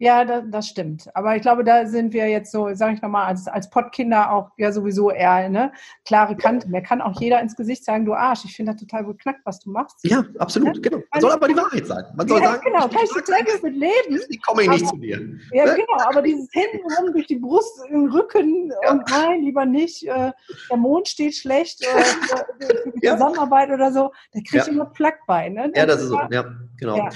Ja, 0.00 0.24
das, 0.24 0.44
das 0.48 0.66
stimmt. 0.66 1.14
Aber 1.14 1.36
ich 1.36 1.42
glaube, 1.42 1.62
da 1.62 1.84
sind 1.84 2.14
wir 2.14 2.26
jetzt 2.26 2.50
so, 2.50 2.74
sage 2.74 2.94
ich 2.94 3.02
nochmal, 3.02 3.26
als, 3.26 3.46
als 3.46 3.68
Pottkinder 3.68 4.32
auch 4.32 4.50
ja 4.56 4.72
sowieso 4.72 5.10
eher 5.10 5.50
ne, 5.50 5.72
klare 6.06 6.34
Kante. 6.36 6.68
Mir 6.70 6.80
kann 6.80 7.02
auch 7.02 7.20
jeder 7.20 7.38
ins 7.42 7.54
Gesicht 7.54 7.84
sagen, 7.84 8.06
du 8.06 8.14
Arsch, 8.14 8.46
ich 8.46 8.56
finde 8.56 8.72
das 8.72 8.80
total 8.80 9.04
beknackt, 9.04 9.40
was 9.44 9.60
du 9.60 9.70
machst. 9.70 9.98
Ja, 10.02 10.24
absolut, 10.38 10.76
ja? 10.76 10.90
genau. 10.90 11.02
Man 11.12 11.20
soll 11.20 11.32
aber 11.32 11.48
die 11.48 11.56
Wahrheit 11.56 11.86
sagen. 11.86 12.16
Man 12.16 12.26
soll 12.26 12.40
ja, 12.40 12.52
sagen, 12.52 12.62
genau, 12.64 12.88
kann 12.88 13.04
ich 13.04 13.10
total 13.10 13.44
gut 13.44 13.62
mit 13.62 13.74
leben. 13.74 14.20
Ich 14.30 14.42
komme 14.42 14.62
ich 14.62 14.70
nicht 14.70 14.88
zu 14.88 14.96
dir. 14.96 15.20
Ja, 15.52 15.66
ne? 15.66 15.74
genau, 15.74 16.08
aber 16.08 16.22
dieses 16.22 16.48
hintenrum 16.50 17.12
durch 17.12 17.26
die 17.26 17.36
Brust, 17.36 17.84
im 17.90 18.10
Rücken 18.10 18.72
ja. 18.82 18.92
und 18.92 19.02
nein, 19.10 19.42
lieber 19.42 19.66
nicht, 19.66 20.08
äh, 20.08 20.32
der 20.70 20.76
Mond 20.78 21.08
steht 21.08 21.34
schlecht, 21.34 21.82
äh, 21.82 21.86
für 22.66 22.90
die 22.92 23.06
Zusammenarbeit 23.06 23.68
oder 23.68 23.92
so, 23.92 24.12
da 24.32 24.40
kriege 24.40 24.62
ich 24.62 24.68
immer 24.68 24.86
Plack 24.86 25.18
bei. 25.26 25.50
Ne? 25.50 25.70
ja, 25.76 25.84
das 25.84 26.00
ist 26.00 26.08
so, 26.08 26.18
ja, 26.30 26.46
genau 26.78 27.10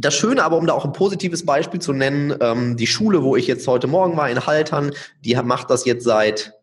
das 0.00 0.14
Schöne 0.14 0.42
aber, 0.42 0.56
um 0.56 0.66
da 0.66 0.72
auch 0.72 0.84
ein 0.84 0.92
positives 0.92 1.44
Beispiel 1.44 1.80
zu 1.80 1.92
nennen, 1.92 2.34
ähm, 2.40 2.76
die 2.76 2.86
Schule, 2.86 3.22
wo 3.22 3.36
ich 3.36 3.46
jetzt 3.46 3.66
heute 3.66 3.86
Morgen 3.86 4.16
war, 4.16 4.30
in 4.30 4.46
Haltern, 4.46 4.92
die 5.24 5.34
macht 5.36 5.70
das 5.70 5.84
jetzt 5.84 6.04
seit 6.04 6.54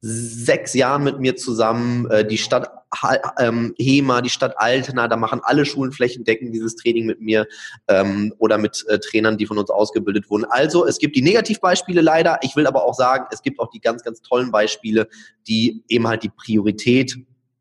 sechs 0.00 0.74
Jahren 0.74 1.04
mit 1.04 1.20
mir 1.20 1.36
zusammen. 1.36 2.10
Äh, 2.10 2.26
die 2.26 2.38
Stadt 2.38 2.70
ähm, 3.38 3.74
Hema, 3.78 4.22
die 4.22 4.30
Stadt 4.30 4.54
Altena, 4.58 5.08
da 5.08 5.16
machen 5.16 5.40
alle 5.42 5.64
Schulen 5.64 5.92
flächendeckend 5.92 6.54
dieses 6.54 6.76
Training 6.76 7.06
mit 7.06 7.20
mir 7.20 7.46
ähm, 7.88 8.32
oder 8.38 8.58
mit 8.58 8.84
äh, 8.88 8.98
Trainern, 8.98 9.36
die 9.36 9.46
von 9.46 9.58
uns 9.58 9.70
ausgebildet 9.70 10.30
wurden. 10.30 10.44
Also 10.48 10.86
es 10.86 10.98
gibt 10.98 11.16
die 11.16 11.22
Negativbeispiele 11.22 12.00
leider. 12.00 12.38
Ich 12.42 12.56
will 12.56 12.66
aber 12.66 12.84
auch 12.84 12.94
sagen, 12.94 13.26
es 13.32 13.42
gibt 13.42 13.58
auch 13.58 13.70
die 13.70 13.80
ganz, 13.80 14.02
ganz 14.02 14.22
tollen 14.22 14.50
Beispiele, 14.50 15.08
die 15.48 15.82
eben 15.88 16.06
halt 16.06 16.22
die 16.22 16.30
Priorität 16.30 17.16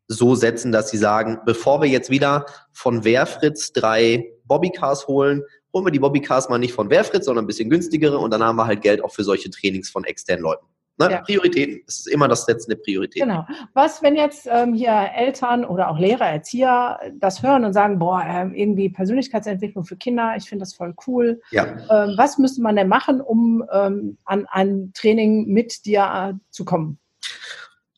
so 0.08 0.36
setzen, 0.36 0.72
dass 0.72 0.90
sie 0.90 0.98
sagen, 0.98 1.40
bevor 1.46 1.82
wir 1.82 1.90
jetzt 1.90 2.10
wieder 2.10 2.46
von 2.72 3.04
Wehrfritz 3.04 3.74
drei 3.74 4.32
Bobbycars 4.46 5.08
holen, 5.08 5.44
holen 5.74 5.86
wir 5.86 5.92
die 5.92 6.00
Bobbycars 6.00 6.50
mal 6.50 6.58
nicht 6.58 6.74
von 6.74 6.90
Wehrfritz, 6.90 7.26
sondern 7.26 7.46
ein 7.46 7.48
bisschen 7.48 7.70
günstigere 7.70 8.18
und 8.18 8.32
dann 8.32 8.44
haben 8.44 8.56
wir 8.56 8.66
halt 8.66 8.82
Geld 8.82 9.04
auch 9.04 9.12
für 9.12 9.24
solche 9.24 9.50
Trainings 9.50 9.90
von 9.90 10.04
externen 10.04 10.44
Leuten. 10.44 10.66
Ne? 10.98 11.12
Ja. 11.12 11.22
Prioritäten. 11.22 11.84
Es 11.88 12.00
ist 12.00 12.08
immer 12.08 12.30
das 12.30 12.46
Setzen 12.46 12.70
der 12.70 12.78
Prioritäten. 12.78 13.28
Genau. 13.28 13.46
Was, 13.74 14.02
wenn 14.02 14.16
jetzt 14.16 14.48
ähm, 14.50 14.74
hier 14.74 15.10
Eltern 15.14 15.66
oder 15.66 15.90
auch 15.90 16.00
Lehrer, 16.00 16.28
Erzieher 16.28 17.00
das 17.16 17.44
hören 17.44 17.66
und 17.66 17.74
sagen, 17.74 18.00
boah, 18.00 18.24
ähm, 18.26 18.54
irgendwie 18.54 18.88
Persönlichkeitsentwicklung 18.88 19.84
für 19.84 19.98
Kinder, 19.98 20.36
ich 20.38 20.48
finde 20.48 20.64
das 20.64 20.74
voll 20.74 20.96
cool. 21.06 21.42
Ja. 21.52 21.66
Ähm, 21.66 22.14
was 22.16 22.38
müsste 22.38 22.62
man 22.62 22.78
denn 22.78 22.88
machen, 22.88 23.20
um 23.20 23.66
ähm, 23.74 24.18
an 24.24 24.48
ein 24.50 24.92
Training 24.94 25.48
mit 25.48 25.86
dir 25.86 26.34
äh, 26.34 26.34
zu 26.50 26.64
kommen? 26.64 26.98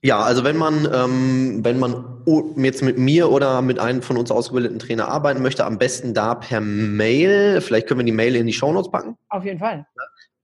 Ja, 0.04 0.22
also 0.22 0.44
wenn 0.44 0.58
man, 0.58 0.88
ähm, 0.94 1.64
wenn 1.64 1.80
man 1.80 2.24
jetzt 2.58 2.84
mit 2.84 3.00
mir 3.00 3.32
oder 3.32 3.62
mit 3.62 3.80
einem 3.80 4.02
von 4.02 4.18
uns 4.18 4.30
ausgebildeten 4.30 4.80
Trainer 4.80 5.08
arbeiten 5.08 5.42
möchte, 5.42 5.66
am 5.66 5.78
besten 5.78 6.14
da 6.14 6.36
per 6.36 6.60
Mail. 6.62 7.62
Vielleicht 7.62 7.88
können 7.88 8.02
wir 8.02 8.06
die 8.06 8.12
Mail 8.12 8.36
in 8.36 8.46
die 8.46 8.54
Shownotes 8.54 8.92
packen. 8.92 9.18
Auf 9.30 9.44
jeden 9.44 9.60
Fall. 9.60 9.88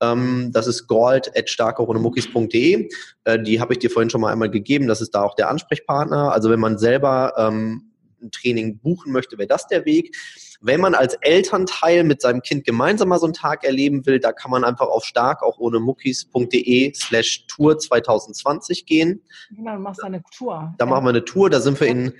Ähm, 0.01 0.51
das 0.53 0.67
ist 0.67 0.87
gold.starkeronemuckis.de. 0.87 2.89
Äh, 3.25 3.43
die 3.43 3.61
habe 3.61 3.73
ich 3.73 3.79
dir 3.79 3.91
vorhin 3.91 4.09
schon 4.09 4.21
mal 4.21 4.31
einmal 4.31 4.49
gegeben. 4.49 4.87
Das 4.87 5.01
ist 5.01 5.13
da 5.13 5.23
auch 5.23 5.35
der 5.35 5.49
Ansprechpartner. 5.49 6.31
Also 6.31 6.49
wenn 6.49 6.59
man 6.59 6.79
selber 6.79 7.33
ähm, 7.37 7.91
ein 8.21 8.31
Training 8.31 8.79
buchen 8.79 9.11
möchte, 9.11 9.37
wäre 9.37 9.47
das 9.47 9.67
der 9.67 9.85
Weg. 9.85 10.15
Wenn 10.65 10.79
man 10.79 10.95
als 10.95 11.15
Elternteil 11.15 12.05
mit 12.05 12.21
seinem 12.21 12.41
Kind 12.41 12.63
gemeinsam 12.63 13.09
mal 13.09 13.19
so 13.19 13.25
einen 13.25 13.33
Tag 13.33 13.65
erleben 13.65 14.05
will, 14.05 14.21
da 14.21 14.31
kann 14.31 14.49
man 14.49 14.63
einfach 14.63 14.87
auf 14.87 15.03
stark 15.03 15.43
auch 15.43 15.57
ohne 15.59 15.81
muckis.de 15.81 16.93
slash 16.95 17.47
Tour 17.47 17.77
2020 17.77 18.85
gehen. 18.85 19.21
Genau, 19.49 19.73
du 19.73 19.81
machst 19.81 20.01
eine 20.01 20.23
Tour. 20.35 20.73
Da 20.77 20.85
ja. 20.85 20.89
machen 20.89 21.03
wir 21.03 21.09
eine 21.09 21.25
Tour. 21.25 21.49
Da 21.49 21.59
sind 21.59 21.81
wir 21.81 21.87
in 21.87 22.13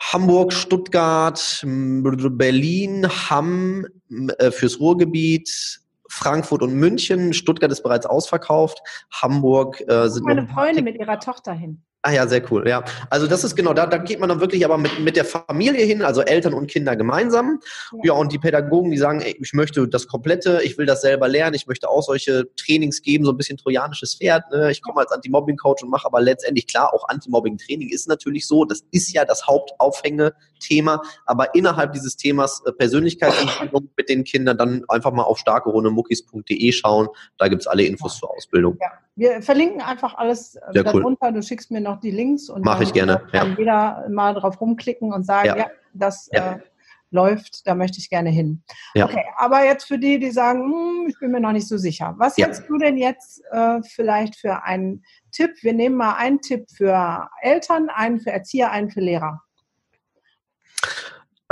Hamburg, 0.00 0.54
Stuttgart, 0.54 1.62
Berlin, 1.64 3.06
Hamm 3.08 3.86
äh, 4.38 4.50
fürs 4.50 4.80
Ruhrgebiet, 4.80 5.80
Frankfurt 6.08 6.62
und 6.62 6.74
München. 6.74 7.34
Stuttgart 7.34 7.70
ist 7.70 7.82
bereits 7.82 8.06
ausverkauft. 8.06 8.80
Hamburg 9.12 9.82
äh, 9.86 10.08
sind 10.08 10.24
meine 10.24 10.48
Freunde 10.48 10.80
mit 10.80 10.98
ihrer 10.98 11.20
Tochter 11.20 11.52
hin. 11.52 11.82
Ah 12.04 12.10
ja, 12.10 12.26
sehr 12.26 12.42
cool. 12.50 12.68
Ja, 12.68 12.84
also 13.10 13.28
das 13.28 13.44
ist 13.44 13.54
genau, 13.54 13.74
da, 13.74 13.86
da 13.86 13.96
geht 13.96 14.18
man 14.18 14.28
dann 14.28 14.40
wirklich 14.40 14.64
aber 14.64 14.76
mit, 14.76 14.98
mit 14.98 15.14
der 15.14 15.24
Familie 15.24 15.84
hin, 15.84 16.02
also 16.02 16.20
Eltern 16.22 16.52
und 16.52 16.66
Kinder 16.66 16.96
gemeinsam. 16.96 17.60
Ja. 17.92 17.98
ja, 18.06 18.12
und 18.14 18.32
die 18.32 18.40
Pädagogen, 18.40 18.90
die 18.90 18.98
sagen, 18.98 19.20
ey, 19.20 19.36
ich 19.40 19.52
möchte 19.52 19.86
das 19.86 20.08
Komplette, 20.08 20.62
ich 20.64 20.76
will 20.76 20.84
das 20.84 21.00
selber 21.00 21.28
lernen, 21.28 21.54
ich 21.54 21.68
möchte 21.68 21.88
auch 21.88 22.02
solche 22.02 22.52
Trainings 22.56 23.02
geben, 23.02 23.24
so 23.24 23.30
ein 23.30 23.36
bisschen 23.36 23.56
trojanisches 23.56 24.16
Pferd. 24.16 24.50
Ne? 24.50 24.72
Ich 24.72 24.82
komme 24.82 25.00
als 25.00 25.12
Anti-Mobbing-Coach 25.12 25.84
und 25.84 25.90
mache 25.90 26.06
aber 26.06 26.20
letztendlich 26.20 26.66
klar, 26.66 26.92
auch 26.92 27.08
Anti-Mobbing-Training 27.08 27.88
ist 27.90 28.08
natürlich 28.08 28.48
so, 28.48 28.64
das 28.64 28.82
ist 28.90 29.12
ja 29.12 29.24
das 29.24 29.46
Hauptaufhängethema, 29.46 31.02
aber 31.24 31.54
innerhalb 31.54 31.92
dieses 31.92 32.16
Themas 32.16 32.64
äh, 32.66 32.72
Persönlichkeitsentwicklung 32.72 33.90
mit 33.96 34.08
den 34.08 34.24
Kindern 34.24 34.58
dann 34.58 34.84
einfach 34.88 35.12
mal 35.12 35.22
auf 35.22 35.38
starkerundemuckis.de 35.38 36.72
schauen, 36.72 37.06
da 37.38 37.46
gibt's 37.46 37.68
alle 37.68 37.84
Infos 37.84 38.14
ja. 38.14 38.20
zur 38.20 38.36
Ausbildung. 38.36 38.76
Ja. 38.80 38.90
Wir 39.14 39.42
verlinken 39.42 39.82
einfach 39.82 40.14
alles 40.14 40.54
äh, 40.54 40.60
Sehr 40.72 40.84
darunter. 40.84 41.26
Cool. 41.26 41.34
Du 41.34 41.42
schickst 41.42 41.70
mir 41.70 41.80
noch 41.80 41.91
die 42.00 42.10
Links 42.10 42.48
und 42.48 42.64
Mach 42.64 42.80
ich 42.80 42.92
gerne. 42.92 43.22
kann 43.30 43.50
ja. 43.50 43.56
jeder 43.58 44.08
mal 44.08 44.34
drauf 44.34 44.60
rumklicken 44.60 45.12
und 45.12 45.24
sagen, 45.24 45.48
ja, 45.48 45.56
ja 45.56 45.66
das 45.92 46.28
ja. 46.32 46.54
Äh, 46.54 46.58
läuft, 47.12 47.66
da 47.66 47.74
möchte 47.74 47.98
ich 47.98 48.08
gerne 48.08 48.30
hin. 48.30 48.62
Okay, 48.96 49.24
aber 49.36 49.64
jetzt 49.64 49.84
für 49.84 49.98
die, 49.98 50.18
die 50.18 50.30
sagen, 50.30 50.62
hm, 50.62 51.06
ich 51.08 51.18
bin 51.18 51.30
mir 51.30 51.40
noch 51.40 51.52
nicht 51.52 51.68
so 51.68 51.76
sicher. 51.76 52.14
Was 52.16 52.36
ja. 52.36 52.46
hättest 52.46 52.68
du 52.68 52.78
denn 52.78 52.96
jetzt 52.96 53.42
äh, 53.50 53.82
vielleicht 53.82 54.36
für 54.36 54.64
einen 54.64 55.04
Tipp? 55.30 55.50
Wir 55.60 55.74
nehmen 55.74 55.96
mal 55.96 56.14
einen 56.14 56.40
Tipp 56.40 56.66
für 56.74 57.28
Eltern, 57.42 57.88
einen 57.90 58.18
für 58.18 58.30
Erzieher, 58.30 58.70
einen 58.70 58.90
für 58.90 59.00
Lehrer. 59.00 59.42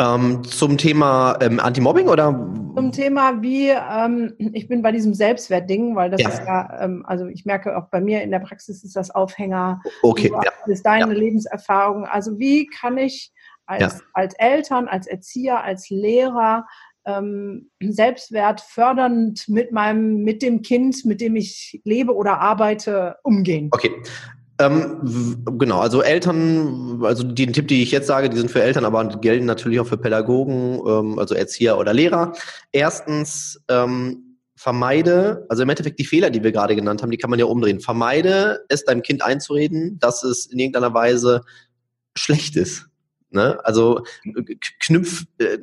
Ähm, 0.00 0.42
zum 0.44 0.78
Thema 0.78 1.36
ähm, 1.42 1.60
Anti-Mobbing 1.60 2.08
oder? 2.08 2.28
Zum 2.74 2.90
Thema, 2.90 3.42
wie 3.42 3.68
ähm, 3.68 4.32
ich 4.38 4.66
bin 4.66 4.80
bei 4.80 4.92
diesem 4.92 5.12
Selbstwertding, 5.12 5.94
weil 5.94 6.08
das 6.08 6.22
ja. 6.22 6.28
ist 6.30 6.42
ja, 6.46 6.84
ähm, 6.84 7.04
also 7.06 7.26
ich 7.26 7.44
merke 7.44 7.76
auch 7.76 7.88
bei 7.90 8.00
mir 8.00 8.22
in 8.22 8.30
der 8.30 8.38
Praxis 8.38 8.82
ist 8.82 8.96
das 8.96 9.10
Aufhänger. 9.10 9.82
Okay. 10.02 10.30
Ja. 10.32 10.40
Das 10.40 10.78
ist 10.78 10.86
deine 10.86 11.12
ja. 11.12 11.18
Lebenserfahrung. 11.18 12.06
Also 12.06 12.38
wie 12.38 12.66
kann 12.66 12.96
ich 12.96 13.30
als, 13.66 13.98
ja. 13.98 14.00
als 14.14 14.34
Eltern, 14.38 14.88
als 14.88 15.06
Erzieher, 15.06 15.62
als 15.62 15.90
Lehrer 15.90 16.66
ähm, 17.04 17.70
Selbstwert 17.82 18.62
fördernd 18.62 19.48
mit 19.48 19.70
meinem, 19.70 20.22
mit 20.22 20.40
dem 20.40 20.62
Kind, 20.62 21.04
mit 21.04 21.20
dem 21.20 21.36
ich 21.36 21.78
lebe 21.84 22.14
oder 22.14 22.40
arbeite, 22.40 23.16
umgehen? 23.22 23.68
Okay. 23.70 23.90
Ähm, 24.60 25.42
genau, 25.58 25.80
also 25.80 26.02
Eltern, 26.02 27.02
also 27.02 27.24
den 27.24 27.52
Tipp, 27.54 27.68
die 27.68 27.82
ich 27.82 27.90
jetzt 27.90 28.06
sage, 28.06 28.28
die 28.28 28.36
sind 28.36 28.50
für 28.50 28.62
Eltern, 28.62 28.84
aber 28.84 29.04
gelten 29.20 29.46
natürlich 29.46 29.80
auch 29.80 29.86
für 29.86 29.96
Pädagogen, 29.96 30.80
ähm, 30.86 31.18
also 31.18 31.34
Erzieher 31.34 31.78
oder 31.78 31.94
Lehrer. 31.94 32.34
Erstens, 32.70 33.58
ähm, 33.68 34.30
vermeide, 34.60 35.46
also 35.48 35.62
im 35.62 35.70
Endeffekt 35.70 35.98
die 35.98 36.04
Fehler, 36.04 36.28
die 36.28 36.42
wir 36.42 36.52
gerade 36.52 36.76
genannt 36.76 37.00
haben, 37.00 37.10
die 37.10 37.16
kann 37.16 37.30
man 37.30 37.38
ja 37.38 37.46
umdrehen. 37.46 37.80
Vermeide 37.80 38.62
es 38.68 38.84
deinem 38.84 39.00
Kind 39.00 39.22
einzureden, 39.22 39.98
dass 39.98 40.22
es 40.22 40.44
in 40.44 40.58
irgendeiner 40.58 40.92
Weise 40.92 41.40
schlecht 42.14 42.56
ist. 42.56 42.86
Ne? 43.30 43.58
Also 43.64 44.02
knüpf 44.80 45.24
äh, 45.38 45.56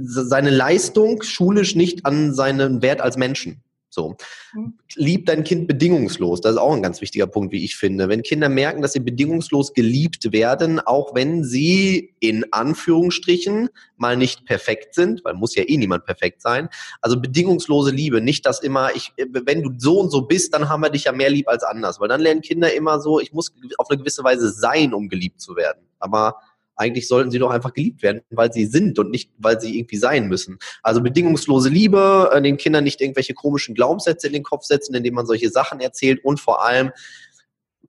seine 0.00 0.50
Leistung 0.50 1.22
schulisch 1.22 1.76
nicht 1.76 2.04
an 2.06 2.34
seinen 2.34 2.82
Wert 2.82 3.00
als 3.00 3.16
Menschen. 3.16 3.62
So. 3.94 4.16
Mhm. 4.52 4.74
Lieb 4.96 5.26
dein 5.26 5.44
Kind 5.44 5.68
bedingungslos. 5.68 6.40
Das 6.40 6.52
ist 6.52 6.58
auch 6.58 6.74
ein 6.74 6.82
ganz 6.82 7.00
wichtiger 7.00 7.26
Punkt, 7.26 7.52
wie 7.52 7.64
ich 7.64 7.76
finde. 7.76 8.08
Wenn 8.08 8.22
Kinder 8.22 8.48
merken, 8.48 8.82
dass 8.82 8.92
sie 8.92 9.00
bedingungslos 9.00 9.72
geliebt 9.72 10.32
werden, 10.32 10.80
auch 10.80 11.14
wenn 11.14 11.44
sie 11.44 12.14
in 12.20 12.52
Anführungsstrichen 12.52 13.70
mal 13.96 14.16
nicht 14.16 14.44
perfekt 14.44 14.94
sind, 14.94 15.24
weil 15.24 15.34
muss 15.34 15.54
ja 15.54 15.62
eh 15.66 15.76
niemand 15.76 16.04
perfekt 16.04 16.42
sein. 16.42 16.68
Also 17.00 17.20
bedingungslose 17.20 17.90
Liebe, 17.90 18.20
nicht 18.20 18.44
dass 18.44 18.60
immer 18.60 18.94
ich, 18.94 19.12
wenn 19.16 19.62
du 19.62 19.70
so 19.78 20.00
und 20.00 20.10
so 20.10 20.22
bist, 20.22 20.52
dann 20.52 20.68
haben 20.68 20.82
wir 20.82 20.90
dich 20.90 21.04
ja 21.04 21.12
mehr 21.12 21.30
lieb 21.30 21.48
als 21.48 21.62
anders, 21.62 22.00
weil 22.00 22.08
dann 22.08 22.20
lernen 22.20 22.42
Kinder 22.42 22.74
immer 22.74 23.00
so, 23.00 23.20
ich 23.20 23.32
muss 23.32 23.54
auf 23.78 23.88
eine 23.88 23.98
gewisse 23.98 24.24
Weise 24.24 24.50
sein, 24.50 24.92
um 24.92 25.08
geliebt 25.08 25.40
zu 25.40 25.56
werden. 25.56 25.86
Aber 25.98 26.36
eigentlich 26.76 27.08
sollten 27.08 27.30
sie 27.30 27.38
doch 27.38 27.50
einfach 27.50 27.72
geliebt 27.72 28.02
werden, 28.02 28.22
weil 28.30 28.52
sie 28.52 28.66
sind 28.66 28.98
und 28.98 29.10
nicht, 29.10 29.30
weil 29.38 29.60
sie 29.60 29.78
irgendwie 29.78 29.96
sein 29.96 30.28
müssen. 30.28 30.58
Also 30.82 31.00
bedingungslose 31.00 31.68
Liebe, 31.68 32.30
äh, 32.32 32.42
den 32.42 32.56
Kindern 32.56 32.84
nicht 32.84 33.00
irgendwelche 33.00 33.34
komischen 33.34 33.74
Glaubenssätze 33.74 34.26
in 34.26 34.32
den 34.32 34.42
Kopf 34.42 34.64
setzen, 34.64 34.94
indem 34.94 35.14
man 35.14 35.26
solche 35.26 35.50
Sachen 35.50 35.80
erzählt 35.80 36.24
und 36.24 36.40
vor 36.40 36.64
allem 36.64 36.90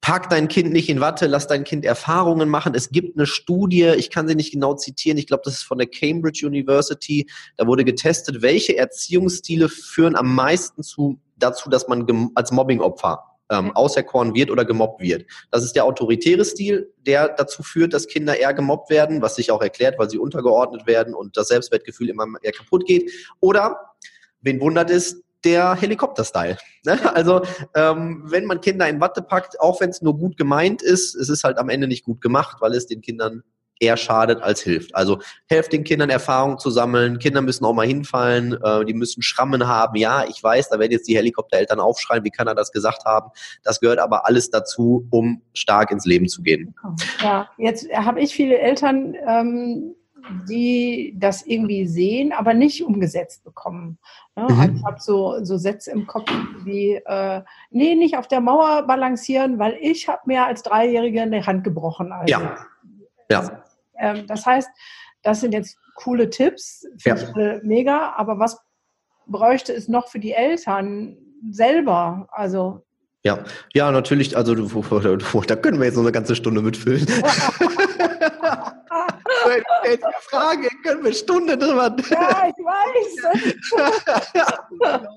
pack 0.01 0.29
dein 0.29 0.47
Kind 0.47 0.71
nicht 0.71 0.87
in 0.89 0.99
Watte, 0.99 1.25
lass 1.25 1.47
dein 1.47 1.63
Kind 1.63 1.83
Erfahrungen 1.83 2.47
machen. 2.47 2.75
Es 2.75 2.91
gibt 2.91 3.17
eine 3.17 3.25
Studie, 3.25 3.93
ich 3.97 4.11
kann 4.11 4.27
sie 4.27 4.35
nicht 4.35 4.51
genau 4.51 4.75
zitieren, 4.75 5.17
ich 5.17 5.25
glaube, 5.25 5.41
das 5.45 5.55
ist 5.55 5.63
von 5.63 5.79
der 5.79 5.87
Cambridge 5.87 6.45
University. 6.45 7.27
Da 7.57 7.65
wurde 7.65 7.83
getestet, 7.83 8.43
welche 8.43 8.77
Erziehungsstile 8.77 9.67
führen 9.67 10.15
am 10.15 10.35
meisten 10.35 10.83
zu, 10.83 11.19
dazu, 11.37 11.69
dass 11.71 11.87
man 11.87 12.29
als 12.35 12.51
Mobbingopfer 12.51 13.34
ähm, 13.49 13.75
auserkoren 13.75 14.33
wird 14.33 14.51
oder 14.51 14.65
gemobbt 14.65 15.01
wird. 15.01 15.25
Das 15.51 15.63
ist 15.63 15.75
der 15.75 15.85
autoritäre 15.85 16.45
Stil, 16.45 16.91
der 17.05 17.29
dazu 17.29 17.63
führt, 17.63 17.93
dass 17.93 18.07
Kinder 18.07 18.37
eher 18.37 18.53
gemobbt 18.53 18.89
werden, 18.89 19.21
was 19.21 19.35
sich 19.35 19.51
auch 19.51 19.61
erklärt, 19.61 19.99
weil 19.99 20.09
sie 20.09 20.17
untergeordnet 20.17 20.87
werden 20.87 21.13
und 21.13 21.37
das 21.37 21.49
Selbstwertgefühl 21.49 22.09
immer 22.09 22.25
eher 22.41 22.51
kaputt 22.51 22.85
geht. 22.85 23.11
Oder, 23.39 23.79
wen 24.41 24.59
wundert 24.59 24.89
es, 24.89 25.21
der 25.43 25.75
Helikopter-Style. 25.75 26.57
Ne? 26.85 26.99
Also 27.15 27.43
ähm, 27.75 28.23
wenn 28.25 28.45
man 28.45 28.61
Kinder 28.61 28.89
in 28.89 28.99
Watte 28.99 29.21
packt, 29.21 29.59
auch 29.61 29.79
wenn 29.79 29.91
es 29.91 30.01
nur 30.01 30.17
gut 30.17 30.37
gemeint 30.37 30.81
ist, 30.81 31.15
es 31.15 31.29
ist 31.29 31.43
halt 31.43 31.57
am 31.57 31.69
Ende 31.69 31.87
nicht 31.87 32.03
gut 32.03 32.19
gemacht, 32.19 32.57
weil 32.59 32.73
es 32.73 32.87
den 32.87 33.01
Kindern 33.01 33.43
eher 33.79 33.97
schadet 33.97 34.41
als 34.41 34.61
hilft. 34.61 34.95
Also 34.95 35.19
helft 35.47 35.73
den 35.73 35.83
Kindern 35.83 36.09
Erfahrungen 36.09 36.59
zu 36.59 36.69
sammeln. 36.69 37.19
Kinder 37.19 37.41
müssen 37.41 37.65
auch 37.65 37.73
mal 37.73 37.87
hinfallen, 37.87 38.57
äh, 38.63 38.85
die 38.85 38.93
müssen 38.93 39.21
Schrammen 39.21 39.67
haben. 39.67 39.95
Ja, 39.95 40.25
ich 40.25 40.41
weiß, 40.41 40.69
da 40.69 40.79
werden 40.79 40.91
jetzt 40.91 41.07
die 41.07 41.17
Helikoptereltern 41.17 41.79
aufschreien, 41.79 42.23
wie 42.23 42.31
kann 42.31 42.47
er 42.47 42.55
das 42.55 42.71
gesagt 42.71 43.05
haben. 43.05 43.31
Das 43.63 43.79
gehört 43.79 43.99
aber 43.99 44.25
alles 44.25 44.49
dazu, 44.49 45.07
um 45.11 45.41
stark 45.53 45.91
ins 45.91 46.05
Leben 46.05 46.27
zu 46.27 46.41
gehen. 46.41 46.75
Ja, 47.21 47.49
jetzt 47.57 47.87
habe 47.93 48.21
ich 48.21 48.33
viele 48.33 48.57
Eltern, 48.57 49.15
ähm, 49.27 49.95
die 50.49 51.13
das 51.17 51.45
irgendwie 51.45 51.85
sehen, 51.85 52.31
aber 52.31 52.53
nicht 52.53 52.83
umgesetzt 52.83 53.43
bekommen. 53.43 53.99
Ja, 54.35 54.49
mhm. 54.49 54.59
also 54.59 54.73
ich 54.73 54.83
habe 54.83 54.99
so, 54.99 55.43
so 55.43 55.57
Sätze 55.57 55.91
im 55.91 56.07
Kopf 56.07 56.31
wie, 56.63 56.95
äh, 56.95 57.41
nee, 57.69 57.95
nicht 57.95 58.17
auf 58.17 58.27
der 58.27 58.41
Mauer 58.41 58.83
balancieren, 58.87 59.59
weil 59.59 59.77
ich 59.79 60.07
habe 60.07 60.21
mir 60.25 60.45
als 60.45 60.63
Dreijährige 60.63 61.21
eine 61.21 61.45
Hand 61.45 61.63
gebrochen. 61.63 62.11
Also, 62.11 62.31
ja. 62.31 62.57
Ja. 63.29 63.63
Ähm, 63.99 64.27
das 64.27 64.45
heißt, 64.45 64.69
das 65.23 65.41
sind 65.41 65.53
jetzt 65.53 65.77
coole 65.95 66.29
Tipps, 66.29 66.85
finde 66.97 67.21
ja. 67.35 67.55
ich 67.57 67.63
mega, 67.63 68.13
aber 68.17 68.39
was 68.39 68.59
bräuchte 69.27 69.73
es 69.73 69.87
noch 69.87 70.09
für 70.09 70.19
die 70.19 70.33
Eltern 70.33 71.17
selber? 71.49 72.27
Also 72.31 72.85
ja, 73.23 73.43
ja, 73.73 73.91
natürlich, 73.91 74.37
also 74.37 74.53
da 75.47 75.55
können 75.55 75.79
wir 75.79 75.85
jetzt 75.85 75.95
noch 75.95 76.03
eine 76.03 76.11
ganze 76.11 76.35
Stunde 76.35 76.61
mitfüllen. 76.61 77.07
eine 79.45 79.99
Frage, 80.21 80.69
können 80.83 81.03
wir 81.03 81.13
Stunden 81.13 81.59
drüber. 81.59 81.95
Ja, 82.09 82.47
ich 82.47 82.63
weiß. 82.63 83.15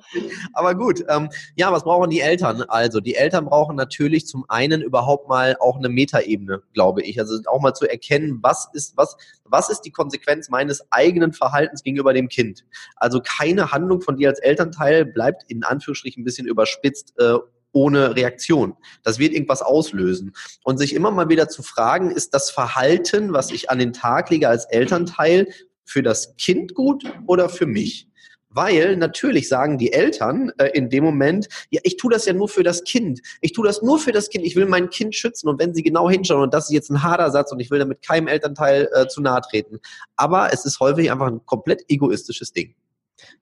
Aber 0.53 0.75
gut, 0.75 1.05
ähm, 1.09 1.29
ja, 1.55 1.71
was 1.73 1.85
brauchen 1.85 2.11
die 2.11 2.21
Eltern? 2.21 2.63
Also, 2.63 3.01
die 3.01 3.15
Eltern 3.15 3.45
brauchen 3.45 3.77
natürlich 3.77 4.27
zum 4.27 4.45
einen 4.49 4.83
überhaupt 4.83 5.29
mal 5.29 5.57
auch 5.61 5.77
eine 5.77 5.89
Metaebene, 5.89 6.63
glaube 6.73 7.03
ich. 7.03 7.19
Also 7.21 7.39
auch 7.47 7.61
mal 7.61 7.75
zu 7.75 7.89
erkennen, 7.89 8.39
was 8.43 8.69
ist, 8.73 8.97
was, 8.97 9.17
was 9.45 9.69
ist 9.69 9.83
die 9.83 9.93
Konsequenz 9.93 10.49
meines 10.49 10.91
eigenen 10.91 11.33
Verhaltens 11.33 11.83
gegenüber 11.83 12.13
dem 12.13 12.29
Kind? 12.29 12.65
Also 12.97 13.21
keine 13.21 13.73
Handlung 13.73 14.01
von 14.01 14.17
dir 14.17 14.29
als 14.29 14.41
Elternteil 14.41 15.05
bleibt 15.05 15.45
in 15.49 15.65
Anführungsstrichen 15.65 16.23
ein 16.23 16.25
bisschen 16.25 16.47
überspitzt 16.47 17.15
äh, 17.19 17.39
ohne 17.79 18.17
Reaktion. 18.17 18.75
Das 19.05 19.21
wird 19.21 19.33
irgendwas 19.33 19.63
auslösen. 19.63 20.33
Und 20.65 20.79
sich 20.79 20.95
immer 20.95 21.13
mal 21.13 21.29
wieder 21.29 21.49
zu 21.49 21.63
fragen, 21.63 22.11
ist 22.11 22.35
das 22.35 22.51
Verhalten, 22.51 23.33
was 23.33 23.53
ich 23.53 23.71
an 23.71 23.79
den 23.79 23.93
Tag 23.93 24.31
lege 24.31 24.49
als 24.49 24.65
Elternteil, 24.65 25.47
für 25.85 26.03
das 26.03 26.37
Kind 26.37 26.75
gut 26.75 27.05
oder 27.27 27.49
für 27.49 27.67
mich? 27.67 28.09
Weil 28.51 28.97
natürlich 28.97 29.49
sagen 29.49 29.79
die 29.79 29.93
Eltern 29.93 30.51
äh, 30.59 30.71
in 30.75 30.91
dem 30.91 31.05
Moment, 31.05 31.49
ja, 31.71 31.81
ich 31.85 31.97
tue 31.97 32.11
das 32.11 32.25
ja 32.27 32.33
nur 32.33 32.49
für 32.49 32.65
das 32.65 32.83
Kind. 32.83 33.21
Ich 33.41 33.53
tue 33.53 33.67
das 33.67 33.83
nur 33.83 33.99
für 33.99 34.11
das 34.11 34.29
Kind. 34.29 34.45
Ich 34.45 34.57
will 34.57 34.67
mein 34.67 34.91
Kind 34.91 35.15
schützen. 35.15 35.49
Und 35.49 35.61
wenn 35.61 35.75
sie 35.75 35.83
genau 35.83 36.11
hinschauen, 36.11 36.43
und 36.43 36.55
das 36.55 36.65
ist 36.65 36.73
jetzt 36.73 36.91
ein 36.91 37.03
harter 37.03 37.31
Satz 37.31 37.53
und 37.53 37.61
ich 37.61 37.71
will 37.71 37.79
damit 37.79 38.03
keinem 38.03 38.27
Elternteil 38.27 38.89
äh, 38.93 39.07
zu 39.07 39.21
nahe 39.21 39.41
treten. 39.43 39.79
Aber 40.17 40.53
es 40.53 40.65
ist 40.65 40.81
häufig 40.81 41.13
einfach 41.13 41.29
ein 41.29 41.45
komplett 41.47 41.85
egoistisches 41.89 42.53
Ding. 42.53 42.75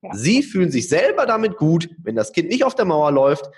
Ja. 0.02 0.14
Sie 0.14 0.42
fühlen 0.42 0.70
sich 0.70 0.88
selber 0.88 1.24
damit 1.24 1.56
gut, 1.56 1.88
wenn 2.02 2.16
das 2.16 2.32
Kind 2.32 2.48
nicht 2.48 2.64
auf 2.64 2.74
der 2.74 2.84
Mauer 2.84 3.12
läuft, 3.12 3.48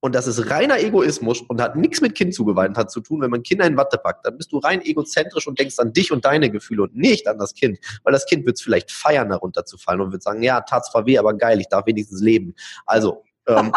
und 0.00 0.14
das 0.14 0.26
ist 0.26 0.50
reiner 0.50 0.80
Egoismus 0.80 1.42
und 1.42 1.60
hat 1.60 1.76
nichts 1.76 2.00
mit 2.00 2.14
Kindzugewandtheit 2.14 2.90
zu 2.90 3.00
tun. 3.00 3.20
Wenn 3.20 3.30
man 3.30 3.42
Kinder 3.42 3.66
in 3.66 3.76
Watte 3.76 3.98
packt, 3.98 4.24
dann 4.24 4.38
bist 4.38 4.50
du 4.50 4.58
rein 4.58 4.80
egozentrisch 4.82 5.46
und 5.46 5.58
denkst 5.58 5.78
an 5.78 5.92
dich 5.92 6.10
und 6.10 6.24
deine 6.24 6.50
Gefühle 6.50 6.84
und 6.84 6.96
nicht 6.96 7.28
an 7.28 7.38
das 7.38 7.54
Kind. 7.54 7.78
Weil 8.02 8.14
das 8.14 8.24
Kind 8.24 8.46
wird 8.46 8.56
es 8.56 8.62
vielleicht 8.62 8.90
feiern, 8.90 9.28
darunter 9.28 9.66
zu 9.66 9.76
fallen 9.76 10.00
und 10.00 10.12
wird 10.12 10.22
sagen, 10.22 10.42
ja, 10.42 10.62
tat 10.62 10.86
zwar 10.86 11.04
weh, 11.04 11.18
aber 11.18 11.34
geil, 11.34 11.60
ich 11.60 11.68
darf 11.68 11.84
wenigstens 11.84 12.22
leben. 12.22 12.54
Also, 12.86 13.24
ähm, 13.46 13.72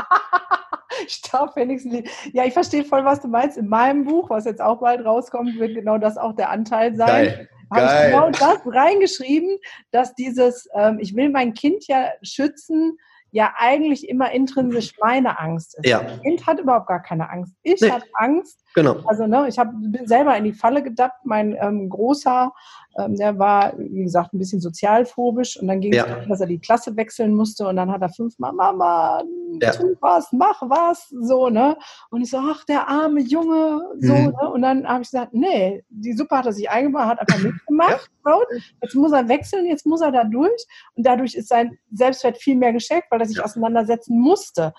ich 1.07 1.21
darf 1.23 1.57
wenigstens 1.57 1.91
leben. 1.91 2.09
Ja, 2.31 2.45
ich 2.45 2.53
verstehe 2.53 2.85
voll, 2.85 3.03
was 3.03 3.19
du 3.19 3.27
meinst. 3.27 3.57
In 3.57 3.67
meinem 3.67 4.05
Buch, 4.05 4.29
was 4.29 4.45
jetzt 4.45 4.61
auch 4.61 4.79
bald 4.79 5.05
rauskommt, 5.05 5.59
wird 5.59 5.75
genau 5.75 5.97
das 5.97 6.15
auch 6.15 6.35
der 6.35 6.49
Anteil 6.49 6.95
sein. 6.95 7.07
Geil. 7.07 7.49
Habe 7.69 7.85
ich 7.85 8.11
genau 8.11 8.29
das 8.29 8.59
reingeschrieben, 8.65 9.57
dass 9.91 10.13
dieses, 10.15 10.69
ähm, 10.73 10.99
ich 10.99 11.15
will 11.15 11.29
mein 11.29 11.53
Kind 11.53 11.87
ja 11.87 12.11
schützen, 12.21 12.97
ja 13.33 13.51
eigentlich 13.57 14.07
immer 14.07 14.31
intrinsisch 14.31 14.93
meine 15.01 15.39
Angst 15.39 15.75
ist. 15.79 15.87
Ja. 15.87 16.03
Das 16.03 16.21
Kind 16.21 16.45
hat 16.45 16.59
überhaupt 16.59 16.87
gar 16.87 17.01
keine 17.01 17.31
Angst. 17.31 17.53
Ich 17.63 17.81
nee. 17.81 17.89
habe 17.89 18.05
Angst. 18.13 18.63
Genau. 18.75 18.97
Also 19.05 19.25
ne, 19.25 19.47
ich 19.49 19.57
hab, 19.57 19.71
bin 19.73 20.05
selber 20.05 20.37
in 20.37 20.43
die 20.43 20.53
Falle 20.53 20.83
gedappt. 20.83 21.25
Mein 21.25 21.57
ähm, 21.59 21.89
großer 21.89 22.53
ähm, 22.97 23.15
der 23.15 23.39
war, 23.39 23.73
wie 23.77 24.03
gesagt, 24.03 24.33
ein 24.33 24.39
bisschen 24.39 24.61
sozialphobisch 24.61 25.59
und 25.59 25.67
dann 25.67 25.81
ging 25.81 25.93
ja. 25.93 26.03
es 26.03 26.09
darum, 26.09 26.29
dass 26.29 26.41
er 26.41 26.47
die 26.47 26.59
Klasse 26.59 26.95
wechseln 26.95 27.33
musste 27.33 27.67
und 27.67 27.75
dann 27.75 27.91
hat 27.91 28.01
er 28.01 28.09
fünfmal, 28.09 28.53
Mama, 28.53 29.23
ja. 29.61 29.71
tu 29.71 29.95
was, 29.99 30.31
mach 30.31 30.61
was, 30.61 31.09
so, 31.09 31.49
ne? 31.49 31.77
Und 32.11 32.21
ich 32.21 32.29
so, 32.29 32.37
ach, 32.37 32.63
der 32.65 32.87
arme 32.87 33.21
Junge, 33.21 33.81
so, 33.99 34.13
mhm. 34.13 34.25
ne? 34.27 34.51
Und 34.51 34.61
dann 34.61 34.87
habe 34.87 35.01
ich 35.01 35.09
gesagt, 35.09 35.33
nee, 35.33 35.83
die 35.89 36.13
Suppe 36.13 36.37
hat 36.37 36.45
er 36.45 36.53
sich 36.53 36.69
eingebaut, 36.69 37.05
hat 37.05 37.19
einfach 37.19 37.39
mitgemacht, 37.39 38.11
ja. 38.25 38.39
jetzt 38.81 38.95
muss 38.95 39.11
er 39.11 39.27
wechseln, 39.27 39.65
jetzt 39.65 39.85
muss 39.85 40.01
er 40.01 40.11
da 40.11 40.23
durch 40.23 40.65
und 40.95 41.05
dadurch 41.05 41.35
ist 41.35 41.49
sein 41.49 41.77
Selbstwert 41.91 42.37
viel 42.37 42.55
mehr 42.55 42.73
geschenkt, 42.73 43.07
weil 43.09 43.21
er 43.21 43.27
sich 43.27 43.43
auseinandersetzen 43.43 44.19
musste. 44.19 44.73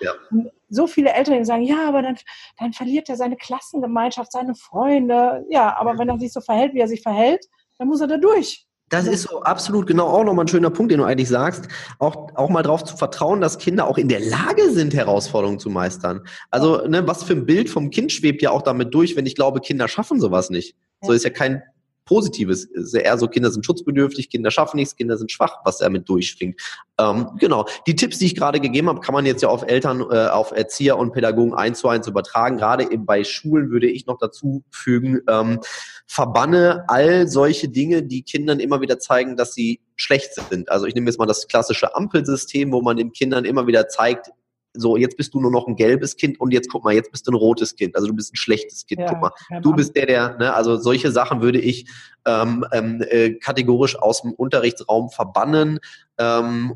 so 0.68 0.86
viele 0.86 1.12
Eltern 1.12 1.38
die 1.38 1.44
sagen, 1.44 1.62
ja, 1.62 1.88
aber 1.88 2.02
dann, 2.02 2.16
dann 2.58 2.72
verliert 2.72 3.08
er 3.08 3.16
seine 3.16 3.36
Klassengemeinschaft, 3.36 4.32
seine 4.32 4.54
Freunde. 4.54 5.44
Ja, 5.48 5.76
aber 5.76 5.98
wenn 5.98 6.08
er 6.08 6.18
sich 6.18 6.32
so 6.32 6.40
verhält, 6.40 6.74
wie 6.74 6.80
er 6.80 6.88
sich 6.88 7.02
verhält, 7.02 7.46
dann 7.78 7.88
muss 7.88 8.00
er 8.00 8.06
da 8.06 8.16
durch. 8.16 8.66
Das 8.90 9.06
ist 9.06 9.22
so 9.22 9.42
absolut 9.42 9.86
genau 9.86 10.06
auch 10.06 10.24
nochmal 10.24 10.44
ein 10.44 10.48
schöner 10.48 10.70
Punkt, 10.70 10.92
den 10.92 10.98
du 10.98 11.04
eigentlich 11.04 11.28
sagst. 11.28 11.68
Auch, 11.98 12.28
auch 12.34 12.50
mal 12.50 12.62
darauf 12.62 12.84
zu 12.84 12.96
vertrauen, 12.96 13.40
dass 13.40 13.58
Kinder 13.58 13.86
auch 13.86 13.98
in 13.98 14.08
der 14.08 14.20
Lage 14.20 14.70
sind, 14.70 14.94
Herausforderungen 14.94 15.58
zu 15.58 15.70
meistern. 15.70 16.20
Also, 16.50 16.86
ne, 16.86 17.06
was 17.06 17.24
für 17.24 17.32
ein 17.32 17.46
Bild 17.46 17.70
vom 17.70 17.90
Kind 17.90 18.12
schwebt 18.12 18.42
ja 18.42 18.50
auch 18.50 18.62
damit 18.62 18.94
durch, 18.94 19.16
wenn 19.16 19.26
ich 19.26 19.34
glaube, 19.34 19.60
Kinder 19.60 19.88
schaffen 19.88 20.20
sowas 20.20 20.50
nicht. 20.50 20.76
So 21.02 21.12
ist 21.12 21.24
ja 21.24 21.30
kein 21.30 21.62
Positives. 22.04 22.64
Ist 22.64 22.94
ja 22.94 23.00
eher 23.00 23.18
so, 23.18 23.28
Kinder 23.28 23.50
sind 23.50 23.64
schutzbedürftig, 23.64 24.30
Kinder 24.30 24.50
schaffen 24.50 24.76
nichts, 24.76 24.96
Kinder 24.96 25.16
sind 25.16 25.32
schwach, 25.32 25.58
was 25.64 25.78
damit 25.78 26.08
durchschwingt. 26.08 26.60
Ähm, 26.98 27.30
genau. 27.38 27.66
Die 27.86 27.96
Tipps, 27.96 28.18
die 28.18 28.26
ich 28.26 28.34
gerade 28.34 28.60
gegeben 28.60 28.88
habe, 28.88 29.00
kann 29.00 29.14
man 29.14 29.26
jetzt 29.26 29.42
ja 29.42 29.48
auf 29.48 29.62
Eltern, 29.66 30.00
äh, 30.10 30.28
auf 30.28 30.52
Erzieher 30.52 30.98
und 30.98 31.12
Pädagogen 31.12 31.54
eins 31.54 31.80
zu 31.80 31.88
eins 31.88 32.06
übertragen. 32.06 32.58
Gerade 32.58 32.90
eben 32.90 33.06
bei 33.06 33.24
Schulen 33.24 33.70
würde 33.70 33.88
ich 33.88 34.06
noch 34.06 34.18
dazu 34.18 34.64
fügen, 34.70 35.20
ähm, 35.28 35.60
verbanne 36.06 36.84
all 36.88 37.26
solche 37.28 37.68
Dinge, 37.68 38.02
die 38.02 38.22
Kindern 38.22 38.60
immer 38.60 38.80
wieder 38.80 38.98
zeigen, 38.98 39.36
dass 39.36 39.54
sie 39.54 39.80
schlecht 39.96 40.34
sind. 40.34 40.70
Also 40.70 40.86
ich 40.86 40.94
nehme 40.94 41.06
jetzt 41.08 41.18
mal 41.18 41.26
das 41.26 41.48
klassische 41.48 41.94
Ampelsystem, 41.94 42.72
wo 42.72 42.82
man 42.82 42.96
den 42.96 43.12
Kindern 43.12 43.44
immer 43.44 43.66
wieder 43.66 43.88
zeigt, 43.88 44.30
so, 44.74 44.96
jetzt 44.96 45.16
bist 45.16 45.32
du 45.34 45.40
nur 45.40 45.50
noch 45.50 45.66
ein 45.66 45.76
gelbes 45.76 46.16
Kind 46.16 46.40
und 46.40 46.52
jetzt 46.52 46.68
guck 46.68 46.84
mal, 46.84 46.92
jetzt 46.92 47.12
bist 47.12 47.26
du 47.26 47.30
ein 47.30 47.36
rotes 47.36 47.76
Kind. 47.76 47.94
Also 47.94 48.08
du 48.08 48.14
bist 48.14 48.32
ein 48.32 48.36
schlechtes 48.36 48.86
Kind. 48.86 49.00
Ja, 49.00 49.06
guck 49.08 49.20
mal, 49.20 49.60
du 49.60 49.72
bist 49.72 49.94
der, 49.96 50.06
der, 50.06 50.36
ne, 50.36 50.54
also 50.54 50.76
solche 50.76 51.12
Sachen 51.12 51.40
würde 51.40 51.60
ich 51.60 51.88
ähm, 52.26 52.64
ähm, 52.72 53.02
äh, 53.08 53.34
kategorisch 53.34 53.96
aus 53.96 54.22
dem 54.22 54.32
Unterrichtsraum 54.32 55.10
verbannen, 55.10 55.78
ähm, 56.18 56.74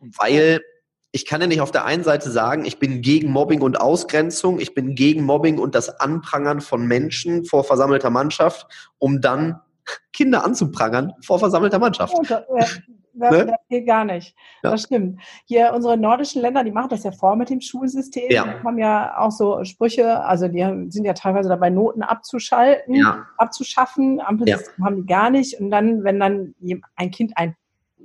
weil 0.00 0.60
ich 1.10 1.26
kann 1.26 1.40
ja 1.40 1.46
nicht 1.46 1.60
auf 1.60 1.72
der 1.72 1.84
einen 1.84 2.04
Seite 2.04 2.30
sagen, 2.30 2.64
ich 2.64 2.78
bin 2.78 3.00
gegen 3.00 3.30
Mobbing 3.30 3.62
und 3.62 3.80
Ausgrenzung, 3.80 4.60
ich 4.60 4.74
bin 4.74 4.94
gegen 4.94 5.24
Mobbing 5.24 5.58
und 5.58 5.74
das 5.74 5.88
Anprangern 6.00 6.60
von 6.60 6.86
Menschen 6.86 7.44
vor 7.44 7.64
versammelter 7.64 8.10
Mannschaft, 8.10 8.66
um 8.98 9.20
dann 9.20 9.60
Kinder 10.12 10.44
anzuprangern 10.44 11.14
vor 11.22 11.38
versammelter 11.38 11.78
Mannschaft. 11.78 12.14
Ja, 12.28 12.44
ne? 13.18 13.46
das 13.46 13.56
geht 13.68 13.86
gar 13.86 14.04
nicht. 14.04 14.34
Ja. 14.62 14.70
Das 14.70 14.82
stimmt. 14.82 15.20
Hier 15.46 15.72
unsere 15.74 15.96
nordischen 15.96 16.42
Länder, 16.42 16.64
die 16.64 16.72
machen 16.72 16.90
das 16.90 17.04
ja 17.04 17.12
vor 17.12 17.36
mit 17.36 17.50
dem 17.50 17.60
Schulsystem. 17.60 18.30
Ja. 18.30 18.44
Die 18.44 18.64
haben 18.64 18.78
ja 18.78 19.18
auch 19.18 19.30
so 19.30 19.64
Sprüche, 19.64 20.24
also 20.24 20.48
die 20.48 20.62
sind 20.90 21.04
ja 21.04 21.14
teilweise 21.14 21.48
dabei, 21.48 21.70
Noten 21.70 22.02
abzuschalten, 22.02 22.94
ja. 22.94 23.26
abzuschaffen. 23.36 24.20
Ampelsystem 24.20 24.74
ja. 24.78 24.84
haben 24.84 24.96
die 24.96 25.06
gar 25.06 25.30
nicht. 25.30 25.60
Und 25.60 25.70
dann, 25.70 26.04
wenn 26.04 26.20
dann 26.20 26.54
ein 26.96 27.10
Kind 27.10 27.32
ein 27.36 27.56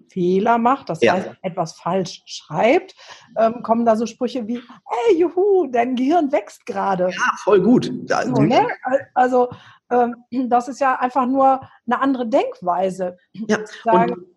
Fehler 0.10 0.58
macht, 0.58 0.90
das 0.90 1.00
heißt 1.02 1.32
etwas 1.42 1.74
falsch 1.74 2.22
schreibt, 2.26 2.96
ähm, 3.38 3.64
kommen 3.64 3.86
da 3.86 3.96
so 3.96 4.06
Sprüche 4.06 4.48
wie, 4.48 4.58
hey, 4.58 5.18
juhu, 5.18 5.68
dein 5.72 5.96
Gehirn 5.96 6.32
wächst 6.32 6.66
gerade. 6.66 7.10
Ja, 7.10 7.34
voll 7.44 7.62
gut. 7.62 7.92
So, 8.08 8.42
ne? 8.42 8.68
Also 9.16 9.50
ähm, 9.90 10.16
das 10.50 10.68
ist 10.68 10.80
ja 10.80 10.96
einfach 11.00 11.26
nur 11.26 11.62
eine 11.86 12.02
andere 12.02 12.28
Denkweise. 12.28 13.18
Ja, 13.34 13.58
sagen, 13.84 14.14
und 14.14 14.33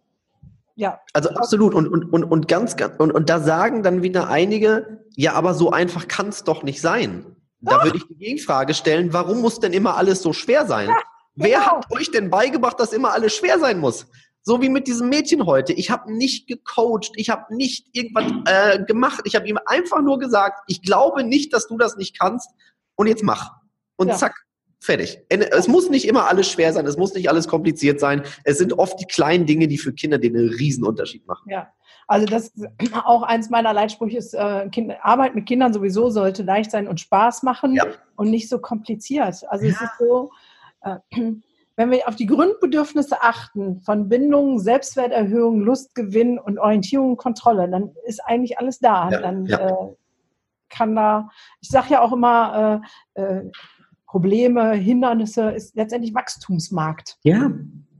ja. 0.76 1.00
Also 1.12 1.30
absolut. 1.30 1.74
Und, 1.74 1.88
und, 1.88 2.04
und, 2.12 2.24
und 2.24 2.48
ganz, 2.48 2.76
ganz 2.76 2.94
und, 2.98 3.10
und 3.10 3.28
da 3.28 3.40
sagen 3.40 3.82
dann 3.82 4.02
wieder 4.02 4.28
einige, 4.28 5.00
ja, 5.16 5.32
aber 5.32 5.54
so 5.54 5.70
einfach 5.70 6.06
kann 6.06 6.28
es 6.28 6.44
doch 6.44 6.62
nicht 6.62 6.80
sein. 6.80 7.24
Da 7.60 7.82
würde 7.82 7.96
ich 7.96 8.06
die 8.06 8.16
Gegenfrage 8.16 8.74
stellen, 8.74 9.12
warum 9.12 9.40
muss 9.40 9.58
denn 9.58 9.72
immer 9.72 9.96
alles 9.96 10.22
so 10.22 10.32
schwer 10.32 10.66
sein? 10.66 10.88
Ja, 10.88 10.96
Wer 11.34 11.58
genau. 11.58 11.76
hat 11.78 11.90
euch 11.90 12.10
denn 12.10 12.30
beigebracht, 12.30 12.78
dass 12.78 12.92
immer 12.92 13.12
alles 13.12 13.34
schwer 13.34 13.58
sein 13.58 13.78
muss? 13.78 14.06
So 14.42 14.62
wie 14.62 14.68
mit 14.68 14.86
diesem 14.86 15.08
Mädchen 15.08 15.44
heute. 15.44 15.72
Ich 15.72 15.90
habe 15.90 16.12
nicht 16.12 16.46
gecoacht, 16.46 17.12
ich 17.16 17.30
habe 17.30 17.54
nicht 17.54 17.88
irgendwas 17.92 18.24
äh, 18.46 18.84
gemacht. 18.84 19.22
Ich 19.24 19.34
habe 19.34 19.46
ihm 19.48 19.58
einfach 19.66 20.02
nur 20.02 20.18
gesagt, 20.18 20.60
ich 20.68 20.82
glaube 20.82 21.24
nicht, 21.24 21.52
dass 21.52 21.66
du 21.66 21.76
das 21.76 21.96
nicht 21.96 22.18
kannst 22.18 22.48
und 22.94 23.06
jetzt 23.06 23.22
mach. 23.22 23.52
Und 23.96 24.08
ja. 24.08 24.14
zack, 24.14 24.45
Fertig. 24.78 25.20
Es 25.28 25.68
muss 25.68 25.88
nicht 25.88 26.06
immer 26.06 26.28
alles 26.28 26.50
schwer 26.50 26.72
sein, 26.72 26.86
es 26.86 26.96
muss 26.96 27.14
nicht 27.14 27.28
alles 27.28 27.48
kompliziert 27.48 27.98
sein. 27.98 28.22
Es 28.44 28.58
sind 28.58 28.74
oft 28.74 29.00
die 29.00 29.06
kleinen 29.06 29.46
Dinge, 29.46 29.68
die 29.68 29.78
für 29.78 29.92
Kinder 29.92 30.18
den 30.18 30.36
einen 30.36 30.84
Unterschied 30.84 31.26
machen. 31.26 31.50
Ja, 31.50 31.72
also 32.06 32.26
das 32.26 32.48
ist 32.48 32.66
auch 33.04 33.22
eins 33.22 33.50
meiner 33.50 33.72
Leitsprüche 33.72 34.18
ist, 34.18 34.34
äh, 34.34 34.68
kind, 34.70 34.92
Arbeit 35.02 35.34
mit 35.34 35.46
Kindern 35.46 35.72
sowieso 35.72 36.10
sollte 36.10 36.42
leicht 36.42 36.70
sein 36.70 36.88
und 36.88 37.00
Spaß 37.00 37.42
machen 37.42 37.74
ja. 37.74 37.86
und 38.16 38.30
nicht 38.30 38.48
so 38.48 38.58
kompliziert. 38.58 39.42
Also 39.48 39.64
ja. 39.64 39.72
es 39.72 39.80
ist 39.80 39.98
so, 39.98 40.30
äh, 40.82 40.96
wenn 41.76 41.90
wir 41.90 42.06
auf 42.06 42.16
die 42.16 42.26
Grundbedürfnisse 42.26 43.22
achten, 43.22 43.80
von 43.82 44.08
Bindung, 44.08 44.58
Selbstwerterhöhung, 44.58 45.60
Lustgewinn 45.60 46.38
und 46.38 46.58
Orientierung 46.58 47.10
und 47.10 47.16
Kontrolle, 47.16 47.68
dann 47.68 47.94
ist 48.06 48.20
eigentlich 48.24 48.58
alles 48.58 48.78
da. 48.78 49.10
Ja. 49.10 49.20
Dann 49.20 49.46
äh, 49.46 49.72
kann 50.68 50.94
da, 50.94 51.28
ich 51.60 51.68
sage 51.68 51.88
ja 51.90 52.00
auch 52.00 52.12
immer, 52.12 52.82
äh, 53.14 53.20
äh, 53.22 53.50
Probleme, 54.16 54.72
Hindernisse, 54.72 55.50
ist 55.50 55.76
letztendlich 55.76 56.14
Wachstumsmarkt. 56.14 57.18
Ja, 57.22 57.50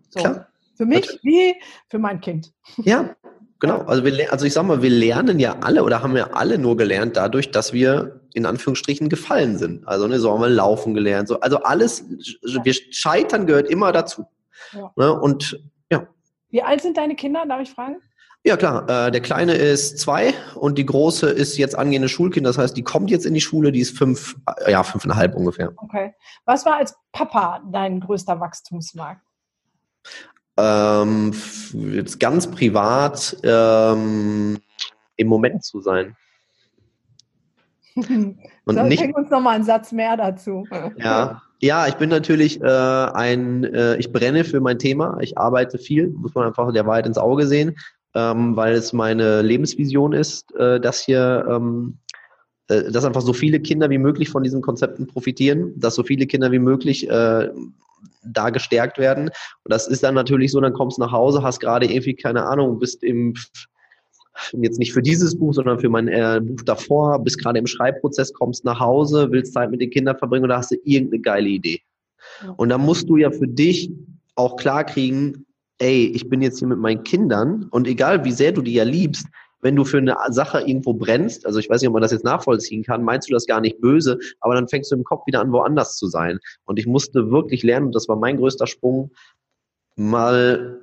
so. 0.08 0.20
klar. 0.20 0.46
Für 0.74 0.86
mich 0.86 1.20
wie 1.22 1.54
für 1.90 1.98
mein 1.98 2.22
Kind. 2.22 2.54
Ja, 2.84 3.14
genau. 3.58 3.80
Also, 3.82 4.02
wir, 4.02 4.32
also 4.32 4.46
ich 4.46 4.54
sag 4.54 4.64
mal, 4.64 4.80
wir 4.80 4.88
lernen 4.88 5.38
ja 5.38 5.58
alle 5.60 5.84
oder 5.84 6.02
haben 6.02 6.16
ja 6.16 6.30
alle 6.30 6.56
nur 6.56 6.78
gelernt 6.78 7.18
dadurch, 7.18 7.50
dass 7.50 7.74
wir 7.74 8.22
in 8.32 8.46
Anführungsstrichen 8.46 9.10
gefallen 9.10 9.58
sind. 9.58 9.86
Also 9.86 10.06
ne, 10.08 10.18
so 10.18 10.32
haben 10.32 10.40
wir 10.40 10.48
laufen 10.48 10.94
gelernt. 10.94 11.28
So, 11.28 11.38
also 11.40 11.58
alles, 11.58 12.02
wir 12.08 12.72
scheitern 12.72 13.46
gehört 13.46 13.68
immer 13.68 13.92
dazu. 13.92 14.24
Ja. 14.72 14.92
Ne, 14.96 15.20
und 15.20 15.62
ja. 15.92 16.08
Wie 16.48 16.62
alt 16.62 16.80
sind 16.80 16.96
deine 16.96 17.14
Kinder, 17.14 17.44
darf 17.46 17.60
ich 17.60 17.68
fragen? 17.68 17.96
Ja, 18.46 18.56
klar. 18.56 18.88
Äh, 18.88 19.10
der 19.10 19.20
Kleine 19.22 19.54
ist 19.54 19.98
zwei 19.98 20.32
und 20.54 20.78
die 20.78 20.86
Große 20.86 21.28
ist 21.28 21.58
jetzt 21.58 21.76
angehende 21.76 22.08
Schulkind. 22.08 22.46
Das 22.46 22.58
heißt, 22.58 22.76
die 22.76 22.84
kommt 22.84 23.10
jetzt 23.10 23.26
in 23.26 23.34
die 23.34 23.40
Schule, 23.40 23.72
die 23.72 23.80
ist 23.80 23.98
fünf, 23.98 24.36
äh, 24.64 24.70
ja, 24.70 24.84
fünfeinhalb 24.84 25.34
ungefähr. 25.34 25.72
Okay. 25.76 26.14
Was 26.44 26.64
war 26.64 26.76
als 26.76 26.94
Papa 27.10 27.60
dein 27.72 27.98
größter 27.98 28.38
Wachstumsmarkt? 28.38 29.20
Ähm, 30.56 31.34
jetzt 31.72 32.20
ganz 32.20 32.48
privat 32.48 33.36
ähm, 33.42 34.58
im 35.16 35.26
Moment 35.26 35.64
zu 35.64 35.80
sein. 35.80 36.16
Und 37.96 38.38
Dann 38.66 38.86
nicht, 38.86 39.02
uns 39.12 39.28
noch 39.28 39.40
mal 39.40 39.56
einen 39.56 39.64
Satz 39.64 39.90
mehr 39.90 40.16
dazu. 40.16 40.64
Ja, 40.98 41.42
ja, 41.60 41.86
ich 41.88 41.94
bin 41.94 42.10
natürlich 42.10 42.60
äh, 42.60 42.66
ein, 42.66 43.64
äh, 43.64 43.96
ich 43.96 44.12
brenne 44.12 44.44
für 44.44 44.60
mein 44.60 44.78
Thema. 44.78 45.18
Ich 45.20 45.38
arbeite 45.38 45.78
viel, 45.78 46.08
muss 46.08 46.34
man 46.34 46.46
einfach 46.46 46.70
der 46.72 46.86
Wahrheit 46.86 47.06
ins 47.06 47.18
Auge 47.18 47.46
sehen, 47.46 47.76
ähm, 48.16 48.56
weil 48.56 48.74
es 48.74 48.94
meine 48.94 49.42
Lebensvision 49.42 50.14
ist, 50.14 50.54
äh, 50.56 50.80
dass 50.80 51.04
hier, 51.04 51.46
ähm, 51.50 51.98
äh, 52.68 52.90
dass 52.90 53.04
einfach 53.04 53.20
so 53.20 53.34
viele 53.34 53.60
Kinder 53.60 53.90
wie 53.90 53.98
möglich 53.98 54.30
von 54.30 54.42
diesen 54.42 54.62
Konzepten 54.62 55.06
profitieren, 55.06 55.74
dass 55.76 55.96
so 55.96 56.02
viele 56.02 56.26
Kinder 56.26 56.50
wie 56.50 56.58
möglich 56.58 57.10
äh, 57.10 57.50
da 58.24 58.50
gestärkt 58.50 58.98
werden. 58.98 59.26
Und 59.26 59.72
das 59.72 59.86
ist 59.86 60.02
dann 60.02 60.14
natürlich 60.14 60.50
so, 60.50 60.60
dann 60.60 60.72
kommst 60.72 60.96
du 60.96 61.02
nach 61.02 61.12
Hause, 61.12 61.42
hast 61.42 61.60
gerade 61.60 61.86
irgendwie, 61.86 62.14
keine 62.14 62.46
Ahnung, 62.46 62.78
bist 62.78 63.04
im 63.04 63.34
jetzt 64.52 64.78
nicht 64.78 64.92
für 64.92 65.02
dieses 65.02 65.38
Buch, 65.38 65.54
sondern 65.54 65.80
für 65.80 65.88
mein 65.88 66.08
äh, 66.08 66.40
Buch 66.42 66.62
davor, 66.62 67.18
bist 67.22 67.38
gerade 67.38 67.58
im 67.58 67.66
Schreibprozess, 67.66 68.32
kommst 68.34 68.64
nach 68.64 68.80
Hause, 68.80 69.28
willst 69.30 69.54
Zeit 69.54 69.70
mit 69.70 69.80
den 69.80 69.90
Kindern 69.90 70.18
verbringen 70.18 70.44
und 70.44 70.50
da 70.50 70.58
hast 70.58 70.70
du 70.70 70.76
irgendeine 70.84 71.22
geile 71.22 71.48
Idee. 71.48 71.80
Und 72.56 72.68
dann 72.68 72.82
musst 72.82 73.08
du 73.08 73.16
ja 73.16 73.30
für 73.30 73.48
dich 73.48 73.90
auch 74.34 74.56
klar 74.56 74.84
kriegen, 74.84 75.45
ey, 75.78 76.06
ich 76.14 76.28
bin 76.28 76.42
jetzt 76.42 76.58
hier 76.58 76.68
mit 76.68 76.78
meinen 76.78 77.02
Kindern 77.04 77.66
und 77.70 77.86
egal 77.86 78.24
wie 78.24 78.32
sehr 78.32 78.52
du 78.52 78.62
die 78.62 78.74
ja 78.74 78.84
liebst, 78.84 79.26
wenn 79.60 79.76
du 79.76 79.84
für 79.84 79.98
eine 79.98 80.16
Sache 80.28 80.60
irgendwo 80.60 80.94
brennst, 80.94 81.46
also 81.46 81.58
ich 81.58 81.68
weiß 81.68 81.80
nicht, 81.80 81.88
ob 81.88 81.94
man 81.94 82.02
das 82.02 82.12
jetzt 82.12 82.24
nachvollziehen 82.24 82.84
kann, 82.84 83.02
meinst 83.02 83.28
du 83.28 83.32
das 83.32 83.46
gar 83.46 83.60
nicht 83.60 83.80
böse, 83.80 84.18
aber 84.40 84.54
dann 84.54 84.68
fängst 84.68 84.92
du 84.92 84.96
im 84.96 85.04
Kopf 85.04 85.26
wieder 85.26 85.40
an, 85.40 85.50
woanders 85.52 85.96
zu 85.96 86.06
sein. 86.06 86.38
Und 86.64 86.78
ich 86.78 86.86
musste 86.86 87.30
wirklich 87.30 87.62
lernen, 87.62 87.86
und 87.86 87.94
das 87.94 88.08
war 88.08 88.16
mein 88.16 88.36
größter 88.36 88.66
Sprung, 88.66 89.10
mal 89.96 90.80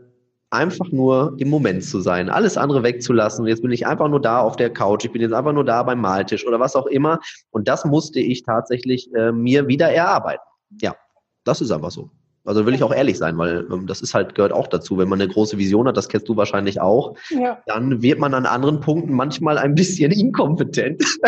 einfach 0.49 0.91
nur 0.91 1.35
im 1.37 1.49
Moment 1.49 1.83
zu 1.83 1.99
sein, 2.01 2.29
alles 2.29 2.57
andere 2.57 2.83
wegzulassen. 2.83 3.47
Jetzt 3.47 3.61
bin 3.61 3.71
ich 3.71 3.87
einfach 3.87 4.07
nur 4.07 4.21
da 4.21 4.41
auf 4.41 4.55
der 4.55 4.71
Couch, 4.71 5.05
ich 5.05 5.11
bin 5.11 5.21
jetzt 5.21 5.33
einfach 5.33 5.53
nur 5.53 5.65
da 5.65 5.81
beim 5.83 6.01
Maltisch 6.01 6.45
oder 6.45 6.59
was 6.59 6.75
auch 6.75 6.87
immer. 6.87 7.19
Und 7.51 7.67
das 7.67 7.85
musste 7.85 8.19
ich 8.19 8.43
tatsächlich 8.43 9.11
äh, 9.13 9.31
mir 9.31 9.67
wieder 9.67 9.89
erarbeiten. 9.89 10.43
Ja, 10.81 10.95
das 11.43 11.61
ist 11.61 11.71
einfach 11.71 11.91
so. 11.91 12.09
Also 12.45 12.65
will 12.65 12.73
ich 12.73 12.83
auch 12.83 12.93
ehrlich 12.93 13.17
sein, 13.17 13.37
weil 13.37 13.65
ähm, 13.71 13.87
das 13.87 14.01
ist 14.01 14.13
halt, 14.13 14.35
gehört 14.35 14.51
auch 14.51 14.67
dazu. 14.67 14.97
Wenn 14.97 15.07
man 15.07 15.21
eine 15.21 15.31
große 15.31 15.57
Vision 15.57 15.87
hat, 15.87 15.97
das 15.97 16.09
kennst 16.09 16.27
du 16.27 16.35
wahrscheinlich 16.35 16.81
auch, 16.81 17.15
ja. 17.29 17.61
dann 17.67 18.01
wird 18.01 18.19
man 18.19 18.33
an 18.33 18.45
anderen 18.45 18.81
Punkten 18.81 19.13
manchmal 19.13 19.57
ein 19.57 19.75
bisschen 19.75 20.11
inkompetent. 20.19 21.03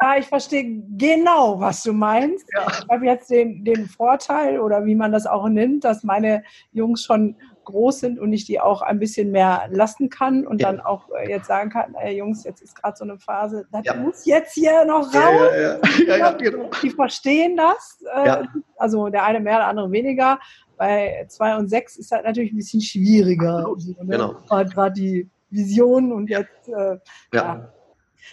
Ja, 0.00 0.16
ich 0.18 0.26
verstehe 0.26 0.82
genau, 0.98 1.60
was 1.60 1.84
du 1.84 1.92
meinst. 1.92 2.44
Ja. 2.52 2.66
Ich 2.66 2.88
habe 2.88 3.06
jetzt 3.06 3.30
den, 3.30 3.64
den 3.64 3.86
Vorteil 3.86 4.58
oder 4.58 4.84
wie 4.84 4.96
man 4.96 5.12
das 5.12 5.26
auch 5.26 5.48
nennt, 5.48 5.84
dass 5.84 6.02
meine 6.02 6.42
Jungs 6.72 7.04
schon 7.04 7.36
groß 7.64 8.00
sind 8.00 8.18
und 8.18 8.32
ich 8.32 8.44
die 8.44 8.60
auch 8.60 8.82
ein 8.82 8.98
bisschen 8.98 9.30
mehr 9.30 9.68
lassen 9.70 10.08
kann 10.08 10.46
und 10.46 10.60
ja. 10.60 10.70
dann 10.70 10.80
auch 10.80 11.08
äh, 11.10 11.30
jetzt 11.30 11.46
sagen 11.46 11.70
kann, 11.70 11.94
ey 11.94 12.16
Jungs, 12.16 12.44
jetzt 12.44 12.62
ist 12.62 12.74
gerade 12.74 12.96
so 12.96 13.04
eine 13.04 13.18
Phase, 13.18 13.66
das 13.70 13.84
ja. 13.84 13.94
muss 13.94 14.24
jetzt 14.24 14.54
hier 14.54 14.84
noch 14.84 15.14
raus. 15.14 15.78
Ja, 16.06 16.32
genau. 16.38 16.70
Die 16.82 16.90
verstehen 16.90 17.56
das. 17.56 18.02
Äh, 18.14 18.44
also 18.76 19.08
der 19.08 19.24
eine 19.24 19.40
mehr, 19.40 19.58
der 19.58 19.68
andere 19.68 19.90
weniger. 19.90 20.38
Bei 20.76 21.26
zwei 21.28 21.56
und 21.56 21.68
sechs 21.68 21.96
ist 21.96 22.10
halt 22.10 22.24
natürlich 22.24 22.52
ein 22.52 22.56
bisschen 22.56 22.80
schwieriger. 22.80 23.66
Also, 23.68 23.92
ne? 24.02 24.06
Genau. 24.06 24.34
Gerade 24.48 24.92
die 24.92 25.30
Vision 25.50 26.12
und 26.12 26.28
jetzt 26.28 26.68
äh, 26.68 26.98
ja. 27.32 27.72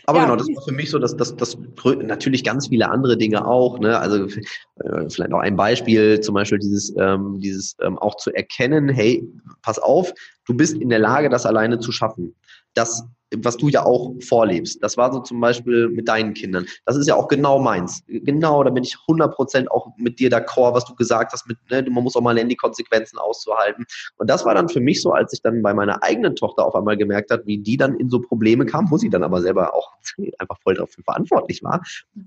Aber 0.06 0.20
ja, 0.20 0.26
genau, 0.26 0.36
das 0.38 0.48
war 0.48 0.64
für 0.64 0.72
mich 0.74 0.90
so, 0.90 1.00
dass 1.00 1.16
das, 1.16 1.36
das 1.36 1.58
natürlich 2.02 2.44
ganz 2.44 2.68
viele 2.68 2.90
andere 2.90 3.18
Dinge 3.18 3.46
auch. 3.46 3.80
Ne? 3.80 3.98
Also 3.98 4.26
äh, 4.26 5.10
vielleicht 5.10 5.30
noch 5.30 5.40
ein 5.40 5.56
Beispiel, 5.56 6.20
zum 6.20 6.36
Beispiel 6.36 6.60
dieses, 6.60 6.94
ähm, 6.98 7.40
dieses 7.40 7.76
ähm, 7.82 7.98
auch 7.98 8.16
zu 8.16 8.32
erkennen, 8.32 8.90
hey, 8.90 9.24
pass 9.62 9.80
auf, 9.80 10.14
du 10.46 10.54
bist 10.54 10.78
in 10.78 10.90
der 10.90 11.00
Lage, 11.00 11.30
das 11.30 11.46
alleine 11.46 11.80
zu 11.80 11.92
schaffen. 11.92 12.36
Das 12.74 13.04
was 13.36 13.58
du 13.58 13.70
ja 13.70 13.86
auch 13.86 14.14
vorlebst. 14.22 14.82
Das 14.84 14.98
war 14.98 15.14
so 15.14 15.20
zum 15.20 15.40
Beispiel 15.40 15.90
mit 15.90 16.08
deinen 16.08 16.34
Kindern. 16.34 16.66
Das 16.86 16.96
ist 16.96 17.08
ja 17.08 17.16
auch 17.16 17.28
genau 17.28 17.60
meins. 17.60 18.04
Genau, 18.08 18.64
da 18.64 18.70
bin 18.70 18.84
ich 18.84 18.96
100% 19.08 19.68
auch 19.68 19.92
mit 19.98 20.20
dir 20.20 20.30
d'accord, 20.30 20.74
was 20.74 20.86
du 20.86 20.96
gesagt 20.96 21.32
hast. 21.34 21.48
Mit, 21.48 21.58
ne, 21.70 21.86
man 21.90 22.04
muss 22.04 22.16
auch 22.16 22.22
mal 22.22 22.34
lernen, 22.34 22.50
die 22.50 22.56
Konsequenzen 22.56 23.20
auszuhalten. 23.20 23.86
Und 24.18 24.30
das 24.30 24.46
war 24.46 24.56
dann 24.56 24.70
für 24.70 24.80
mich 24.80 25.02
so, 25.02 25.12
als 25.12 25.34
ich 25.34 25.42
dann 25.42 25.62
bei 25.62 25.74
meiner 25.74 26.02
eigenen 26.04 26.36
Tochter 26.36 26.66
auf 26.66 26.76
einmal 26.76 26.98
gemerkt 26.98 27.32
habe, 27.32 27.46
wie 27.46 27.60
die 27.60 27.78
dann 27.78 27.96
in 27.96 28.10
so 28.10 28.20
Probleme 28.20 28.66
kam, 28.66 28.90
wo 28.90 28.98
sie 28.98 29.10
dann 29.10 29.24
aber 29.24 29.42
selber 29.42 29.74
auch 29.76 29.92
einfach 30.40 30.60
voll 30.62 30.76
dafür 30.76 31.04
verantwortlich 31.04 31.64
war, 31.64 31.82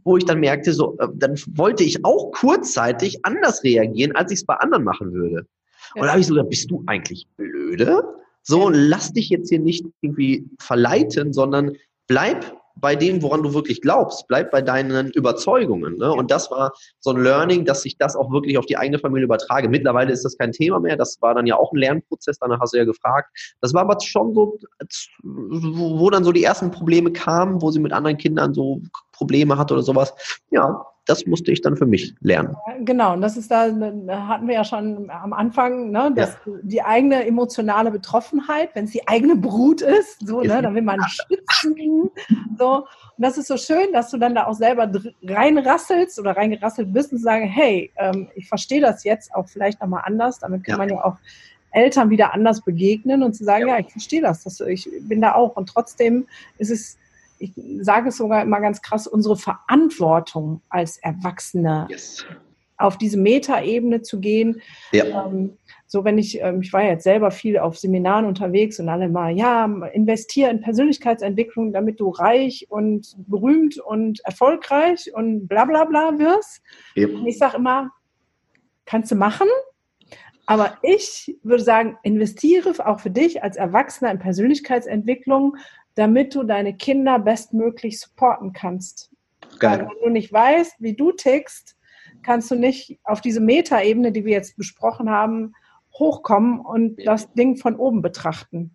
wo 0.04 0.16
ich 0.16 0.24
dann 0.24 0.40
merkte, 0.40 0.72
so, 0.72 0.96
äh, 0.98 1.08
dann 1.14 1.36
wollte 1.54 1.82
ich 1.82 2.04
auch 2.04 2.30
kurzzeitig 2.32 3.24
anders 3.24 3.64
reagieren, 3.64 4.14
als 4.14 4.30
ich 4.30 4.40
es 4.40 4.46
bei 4.46 4.54
anderen 4.54 4.84
machen 4.84 5.12
würde. 5.12 5.46
Und 5.94 6.02
da 6.02 6.10
habe 6.10 6.20
ich 6.20 6.26
so 6.26 6.34
gesagt, 6.34 6.50
bist 6.50 6.70
du 6.70 6.82
eigentlich 6.86 7.26
blöde? 7.36 8.21
So, 8.42 8.68
lass 8.70 9.12
dich 9.12 9.28
jetzt 9.28 9.48
hier 9.48 9.60
nicht 9.60 9.86
irgendwie 10.00 10.48
verleiten, 10.58 11.32
sondern 11.32 11.76
bleib 12.06 12.56
bei 12.76 12.96
dem, 12.96 13.22
woran 13.22 13.42
du 13.42 13.54
wirklich 13.54 13.80
glaubst. 13.80 14.26
Bleib 14.28 14.50
bei 14.50 14.62
deinen 14.62 15.10
Überzeugungen. 15.10 15.98
Ne? 15.98 16.12
Und 16.12 16.30
das 16.30 16.50
war 16.50 16.72
so 17.00 17.10
ein 17.10 17.22
Learning, 17.22 17.64
dass 17.64 17.84
ich 17.84 17.98
das 17.98 18.16
auch 18.16 18.30
wirklich 18.32 18.58
auf 18.58 18.66
die 18.66 18.76
eigene 18.76 18.98
Familie 18.98 19.24
übertrage. 19.24 19.68
Mittlerweile 19.68 20.12
ist 20.12 20.24
das 20.24 20.38
kein 20.38 20.52
Thema 20.52 20.80
mehr. 20.80 20.96
Das 20.96 21.20
war 21.20 21.34
dann 21.34 21.46
ja 21.46 21.56
auch 21.56 21.72
ein 21.72 21.76
Lernprozess. 21.76 22.38
Danach 22.38 22.60
hast 22.60 22.72
du 22.72 22.78
ja 22.78 22.84
gefragt. 22.84 23.28
Das 23.60 23.74
war 23.74 23.82
aber 23.82 24.00
schon 24.00 24.34
so, 24.34 24.58
wo 25.22 26.10
dann 26.10 26.24
so 26.24 26.32
die 26.32 26.44
ersten 26.44 26.70
Probleme 26.70 27.12
kamen, 27.12 27.60
wo 27.60 27.70
sie 27.70 27.80
mit 27.80 27.92
anderen 27.92 28.16
Kindern 28.16 28.54
so 28.54 28.80
Probleme 29.12 29.58
hatte 29.58 29.74
oder 29.74 29.82
sowas. 29.82 30.14
Ja, 30.50 30.84
das 31.04 31.26
musste 31.26 31.50
ich 31.50 31.60
dann 31.62 31.76
für 31.76 31.86
mich 31.86 32.14
lernen. 32.20 32.56
Genau, 32.80 33.14
und 33.14 33.22
das 33.22 33.36
ist 33.36 33.50
da, 33.50 33.64
hatten 33.64 34.46
wir 34.46 34.54
ja 34.54 34.64
schon 34.64 35.10
am 35.10 35.32
Anfang, 35.32 35.90
ne, 35.90 36.12
dass 36.14 36.36
ja. 36.46 36.52
die 36.62 36.82
eigene 36.82 37.26
emotionale 37.26 37.90
Betroffenheit, 37.90 38.70
wenn 38.74 38.84
es 38.84 38.92
die 38.92 39.06
eigene 39.08 39.34
Brut 39.34 39.82
ist, 39.82 40.26
so, 40.26 40.40
ne, 40.42 40.62
dann 40.62 40.74
will 40.74 40.82
man 40.82 41.00
schützen. 41.08 42.10
So. 42.56 42.76
Und 42.76 42.86
das 43.18 43.36
ist 43.36 43.48
so 43.48 43.56
schön, 43.56 43.92
dass 43.92 44.10
du 44.10 44.18
dann 44.18 44.34
da 44.34 44.46
auch 44.46 44.54
selber 44.54 44.90
reinrasselst 45.24 46.20
oder 46.20 46.36
reingerasselt 46.36 46.92
bist 46.92 47.12
und 47.12 47.18
sagen, 47.18 47.46
hey, 47.46 47.90
ähm, 47.96 48.28
ich 48.36 48.48
verstehe 48.48 48.80
das 48.80 49.02
jetzt 49.02 49.34
auch 49.34 49.48
vielleicht 49.48 49.80
nochmal 49.80 50.02
anders. 50.04 50.38
Damit 50.38 50.64
kann 50.64 50.74
ja. 50.74 50.78
man 50.78 50.88
ja 50.88 51.04
auch 51.04 51.16
Eltern 51.72 52.10
wieder 52.10 52.32
anders 52.32 52.60
begegnen 52.60 53.22
und 53.22 53.34
zu 53.34 53.44
sagen, 53.44 53.66
ja, 53.66 53.78
ja 53.78 53.84
ich 53.84 53.90
verstehe 53.90 54.20
das, 54.20 54.44
das, 54.44 54.60
ich 54.60 54.88
bin 55.00 55.20
da 55.20 55.34
auch. 55.34 55.56
Und 55.56 55.68
trotzdem 55.68 56.26
ist 56.58 56.70
es 56.70 56.98
ich 57.42 57.52
sage 57.80 58.10
es 58.10 58.16
sogar 58.16 58.42
immer 58.42 58.60
ganz 58.60 58.82
krass, 58.82 59.06
unsere 59.06 59.36
Verantwortung 59.36 60.62
als 60.68 60.98
Erwachsene 60.98 61.88
yes. 61.90 62.24
auf 62.76 62.96
diese 62.96 63.18
Metaebene 63.18 64.02
zu 64.02 64.20
gehen. 64.20 64.62
Ja. 64.92 65.26
Ähm, 65.26 65.58
so, 65.86 66.04
wenn 66.04 66.18
ich, 66.18 66.40
ähm, 66.40 66.62
ich 66.62 66.72
war 66.72 66.84
jetzt 66.84 67.02
selber 67.02 67.32
viel 67.32 67.58
auf 67.58 67.76
Seminaren 67.76 68.26
unterwegs 68.26 68.78
und 68.78 68.88
alle 68.88 69.08
mal, 69.08 69.36
ja, 69.36 69.64
investiere 69.92 70.50
in 70.50 70.60
Persönlichkeitsentwicklung, 70.60 71.72
damit 71.72 71.98
du 71.98 72.10
reich 72.10 72.66
und 72.70 73.14
berühmt 73.26 73.78
und 73.78 74.20
erfolgreich 74.24 75.12
und 75.12 75.48
bla 75.48 75.64
bla 75.64 75.84
bla 75.84 76.18
wirst. 76.18 76.62
Ja. 76.94 77.08
Und 77.08 77.26
ich 77.26 77.38
sage 77.38 77.56
immer, 77.56 77.90
kannst 78.86 79.10
du 79.10 79.16
machen, 79.16 79.48
aber 80.46 80.78
ich 80.82 81.38
würde 81.42 81.62
sagen, 81.62 81.98
investiere 82.02 82.74
auch 82.86 83.00
für 83.00 83.10
dich 83.10 83.42
als 83.42 83.56
Erwachsener 83.56 84.10
in 84.10 84.18
Persönlichkeitsentwicklung, 84.18 85.56
damit 85.94 86.34
du 86.34 86.42
deine 86.42 86.76
Kinder 86.76 87.18
bestmöglich 87.18 88.00
supporten 88.00 88.52
kannst. 88.52 89.10
Geil. 89.58 89.80
Weil 89.80 89.86
wenn 89.88 90.04
du 90.04 90.10
nicht 90.10 90.32
weißt, 90.32 90.76
wie 90.78 90.94
du 90.94 91.12
tickst, 91.12 91.76
kannst 92.22 92.50
du 92.50 92.54
nicht 92.54 92.98
auf 93.04 93.20
diese 93.20 93.40
Metaebene, 93.40 94.12
die 94.12 94.24
wir 94.24 94.32
jetzt 94.32 94.56
besprochen 94.56 95.10
haben, 95.10 95.54
hochkommen 95.94 96.60
und 96.60 96.96
das 97.04 97.32
Ding 97.34 97.56
von 97.56 97.76
oben 97.76 98.02
betrachten. 98.02 98.74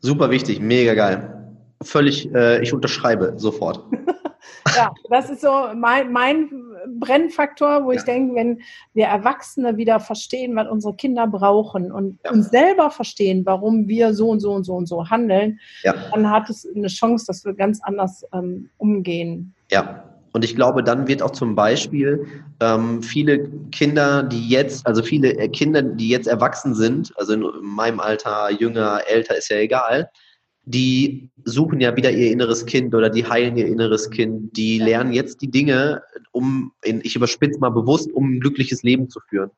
Super 0.00 0.30
wichtig, 0.30 0.60
mega 0.60 0.94
geil. 0.94 1.56
Völlig, 1.82 2.32
äh, 2.34 2.62
ich 2.62 2.72
unterschreibe 2.72 3.34
sofort. 3.36 3.84
ja, 4.76 4.92
das 5.10 5.30
ist 5.30 5.42
so 5.42 5.68
mein, 5.74 6.12
mein 6.12 6.50
Brennfaktor, 6.98 7.84
wo 7.84 7.92
ja. 7.92 7.98
ich 7.98 8.04
denke, 8.04 8.34
wenn 8.34 8.60
wir 8.94 9.06
Erwachsene 9.06 9.76
wieder 9.76 10.00
verstehen, 10.00 10.56
was 10.56 10.68
unsere 10.68 10.94
Kinder 10.94 11.26
brauchen 11.26 11.92
und 11.92 12.18
ja. 12.24 12.32
uns 12.32 12.50
selber 12.50 12.90
verstehen, 12.90 13.44
warum 13.44 13.88
wir 13.88 14.14
so 14.14 14.30
und 14.30 14.40
so 14.40 14.52
und 14.52 14.64
so 14.64 14.74
und 14.74 14.86
so 14.86 15.08
handeln, 15.08 15.60
ja. 15.82 15.94
dann 16.12 16.30
hat 16.30 16.50
es 16.50 16.66
eine 16.74 16.88
Chance, 16.88 17.26
dass 17.26 17.44
wir 17.44 17.54
ganz 17.54 17.80
anders 17.82 18.24
ähm, 18.32 18.70
umgehen. 18.78 19.54
Ja, 19.70 20.04
und 20.32 20.44
ich 20.44 20.54
glaube, 20.54 20.82
dann 20.82 21.08
wird 21.08 21.22
auch 21.22 21.30
zum 21.30 21.54
Beispiel 21.54 22.26
ähm, 22.60 23.02
viele 23.02 23.48
Kinder, 23.70 24.22
die 24.22 24.48
jetzt, 24.48 24.86
also 24.86 25.02
viele 25.02 25.32
Kinder, 25.48 25.82
die 25.82 26.08
jetzt 26.08 26.28
erwachsen 26.28 26.74
sind, 26.74 27.12
also 27.16 27.32
in 27.32 27.44
meinem 27.62 27.98
Alter, 27.98 28.50
jünger, 28.50 29.00
älter, 29.06 29.36
ist 29.36 29.48
ja 29.48 29.56
egal, 29.56 30.10
die 30.68 31.30
suchen 31.44 31.80
ja 31.80 31.96
wieder 31.96 32.10
ihr 32.10 32.30
inneres 32.30 32.66
Kind 32.66 32.94
oder 32.94 33.08
die 33.08 33.26
heilen 33.26 33.56
ihr 33.56 33.66
inneres 33.66 34.10
Kind. 34.10 34.54
Die 34.56 34.76
ja. 34.76 34.84
lernen 34.84 35.12
jetzt 35.14 35.40
die 35.40 35.50
Dinge, 35.50 36.02
um, 36.30 36.72
ich 36.84 37.16
überspitze 37.16 37.58
mal 37.58 37.70
bewusst, 37.70 38.12
um 38.12 38.34
ein 38.34 38.40
glückliches 38.40 38.82
Leben 38.82 39.08
zu 39.08 39.20
führen. 39.28 39.50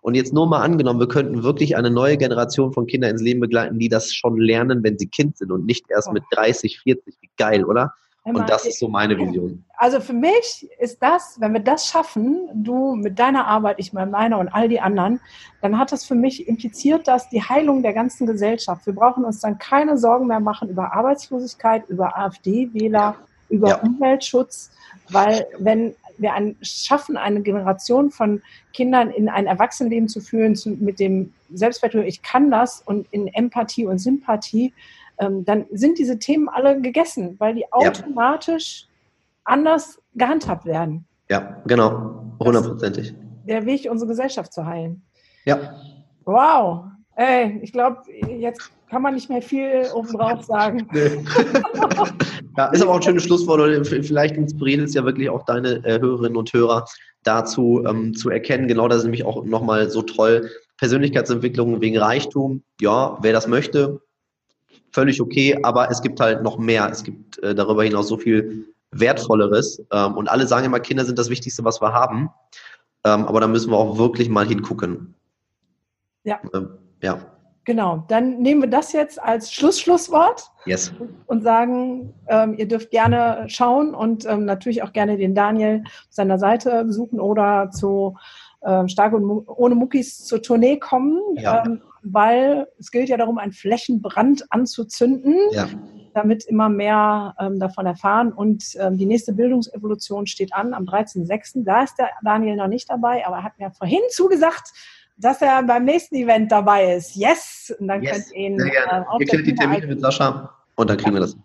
Und 0.00 0.14
jetzt 0.14 0.32
nur 0.32 0.46
mal 0.46 0.62
angenommen, 0.62 1.00
wir 1.00 1.08
könnten 1.08 1.42
wirklich 1.42 1.76
eine 1.76 1.90
neue 1.90 2.16
Generation 2.16 2.72
von 2.72 2.86
Kindern 2.86 3.10
ins 3.10 3.22
Leben 3.22 3.40
begleiten, 3.40 3.78
die 3.78 3.90
das 3.90 4.14
schon 4.14 4.38
lernen, 4.38 4.82
wenn 4.82 4.98
sie 4.98 5.08
Kind 5.08 5.36
sind 5.36 5.52
und 5.52 5.66
nicht 5.66 5.84
erst 5.90 6.12
mit 6.12 6.22
30, 6.30 6.80
40. 6.80 7.16
Wie 7.20 7.30
geil, 7.36 7.64
oder? 7.64 7.92
Und 8.24 8.48
das 8.48 8.64
ist 8.64 8.78
so 8.78 8.88
meine 8.88 9.18
Vision. 9.18 9.62
Also 9.76 10.00
für 10.00 10.14
mich 10.14 10.66
ist 10.78 11.02
das, 11.02 11.36
wenn 11.40 11.52
wir 11.52 11.60
das 11.60 11.86
schaffen, 11.86 12.48
du 12.54 12.94
mit 12.94 13.18
deiner 13.18 13.46
Arbeit, 13.46 13.76
ich 13.78 13.92
mit 13.92 14.10
meiner 14.10 14.38
und 14.38 14.48
all 14.48 14.66
die 14.66 14.80
anderen, 14.80 15.20
dann 15.60 15.78
hat 15.78 15.92
das 15.92 16.06
für 16.06 16.14
mich 16.14 16.48
impliziert, 16.48 17.06
dass 17.06 17.28
die 17.28 17.42
Heilung 17.42 17.82
der 17.82 17.92
ganzen 17.92 18.26
Gesellschaft. 18.26 18.86
Wir 18.86 18.94
brauchen 18.94 19.26
uns 19.26 19.40
dann 19.40 19.58
keine 19.58 19.98
Sorgen 19.98 20.26
mehr 20.26 20.40
machen 20.40 20.70
über 20.70 20.94
Arbeitslosigkeit, 20.94 21.86
über 21.90 22.16
AfD-Wähler, 22.16 23.16
über 23.50 23.68
ja. 23.68 23.76
Umweltschutz, 23.82 24.70
weil 25.10 25.46
wenn 25.58 25.94
wir 26.16 26.32
ein, 26.32 26.56
schaffen, 26.62 27.18
eine 27.18 27.42
Generation 27.42 28.10
von 28.10 28.40
Kindern 28.72 29.10
in 29.10 29.28
ein 29.28 29.46
Erwachsenenleben 29.46 30.08
zu 30.08 30.20
führen, 30.20 30.56
zu, 30.56 30.70
mit 30.70 30.98
dem 30.98 31.34
Selbstwertgefühl, 31.52 32.08
ich 32.08 32.22
kann 32.22 32.50
das 32.50 32.80
und 32.80 33.06
in 33.10 33.26
Empathie 33.28 33.84
und 33.84 33.98
Sympathie, 33.98 34.72
ähm, 35.18 35.44
dann 35.44 35.66
sind 35.70 35.98
diese 35.98 36.18
Themen 36.18 36.48
alle 36.48 36.80
gegessen, 36.80 37.36
weil 37.38 37.54
die 37.54 37.72
automatisch 37.72 38.82
ja. 38.82 38.88
anders 39.44 40.00
gehandhabt 40.14 40.66
werden. 40.66 41.06
Ja, 41.30 41.62
genau, 41.66 42.24
hundertprozentig. 42.40 43.14
Der 43.46 43.66
Weg, 43.66 43.88
unsere 43.90 44.08
Gesellschaft 44.08 44.52
zu 44.52 44.64
heilen. 44.66 45.02
Ja. 45.44 45.74
Wow. 46.24 46.84
Ey, 47.16 47.60
ich 47.62 47.72
glaube, 47.72 48.02
jetzt 48.28 48.70
kann 48.90 49.02
man 49.02 49.14
nicht 49.14 49.28
mehr 49.28 49.42
viel 49.42 49.86
oben 49.94 50.08
drauf 50.12 50.44
sagen. 50.44 50.88
ja, 52.56 52.66
ist 52.66 52.82
aber 52.82 52.92
auch 52.92 52.96
ein 52.96 53.02
schönes 53.02 53.24
Schlusswort. 53.24 53.86
Vielleicht 53.86 54.36
inspiriert 54.36 54.80
es 54.80 54.94
ja 54.94 55.04
wirklich 55.04 55.28
auch 55.30 55.44
deine 55.44 55.84
äh, 55.84 56.00
Hörerinnen 56.00 56.36
und 56.36 56.52
Hörer 56.52 56.84
dazu 57.22 57.84
ähm, 57.88 58.14
zu 58.14 58.30
erkennen. 58.30 58.68
Genau 58.68 58.88
das 58.88 58.98
ist 58.98 59.04
nämlich 59.04 59.24
auch 59.24 59.44
nochmal 59.44 59.90
so 59.90 60.02
toll. 60.02 60.50
Persönlichkeitsentwicklung 60.78 61.80
wegen 61.80 61.98
Reichtum. 61.98 62.62
Ja, 62.80 63.16
wer 63.22 63.32
das 63.32 63.46
möchte, 63.46 64.00
völlig 64.94 65.20
okay, 65.20 65.58
aber 65.62 65.90
es 65.90 66.00
gibt 66.00 66.20
halt 66.20 66.42
noch 66.42 66.56
mehr. 66.56 66.88
Es 66.90 67.02
gibt 67.02 67.38
äh, 67.42 67.54
darüber 67.54 67.82
hinaus 67.82 68.08
so 68.08 68.16
viel 68.16 68.66
Wertvolleres. 68.92 69.84
Ähm, 69.92 70.16
und 70.16 70.28
alle 70.28 70.46
sagen 70.46 70.66
immer, 70.66 70.80
Kinder 70.80 71.04
sind 71.04 71.18
das 71.18 71.30
Wichtigste, 71.30 71.64
was 71.64 71.82
wir 71.82 71.92
haben. 71.92 72.30
Ähm, 73.04 73.26
aber 73.26 73.40
da 73.40 73.48
müssen 73.48 73.70
wir 73.70 73.76
auch 73.76 73.98
wirklich 73.98 74.28
mal 74.28 74.46
hingucken. 74.46 75.14
Ja. 76.22 76.40
Ähm, 76.54 76.78
ja. 77.02 77.18
Genau, 77.64 78.04
dann 78.08 78.40
nehmen 78.40 78.60
wir 78.60 78.68
das 78.68 78.92
jetzt 78.92 79.20
als 79.20 79.52
Schlussschlusswort 79.52 80.44
yes. 80.66 80.92
und 81.26 81.42
sagen, 81.42 82.14
ähm, 82.28 82.54
ihr 82.58 82.68
dürft 82.68 82.90
gerne 82.90 83.44
schauen 83.48 83.94
und 83.94 84.26
ähm, 84.26 84.44
natürlich 84.44 84.82
auch 84.82 84.92
gerne 84.92 85.16
den 85.16 85.34
Daniel 85.34 85.82
auf 85.84 86.06
seiner 86.10 86.38
Seite 86.38 86.84
besuchen 86.84 87.20
oder 87.20 87.70
zu 87.70 88.16
ähm, 88.62 88.88
Stark 88.88 89.14
und 89.14 89.48
ohne 89.48 89.74
Muckis 89.74 90.24
zur 90.24 90.42
Tournee 90.42 90.78
kommen, 90.78 91.18
ja. 91.36 91.64
Weil 92.04 92.66
es 92.78 92.90
gilt 92.90 93.08
ja 93.08 93.16
darum, 93.16 93.38
einen 93.38 93.52
Flächenbrand 93.52 94.44
anzuzünden, 94.50 95.34
ja. 95.52 95.68
damit 96.12 96.44
immer 96.44 96.68
mehr 96.68 97.34
ähm, 97.40 97.58
davon 97.58 97.86
erfahren. 97.86 98.32
Und 98.32 98.64
ähm, 98.78 98.96
die 98.96 99.06
nächste 99.06 99.32
Bildungsevolution 99.32 100.26
steht 100.26 100.54
an 100.54 100.74
am 100.74 100.84
13.06. 100.84 101.64
Da 101.64 101.82
ist 101.82 101.96
der 101.98 102.10
Daniel 102.22 102.56
noch 102.56 102.68
nicht 102.68 102.90
dabei, 102.90 103.26
aber 103.26 103.36
er 103.36 103.44
hat 103.44 103.58
mir 103.58 103.70
vorhin 103.70 104.02
zugesagt, 104.10 104.72
dass 105.16 105.40
er 105.42 105.62
beim 105.62 105.84
nächsten 105.84 106.16
Event 106.16 106.52
dabei 106.52 106.94
ist. 106.94 107.14
Yes! 107.14 107.74
Und 107.78 107.88
dann 107.88 108.02
yes. 108.02 108.12
könnt 108.12 108.32
ihr 108.32 108.46
ihn 108.46 108.60
äh, 108.60 109.04
Ihr 109.18 109.26
könnt 109.26 109.46
die 109.46 109.54
Termine 109.54 109.86
mit 109.86 110.00
Sascha 110.00 110.50
und 110.76 110.90
dann 110.90 110.96
kriegen 110.96 111.10
ja. 111.10 111.16
wir 111.16 111.20
das. 111.20 111.36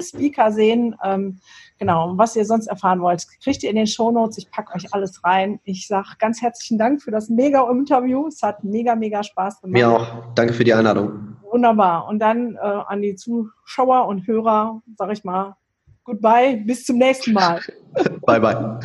Speaker 0.00 0.52
sehen. 0.52 0.96
Ähm, 1.04 1.38
genau, 1.78 2.12
was 2.16 2.36
ihr 2.36 2.44
sonst 2.44 2.66
erfahren 2.66 3.00
wollt, 3.00 3.26
kriegt 3.42 3.62
ihr 3.62 3.70
in 3.70 3.76
den 3.76 3.86
Shownotes. 3.86 4.38
Ich 4.38 4.50
packe 4.50 4.74
euch 4.74 4.92
alles 4.92 5.22
rein. 5.24 5.60
Ich 5.64 5.86
sage 5.86 6.08
ganz 6.18 6.42
herzlichen 6.42 6.78
Dank 6.78 7.02
für 7.02 7.10
das 7.10 7.28
mega 7.28 7.68
Interview. 7.70 8.26
Es 8.26 8.42
hat 8.42 8.64
mega, 8.64 8.94
mega 8.94 9.22
Spaß 9.22 9.60
gemacht. 9.60 9.72
Mir 9.72 9.90
auch. 9.90 10.34
Danke 10.34 10.52
für 10.52 10.64
die 10.64 10.74
Einladung. 10.74 11.36
Wunderbar. 11.50 12.08
Und 12.08 12.18
dann 12.18 12.56
äh, 12.56 12.58
an 12.58 13.02
die 13.02 13.14
Zuschauer 13.14 14.06
und 14.06 14.26
Hörer 14.26 14.82
sage 14.96 15.12
ich 15.12 15.24
mal 15.24 15.56
Goodbye, 16.04 16.62
bis 16.66 16.84
zum 16.84 16.98
nächsten 16.98 17.32
Mal. 17.32 17.62
bye, 18.26 18.38
bye. 18.38 18.78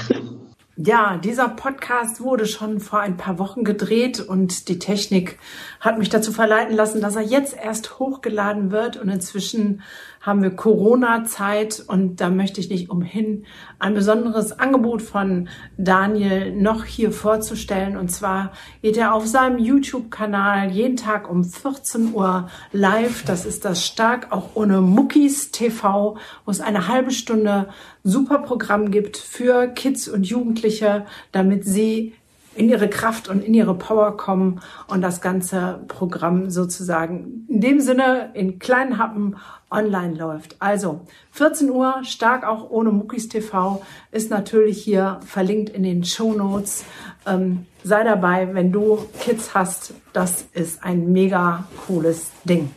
Ja, 0.77 1.17
dieser 1.17 1.49
Podcast 1.49 2.21
wurde 2.21 2.45
schon 2.45 2.79
vor 2.79 3.01
ein 3.01 3.17
paar 3.17 3.37
Wochen 3.37 3.65
gedreht 3.65 4.21
und 4.21 4.69
die 4.69 4.79
Technik 4.79 5.37
hat 5.81 5.99
mich 5.99 6.07
dazu 6.07 6.31
verleiten 6.31 6.73
lassen, 6.73 7.01
dass 7.01 7.17
er 7.17 7.21
jetzt 7.21 7.57
erst 7.61 7.99
hochgeladen 7.99 8.71
wird 8.71 8.95
und 8.95 9.09
inzwischen 9.09 9.81
haben 10.21 10.41
wir 10.41 10.51
Corona-Zeit 10.51 11.83
und 11.87 12.19
da 12.19 12.29
möchte 12.29 12.59
ich 12.59 12.69
nicht 12.69 12.89
umhin, 12.89 13.45
ein 13.79 13.93
besonderes 13.93 14.51
Angebot 14.59 15.01
von 15.01 15.47
Daniel 15.77 16.51
noch 16.51 16.83
hier 16.83 17.11
vorzustellen. 17.11 17.95
Und 17.95 18.09
zwar 18.09 18.51
geht 18.81 18.97
er 18.97 19.13
auf 19.13 19.25
seinem 19.27 19.59
YouTube-Kanal 19.59 20.71
jeden 20.71 20.97
Tag 20.97 21.29
um 21.29 21.43
14 21.43 22.13
Uhr 22.13 22.49
live. 22.71 23.23
Das 23.23 23.45
ist 23.45 23.63
das 23.63 23.85
Stark 23.85 24.31
auch 24.31 24.55
ohne 24.55 24.81
Muckis 24.81 25.51
TV, 25.51 26.17
wo 26.45 26.51
es 26.51 26.59
eine 26.59 26.87
halbe 26.87 27.11
Stunde 27.11 27.69
super 28.03 28.39
Programm 28.39 28.91
gibt 28.91 29.17
für 29.17 29.67
Kids 29.67 30.07
und 30.07 30.27
Jugendliche, 30.27 31.05
damit 31.31 31.65
sie 31.65 32.13
in 32.59 32.67
ihre 32.67 32.89
Kraft 32.89 33.29
und 33.29 33.41
in 33.41 33.53
ihre 33.53 33.73
Power 33.73 34.17
kommen 34.17 34.59
und 34.87 35.01
das 35.01 35.21
ganze 35.21 35.79
Programm 35.87 36.49
sozusagen 36.49 37.45
in 37.47 37.61
dem 37.61 37.79
Sinne 37.79 38.31
in 38.33 38.59
kleinen 38.59 38.97
Happen 38.97 39.37
online 39.71 40.15
läuft. 40.15 40.57
Also 40.59 40.99
14 41.31 41.69
Uhr, 41.69 42.03
stark 42.03 42.45
auch 42.45 42.69
ohne 42.69 42.91
Muckis 42.91 43.29
TV, 43.29 43.81
ist 44.11 44.29
natürlich 44.29 44.83
hier 44.83 45.21
verlinkt 45.25 45.69
in 45.69 45.83
den 45.83 46.03
Show 46.03 46.33
Notes. 46.33 46.83
Ähm, 47.25 47.65
sei 47.85 48.03
dabei, 48.03 48.53
wenn 48.53 48.73
du 48.73 48.99
Kids 49.21 49.55
hast. 49.55 49.93
Das 50.11 50.45
ist 50.51 50.83
ein 50.83 51.13
mega 51.13 51.63
cooles 51.87 52.31
Ding. 52.43 52.71